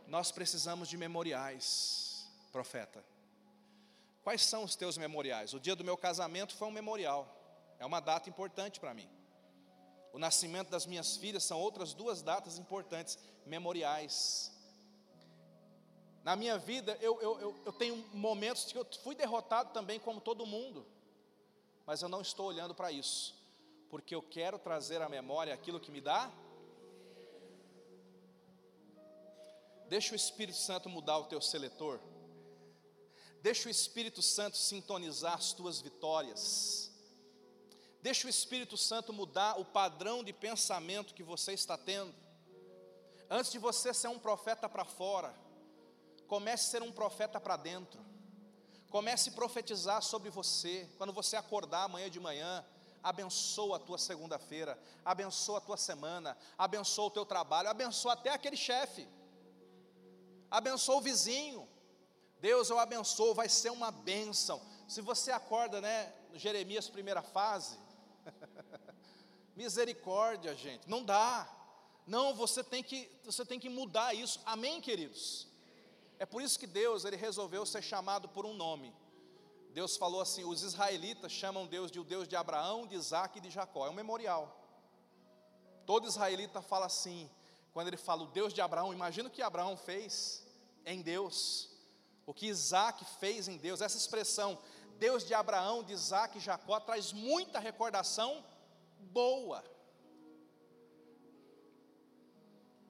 Nós 0.08 0.32
precisamos 0.32 0.90
de 0.90 0.98
memoriais, 0.98 2.28
profeta. 2.52 3.04
Quais 4.24 4.44
são 4.44 4.64
os 4.64 4.76
teus 4.76 4.98
memoriais? 4.98 5.54
O 5.54 5.60
dia 5.60 5.76
do 5.76 5.84
meu 5.84 5.98
casamento 5.98 6.54
foi 6.56 6.68
um 6.68 6.72
memorial. 6.72 7.41
É 7.82 7.86
uma 7.86 8.00
data 8.00 8.30
importante 8.30 8.80
para 8.80 8.94
mim. 8.94 9.10
O 10.14 10.20
nascimento 10.20 10.70
das 10.70 10.86
minhas 10.86 11.18
filhas 11.18 11.44
são 11.44 11.60
outras 11.60 11.96
duas 11.96 12.22
datas 12.22 12.60
importantes, 12.60 13.18
memoriais. 13.44 14.52
Na 16.24 16.36
minha 16.36 16.60
vida, 16.60 16.96
eu, 17.02 17.20
eu, 17.20 17.40
eu, 17.40 17.62
eu 17.66 17.74
tenho 17.74 17.98
momentos 18.14 18.66
que 18.66 18.78
eu 18.78 18.86
fui 19.04 19.16
derrotado 19.16 19.74
também, 19.74 20.00
como 20.00 20.22
todo 20.22 20.46
mundo, 20.46 20.86
mas 21.84 22.04
eu 22.04 22.08
não 22.08 22.22
estou 22.22 22.46
olhando 22.46 22.76
para 22.76 22.92
isso, 22.92 23.34
porque 23.90 24.14
eu 24.14 24.22
quero 24.22 24.60
trazer 24.60 25.02
à 25.02 25.10
memória 25.10 25.52
aquilo 25.52 25.80
que 25.80 25.90
me 25.90 26.02
dá. 26.02 26.32
Deixa 29.88 30.14
o 30.14 30.16
Espírito 30.16 30.60
Santo 30.60 30.88
mudar 30.88 31.18
o 31.18 31.26
teu 31.26 31.42
seletor. 31.42 32.00
Deixa 33.42 33.68
o 33.68 33.72
Espírito 33.72 34.22
Santo 34.22 34.56
sintonizar 34.56 35.34
as 35.34 35.52
tuas 35.52 35.82
vitórias. 35.82 36.91
Deixa 38.02 38.26
o 38.26 38.30
Espírito 38.30 38.76
Santo 38.78 39.14
mudar 39.14 39.60
o 39.60 39.66
padrão 39.66 40.24
de 40.24 40.34
pensamento 40.34 41.14
que 41.14 41.24
você 41.24 41.54
está 41.54 41.78
tendo. 41.78 42.14
Antes 43.30 43.52
de 43.52 43.60
você 43.60 43.94
ser 43.94 44.08
um 44.08 44.20
profeta 44.20 44.68
para 44.68 44.84
fora, 44.84 45.34
comece 46.28 46.68
a 46.68 46.72
ser 46.72 46.82
um 46.82 46.92
profeta 46.92 47.40
para 47.40 47.56
dentro. 47.56 48.04
Comece 48.90 49.30
a 49.30 49.34
profetizar 49.34 50.02
sobre 50.02 50.30
você. 50.30 50.90
Quando 50.98 51.14
você 51.14 51.36
acordar 51.36 51.84
amanhã 51.84 52.10
de 52.10 52.20
manhã, 52.20 52.66
abençoa 53.04 53.78
a 53.78 53.80
tua 53.80 53.98
segunda-feira, 53.98 54.78
abençoa 55.06 55.60
a 55.60 55.62
tua 55.62 55.78
semana, 55.78 56.38
abençoa 56.58 57.06
o 57.06 57.12
teu 57.12 57.26
trabalho, 57.26 57.70
abençoa 57.70 58.14
até 58.14 58.30
aquele 58.30 58.58
chefe, 58.58 59.08
abençoa 60.50 60.98
o 60.98 61.02
vizinho, 61.02 61.68
Deus 62.40 62.70
eu 62.70 62.80
abençoo, 62.80 63.34
vai 63.34 63.48
ser 63.48 63.70
uma 63.70 63.92
bênção. 63.92 64.62
Se 64.88 65.02
você 65.02 65.32
acorda, 65.32 65.80
né, 65.80 66.14
Jeremias 66.34 66.90
primeira 66.90 67.22
fase, 67.22 67.78
misericórdia, 69.56 70.56
gente, 70.56 70.90
não 70.90 71.04
dá. 71.04 71.50
Não, 72.06 72.34
você 72.34 72.64
tem 72.64 72.82
que, 72.84 73.10
você 73.24 73.46
tem 73.46 73.60
que 73.60 73.70
mudar 73.70 74.14
isso. 74.14 74.40
Amém, 74.46 74.82
queridos. 74.82 75.48
É 76.20 76.26
por 76.26 76.42
isso 76.42 76.60
que 76.60 76.68
Deus, 76.68 77.06
ele 77.06 77.16
resolveu 77.16 77.66
ser 77.66 77.82
chamado 77.82 78.30
por 78.30 78.46
um 78.46 78.54
nome. 78.54 78.94
Deus 79.72 79.98
falou 79.98 80.22
assim: 80.22 80.44
os 80.44 80.64
israelitas 80.64 81.32
chamam 81.32 81.68
Deus 81.68 81.92
de 81.92 82.00
o 82.00 82.04
Deus 82.04 82.28
de 82.28 82.36
Abraão, 82.36 82.86
de 82.88 82.96
Isaac 82.96 83.38
e 83.38 83.42
de 83.42 83.50
Jacó. 83.50 83.88
É 83.88 83.90
um 83.90 83.94
memorial. 83.94 84.58
Todo 85.86 86.08
israelita 86.08 86.62
fala 86.62 86.86
assim, 86.86 87.30
quando 87.74 87.88
ele 87.88 87.98
fala 87.98 88.24
o 88.24 88.28
Deus 88.28 88.54
de 88.54 88.62
Abraão, 88.62 88.94
imagina 88.94 89.28
o 89.28 89.32
que 89.32 89.42
Abraão 89.42 89.76
fez 89.76 90.46
em 90.86 91.02
Deus 91.02 91.72
o 92.26 92.34
que 92.34 92.48
Isaac 92.48 93.04
fez 93.20 93.48
em 93.48 93.58
Deus, 93.58 93.82
essa 93.82 93.98
expressão, 93.98 94.58
Deus 95.02 95.26
de 95.26 95.34
Abraão, 95.34 95.84
de 95.84 95.94
Isaac 95.94 96.38
e 96.38 96.40
Jacó, 96.40 96.80
traz 96.80 97.12
muita 97.12 97.58
recordação 97.58 98.46
boa. 99.00 99.64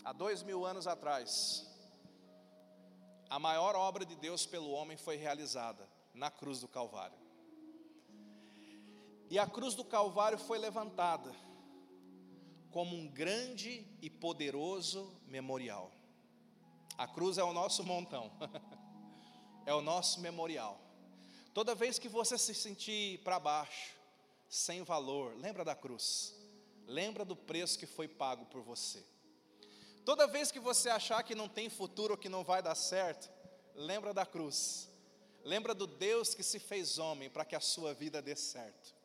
Há 0.03 0.11
dois 0.11 0.43
mil 0.43 0.65
anos 0.65 0.87
atrás, 0.87 1.65
a 3.29 3.39
maior 3.39 3.77
obra 3.77 4.03
de 4.03 4.13
Deus 4.17 4.45
pelo 4.45 4.71
homem 4.71 4.97
foi 4.97 5.15
realizada 5.15 5.87
na 6.13 6.29
cruz 6.29 6.59
do 6.59 6.67
Calvário. 6.67 7.17
E 9.29 9.39
a 9.39 9.47
cruz 9.47 9.73
do 9.73 9.85
Calvário 9.85 10.37
foi 10.37 10.57
levantada 10.57 11.33
como 12.71 12.93
um 12.93 13.07
grande 13.07 13.87
e 14.01 14.09
poderoso 14.09 15.17
memorial. 15.27 15.89
A 16.97 17.07
cruz 17.07 17.37
é 17.37 17.43
o 17.45 17.53
nosso 17.53 17.85
montão. 17.85 18.29
é 19.65 19.73
o 19.73 19.81
nosso 19.81 20.19
memorial. 20.19 20.80
Toda 21.53 21.75
vez 21.75 21.99
que 21.99 22.07
você 22.07 22.37
se 22.37 22.53
sentir 22.53 23.19
para 23.19 23.39
baixo, 23.39 23.93
sem 24.47 24.83
valor, 24.83 25.35
lembra 25.37 25.65
da 25.65 25.75
cruz. 25.75 26.33
Lembra 26.87 27.25
do 27.25 27.35
preço 27.35 27.77
que 27.77 27.85
foi 27.85 28.07
pago 28.07 28.45
por 28.45 28.61
você. 28.61 29.05
Toda 30.05 30.27
vez 30.27 30.51
que 30.51 30.59
você 30.59 30.89
achar 30.89 31.21
que 31.23 31.35
não 31.35 31.47
tem 31.47 31.69
futuro 31.69 32.17
que 32.17 32.29
não 32.29 32.43
vai 32.43 32.61
dar 32.61 32.75
certo, 32.75 33.29
lembra 33.75 34.13
da 34.13 34.25
cruz. 34.25 34.89
Lembra 35.43 35.73
do 35.73 35.87
Deus 35.87 36.33
que 36.33 36.43
se 36.43 36.59
fez 36.59 36.97
homem 36.97 37.29
para 37.29 37.45
que 37.45 37.55
a 37.55 37.59
sua 37.59 37.93
vida 37.93 38.21
dê 38.21 38.35
certo. 38.35 38.95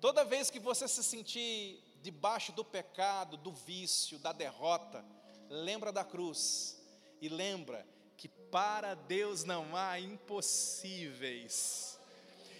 Toda 0.00 0.24
vez 0.24 0.50
que 0.50 0.58
você 0.58 0.88
se 0.88 1.02
sentir 1.02 1.82
debaixo 2.02 2.52
do 2.52 2.64
pecado, 2.64 3.36
do 3.36 3.52
vício, 3.52 4.18
da 4.18 4.32
derrota, 4.32 5.04
lembra 5.48 5.92
da 5.92 6.04
cruz 6.04 6.80
e 7.20 7.28
lembra 7.28 7.86
que 8.22 8.28
para 8.28 8.94
Deus 8.94 9.42
não 9.42 9.74
há 9.74 9.98
impossíveis. 9.98 11.98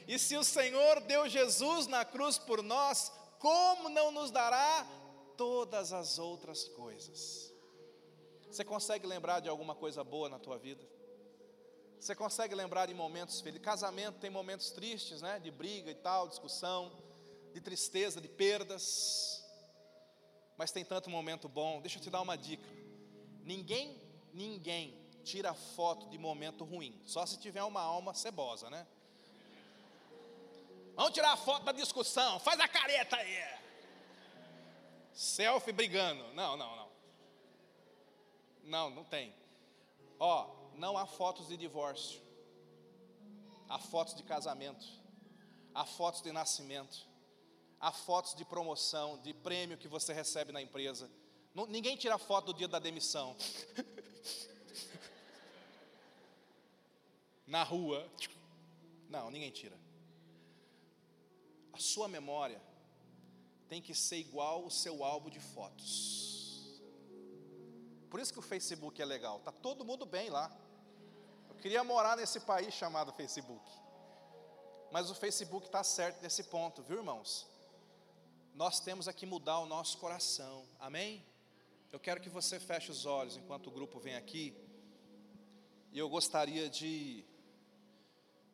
E 0.08 0.18
se 0.18 0.36
o 0.36 0.42
Senhor 0.42 1.00
deu 1.02 1.28
Jesus 1.28 1.86
na 1.86 2.04
cruz 2.04 2.36
por 2.36 2.64
nós, 2.64 3.12
como 3.38 3.88
não 3.88 4.10
nos 4.10 4.32
dará 4.32 4.84
todas 5.36 5.92
as 5.92 6.18
outras 6.18 6.66
coisas? 6.66 7.54
Você 8.50 8.64
consegue 8.64 9.06
lembrar 9.06 9.38
de 9.38 9.48
alguma 9.48 9.76
coisa 9.76 10.02
boa 10.02 10.28
na 10.28 10.36
tua 10.36 10.58
vida? 10.58 10.84
Você 12.00 12.16
consegue 12.16 12.56
lembrar 12.56 12.86
de 12.86 12.94
momentos 12.94 13.40
felizes? 13.40 13.64
Casamento 13.64 14.18
tem 14.18 14.30
momentos 14.30 14.72
tristes, 14.72 15.22
né? 15.22 15.38
De 15.38 15.52
briga 15.52 15.92
e 15.92 15.94
tal, 15.94 16.26
discussão, 16.26 16.90
de 17.52 17.60
tristeza, 17.60 18.20
de 18.20 18.26
perdas. 18.26 19.44
Mas 20.56 20.72
tem 20.72 20.84
tanto 20.84 21.08
momento 21.08 21.48
bom. 21.48 21.80
Deixa 21.80 21.98
eu 21.98 22.02
te 22.02 22.10
dar 22.10 22.20
uma 22.20 22.36
dica. 22.36 22.68
Ninguém, 23.44 24.02
ninguém 24.32 25.01
tira 25.24 25.54
foto 25.54 26.08
de 26.08 26.18
momento 26.18 26.64
ruim, 26.64 27.00
só 27.06 27.24
se 27.26 27.38
tiver 27.38 27.62
uma 27.62 27.80
alma 27.80 28.14
cebosa, 28.14 28.68
né? 28.70 28.86
Vamos 30.94 31.12
tirar 31.12 31.32
a 31.32 31.36
foto 31.36 31.64
da 31.64 31.72
discussão, 31.72 32.38
faz 32.38 32.60
a 32.60 32.68
careta 32.68 33.16
aí. 33.16 33.62
Selfie 35.12 35.72
brigando. 35.72 36.22
Não, 36.34 36.56
não, 36.56 36.76
não. 36.76 36.88
Não, 38.64 38.90
não 38.90 39.04
tem. 39.04 39.34
Ó, 40.18 40.48
não 40.74 40.96
há 40.96 41.06
fotos 41.06 41.48
de 41.48 41.56
divórcio. 41.56 42.20
Há 43.68 43.78
fotos 43.78 44.14
de 44.14 44.22
casamento. 44.22 44.86
Há 45.74 45.84
fotos 45.84 46.22
de 46.22 46.32
nascimento. 46.32 47.06
Há 47.80 47.90
fotos 47.90 48.34
de 48.34 48.44
promoção, 48.44 49.18
de 49.18 49.34
prêmio 49.34 49.76
que 49.76 49.88
você 49.88 50.12
recebe 50.12 50.52
na 50.52 50.62
empresa. 50.62 51.10
ninguém 51.68 51.96
tira 51.96 52.16
foto 52.18 52.52
do 52.52 52.54
dia 52.54 52.68
da 52.68 52.78
demissão. 52.78 53.36
na 57.46 57.62
rua. 57.62 58.10
Não, 59.08 59.30
ninguém 59.30 59.50
tira. 59.50 59.78
A 61.72 61.78
sua 61.78 62.08
memória 62.08 62.60
tem 63.68 63.80
que 63.80 63.94
ser 63.94 64.16
igual 64.16 64.64
o 64.64 64.70
seu 64.70 65.02
álbum 65.02 65.30
de 65.30 65.40
fotos. 65.40 66.80
Por 68.10 68.20
isso 68.20 68.32
que 68.32 68.38
o 68.38 68.42
Facebook 68.42 69.00
é 69.00 69.04
legal. 69.04 69.40
Tá 69.40 69.50
todo 69.50 69.84
mundo 69.84 70.04
bem 70.04 70.28
lá. 70.28 70.54
Eu 71.48 71.54
queria 71.56 71.82
morar 71.82 72.16
nesse 72.16 72.40
país 72.40 72.74
chamado 72.74 73.12
Facebook. 73.12 73.70
Mas 74.90 75.10
o 75.10 75.14
Facebook 75.14 75.66
está 75.66 75.82
certo 75.82 76.20
nesse 76.22 76.44
ponto, 76.44 76.82
viu, 76.82 76.98
irmãos? 76.98 77.48
Nós 78.54 78.78
temos 78.78 79.08
aqui 79.08 79.24
mudar 79.24 79.60
o 79.60 79.66
nosso 79.66 79.96
coração. 79.96 80.66
Amém? 80.78 81.24
Eu 81.90 81.98
quero 81.98 82.20
que 82.20 82.28
você 82.28 82.60
feche 82.60 82.90
os 82.90 83.06
olhos 83.06 83.38
enquanto 83.38 83.68
o 83.68 83.70
grupo 83.70 83.98
vem 83.98 84.16
aqui. 84.16 84.54
E 85.90 85.98
eu 85.98 86.08
gostaria 86.10 86.68
de 86.68 87.24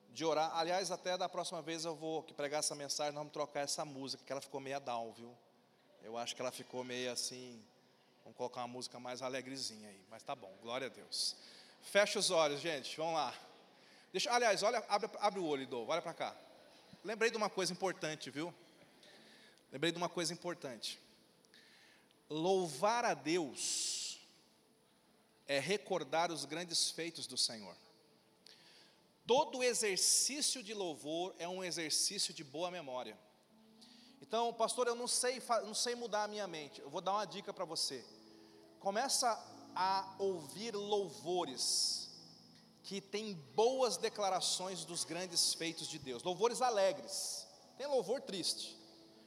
de 0.08 0.24
orar. 0.24 0.56
Aliás, 0.56 0.90
até 0.90 1.16
da 1.16 1.28
próxima 1.28 1.62
vez 1.62 1.84
eu 1.84 1.94
vou 1.94 2.22
pregar 2.22 2.60
essa 2.60 2.74
mensagem, 2.74 3.12
nós 3.12 3.20
vamos 3.20 3.32
trocar 3.32 3.60
essa 3.60 3.84
música, 3.84 4.22
que 4.24 4.32
ela 4.32 4.40
ficou 4.40 4.60
meia 4.60 4.78
down, 4.78 5.12
viu? 5.12 5.36
Eu 6.02 6.16
acho 6.16 6.34
que 6.34 6.40
ela 6.40 6.50
ficou 6.50 6.84
meio 6.84 7.12
assim. 7.12 7.62
Vamos 8.22 8.36
colocar 8.36 8.60
uma 8.62 8.68
música 8.68 8.98
mais 9.00 9.22
alegrezinha 9.22 9.88
aí, 9.88 10.00
mas 10.10 10.22
tá 10.22 10.34
bom, 10.34 10.52
glória 10.60 10.86
a 10.86 10.90
Deus. 10.90 11.36
Fecha 11.82 12.18
os 12.18 12.30
olhos, 12.30 12.60
gente, 12.60 12.96
vamos 12.96 13.14
lá. 13.14 13.34
Deixa, 14.12 14.32
aliás, 14.32 14.62
olha, 14.62 14.84
abre, 14.88 15.10
abre 15.18 15.40
o 15.40 15.44
olho, 15.44 15.62
Idô, 15.62 15.86
olha 15.86 16.02
para 16.02 16.14
cá. 16.14 16.36
Lembrei 17.04 17.30
de 17.30 17.36
uma 17.36 17.48
coisa 17.48 17.72
importante, 17.72 18.30
viu? 18.30 18.52
Lembrei 19.72 19.92
de 19.92 19.98
uma 19.98 20.08
coisa 20.08 20.32
importante. 20.32 21.00
Louvar 22.28 23.04
a 23.04 23.14
Deus 23.14 24.20
é 25.46 25.58
recordar 25.58 26.30
os 26.30 26.44
grandes 26.44 26.90
feitos 26.90 27.26
do 27.26 27.36
Senhor. 27.36 27.74
Todo 29.28 29.62
exercício 29.62 30.62
de 30.62 30.72
louvor 30.72 31.34
é 31.38 31.46
um 31.46 31.62
exercício 31.62 32.32
de 32.32 32.42
boa 32.42 32.70
memória. 32.70 33.14
Então, 34.22 34.54
pastor, 34.54 34.86
eu 34.86 34.94
não 34.94 35.06
sei, 35.06 35.42
não 35.66 35.74
sei 35.74 35.94
mudar 35.94 36.24
a 36.24 36.28
minha 36.28 36.46
mente. 36.46 36.80
Eu 36.80 36.88
vou 36.88 37.02
dar 37.02 37.12
uma 37.12 37.26
dica 37.26 37.52
para 37.52 37.66
você. 37.66 38.02
Começa 38.80 39.28
a 39.74 40.14
ouvir 40.18 40.74
louvores 40.74 42.08
que 42.82 43.02
têm 43.02 43.34
boas 43.54 43.98
declarações 43.98 44.86
dos 44.86 45.04
grandes 45.04 45.52
feitos 45.52 45.88
de 45.88 45.98
Deus. 45.98 46.22
Louvores 46.22 46.62
alegres. 46.62 47.46
Tem 47.76 47.86
louvor 47.86 48.22
triste. 48.22 48.78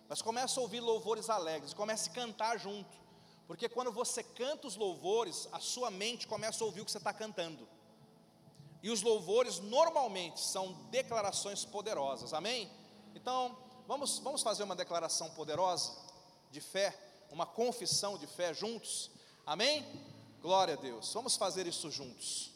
Mas 0.10 0.20
começa 0.20 0.60
a 0.60 0.64
ouvir 0.64 0.80
louvores 0.80 1.30
alegres, 1.30 1.76
comece 1.76 2.10
a 2.10 2.14
cantar 2.14 2.58
junto. 2.58 2.98
Porque 3.46 3.70
quando 3.70 3.92
você 3.92 4.24
canta 4.24 4.66
os 4.66 4.76
louvores, 4.76 5.48
a 5.52 5.60
sua 5.60 5.92
mente 5.92 6.28
começa 6.28 6.64
a 6.64 6.66
ouvir 6.66 6.82
o 6.82 6.86
que 6.86 6.92
você 6.92 6.98
está 6.98 7.14
cantando. 7.14 7.70
E 8.84 8.90
os 8.90 9.02
louvores 9.02 9.60
normalmente 9.60 10.42
são 10.42 10.74
declarações 10.90 11.64
poderosas, 11.64 12.34
amém? 12.34 12.70
Então, 13.14 13.56
vamos, 13.88 14.20
vamos 14.20 14.42
fazer 14.42 14.64
uma 14.64 14.76
declaração 14.76 15.30
poderosa 15.32 15.94
de 16.50 16.60
fé, 16.60 16.98
uma 17.30 17.46
confissão 17.46 18.18
de 18.18 18.26
fé 18.26 18.54
juntos, 18.54 19.12
amém? 19.46 19.86
Glória 20.42 20.74
a 20.74 20.78
Deus, 20.78 21.14
vamos 21.14 21.36
fazer 21.36 21.68
isso 21.68 21.92
juntos. 21.92 22.52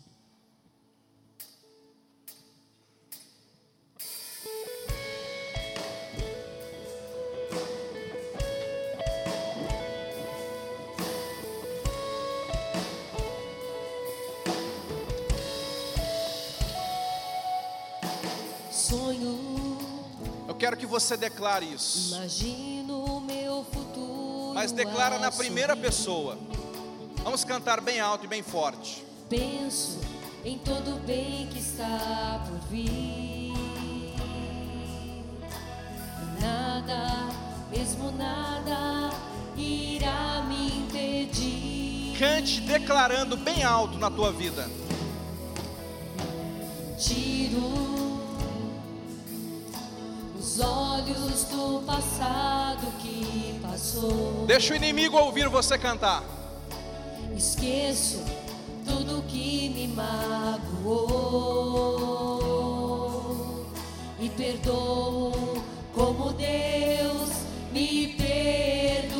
Eu 20.55 20.59
quero 20.59 20.77
que 20.77 20.85
você 20.85 21.17
declare 21.17 21.65
isso. 21.65 22.15
imagino 22.15 23.19
meu 23.19 23.65
futuro. 23.73 24.53
Mas 24.53 24.71
declara 24.71 25.19
na 25.19 25.29
primeira 25.29 25.75
pessoa. 25.75 26.37
Vamos 27.21 27.43
cantar 27.43 27.81
bem 27.81 27.99
alto 27.99 28.23
e 28.23 28.27
bem 28.29 28.41
forte. 28.41 29.03
Penso 29.29 29.99
em 30.45 30.57
todo 30.57 30.95
o 30.95 30.99
bem 30.99 31.47
que 31.47 31.59
está 31.59 32.41
por 32.47 32.57
vir. 32.69 33.51
Nada, 36.39 37.27
mesmo 37.69 38.11
nada, 38.13 39.13
irá 39.57 40.41
me 40.47 40.67
impedir. 40.67 42.17
Cante 42.17 42.61
declarando 42.61 43.35
bem 43.35 43.61
alto 43.61 43.97
na 43.97 44.09
tua 44.09 44.31
vida. 44.31 44.69
Tiro 46.97 47.94
olhos 51.05 51.43
do 51.45 51.81
passado 51.85 52.87
que 52.99 53.59
passou. 53.61 54.45
Deixa 54.47 54.73
o 54.73 54.75
inimigo 54.75 55.15
ouvir 55.17 55.47
você 55.47 55.77
cantar. 55.77 56.23
Esqueço 57.35 58.23
tudo 58.85 59.21
que 59.23 59.69
me 59.69 59.87
magoou 59.89 60.95
e 64.19 64.29
perdoo 64.29 65.63
como 65.93 66.33
Deus 66.33 67.29
me 67.71 68.07
perdoou. 68.17 69.14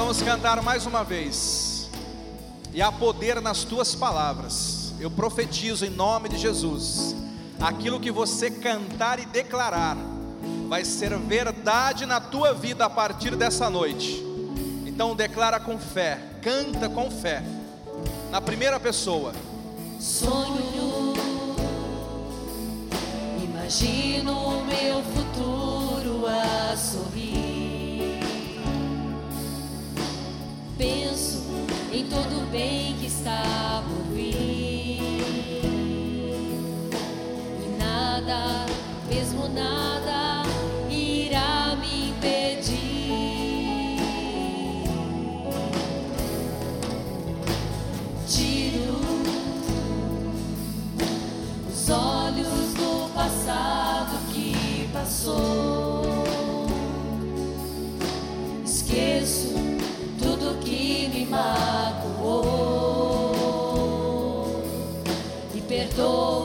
Vamos 0.00 0.22
cantar 0.22 0.62
mais 0.62 0.86
uma 0.86 1.04
vez. 1.04 1.90
E 2.72 2.80
há 2.80 2.90
poder 2.90 3.38
nas 3.42 3.64
tuas 3.64 3.94
palavras. 3.94 4.94
Eu 4.98 5.10
profetizo 5.10 5.84
em 5.84 5.90
nome 5.90 6.30
de 6.30 6.38
Jesus. 6.38 7.14
Aquilo 7.60 8.00
que 8.00 8.10
você 8.10 8.50
cantar 8.50 9.20
e 9.20 9.26
declarar 9.26 9.98
vai 10.70 10.86
ser 10.86 11.18
verdade 11.18 12.06
na 12.06 12.18
tua 12.18 12.54
vida 12.54 12.86
a 12.86 12.90
partir 12.90 13.36
dessa 13.36 13.68
noite. 13.68 14.24
Então 14.86 15.14
declara 15.14 15.60
com 15.60 15.78
fé, 15.78 16.18
canta 16.40 16.88
com 16.88 17.10
fé. 17.10 17.42
Na 18.30 18.40
primeira 18.40 18.80
pessoa. 18.80 19.34
Sonho, 20.00 21.12
imagino 23.44 24.32
o 24.32 24.64
meu 24.64 25.02
futuro 25.02 26.26
a 26.26 26.74
sorrir. 26.74 27.49
Penso 30.80 31.42
em 31.92 32.06
todo 32.06 32.42
o 32.42 32.46
bem 32.46 32.96
que 32.98 33.04
está 33.04 33.82
por 33.86 34.14
vir. 34.14 34.98
E 37.62 37.76
nada, 37.78 38.64
mesmo 39.06 39.46
nada, 39.50 40.42
irá 40.88 41.76
me 41.76 42.08
impedir. 42.08 42.80
Tiro 48.26 49.00
os 51.70 51.90
olhos 51.90 52.72
do 52.72 53.12
passado 53.12 54.16
que 54.32 54.88
passou. 54.94 55.89
Magoou 61.30 62.42
e 65.54 65.60
perdoo 65.60 66.39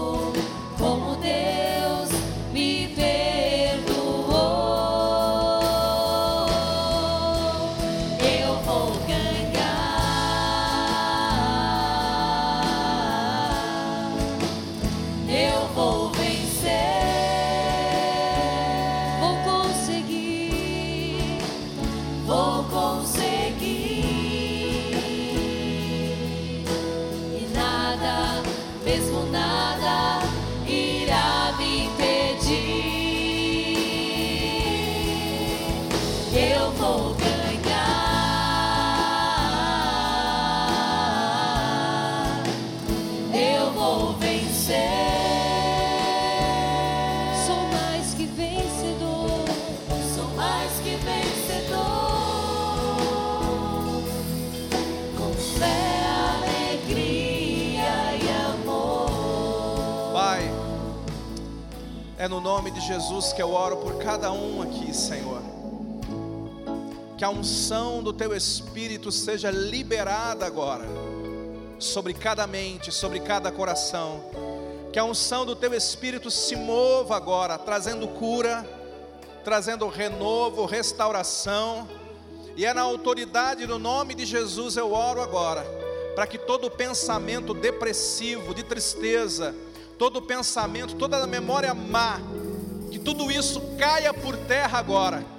Eu 36.66 36.72
vou 36.72 37.14
ganhar. 37.14 37.54
Eu 43.32 43.72
vou 43.72 44.14
vencer. 44.14 44.90
Sou 47.46 47.56
mais 47.68 48.16
que 48.16 48.26
vencedor. 48.26 49.46
Sou 50.16 50.28
mais 50.36 50.72
que 50.80 50.96
vencedor. 50.96 51.76
Com 55.16 55.34
fé, 55.60 56.04
alegria 56.40 58.18
e 58.18 58.28
amor. 58.56 60.14
Pai, 60.14 60.52
é 62.18 62.28
no 62.28 62.42
nome 62.42 62.72
de 62.72 62.82
Jesus 62.82 63.34
que 63.34 63.42
eu 63.44 63.54
oro 63.54 63.78
por 63.78 64.00
cada 64.00 64.32
um 64.32 64.64
aqui, 64.64 64.92
Senhor. 64.96 65.65
Que 67.18 67.24
a 67.24 67.30
unção 67.30 68.04
do 68.04 68.12
Teu 68.12 68.36
Espírito 68.36 69.12
seja 69.12 69.50
liberada 69.50 70.46
agora, 70.46 70.86
sobre 71.80 72.14
cada 72.14 72.46
mente, 72.46 72.92
sobre 72.92 73.22
cada 73.22 73.52
coração. 73.52 74.26
Que 74.92 75.00
a 75.00 75.06
unção 75.06 75.46
do 75.46 75.56
Teu 75.56 75.74
Espírito 75.74 76.30
se 76.30 76.56
mova 76.56 77.16
agora, 77.16 77.58
trazendo 77.58 78.08
cura, 78.08 78.68
trazendo 79.46 79.88
renovo, 79.88 80.66
restauração. 80.66 81.88
E 82.58 82.66
é 82.66 82.74
na 82.74 82.82
autoridade 82.82 83.66
do 83.66 83.80
nome 83.80 84.14
de 84.14 84.26
Jesus 84.26 84.76
eu 84.76 84.92
oro 84.92 85.22
agora, 85.22 85.64
para 86.16 86.28
que 86.28 86.38
todo 86.38 86.70
pensamento 86.70 87.54
depressivo, 87.54 88.54
de 88.54 88.64
tristeza, 88.64 89.56
todo 89.98 90.22
pensamento, 90.22 90.96
toda 90.96 91.24
a 91.24 91.28
memória 91.28 91.74
má, 91.74 92.20
que 92.92 93.00
tudo 93.00 93.32
isso 93.32 93.62
caia 93.78 94.14
por 94.14 94.36
terra 94.36 94.80
agora, 94.80 95.35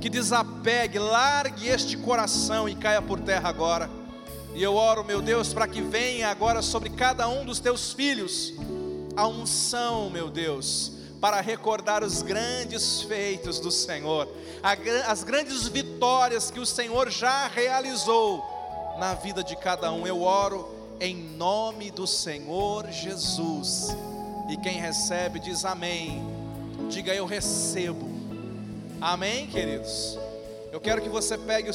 que 0.00 0.08
desapegue, 0.08 0.98
largue 0.98 1.68
este 1.68 1.96
coração 1.96 2.68
e 2.68 2.74
caia 2.74 3.02
por 3.02 3.20
terra 3.20 3.48
agora. 3.48 3.90
E 4.54 4.62
eu 4.62 4.74
oro, 4.74 5.04
meu 5.04 5.20
Deus, 5.20 5.52
para 5.52 5.68
que 5.68 5.80
venha 5.80 6.28
agora 6.28 6.62
sobre 6.62 6.90
cada 6.90 7.28
um 7.28 7.44
dos 7.44 7.60
teus 7.60 7.92
filhos 7.92 8.54
a 9.16 9.26
unção, 9.26 10.08
meu 10.10 10.30
Deus, 10.30 10.92
para 11.20 11.40
recordar 11.40 12.04
os 12.04 12.22
grandes 12.22 13.02
feitos 13.02 13.58
do 13.58 13.70
Senhor, 13.70 14.28
as 15.06 15.24
grandes 15.24 15.66
vitórias 15.66 16.50
que 16.50 16.60
o 16.60 16.66
Senhor 16.66 17.10
já 17.10 17.48
realizou 17.48 18.44
na 18.98 19.14
vida 19.14 19.42
de 19.42 19.56
cada 19.56 19.92
um. 19.92 20.06
Eu 20.06 20.22
oro 20.22 20.68
em 21.00 21.16
nome 21.16 21.90
do 21.90 22.06
Senhor 22.06 22.88
Jesus. 22.90 23.96
E 24.48 24.56
quem 24.56 24.78
recebe 24.80 25.38
diz 25.38 25.64
amém. 25.64 26.22
Diga 26.88 27.14
eu 27.14 27.26
recebo. 27.26 28.17
Amém, 29.00 29.46
queridos. 29.46 30.18
Eu 30.72 30.80
quero 30.80 31.00
que 31.00 31.08
você 31.08 31.38
pegue 31.38 31.62
o 31.62 31.66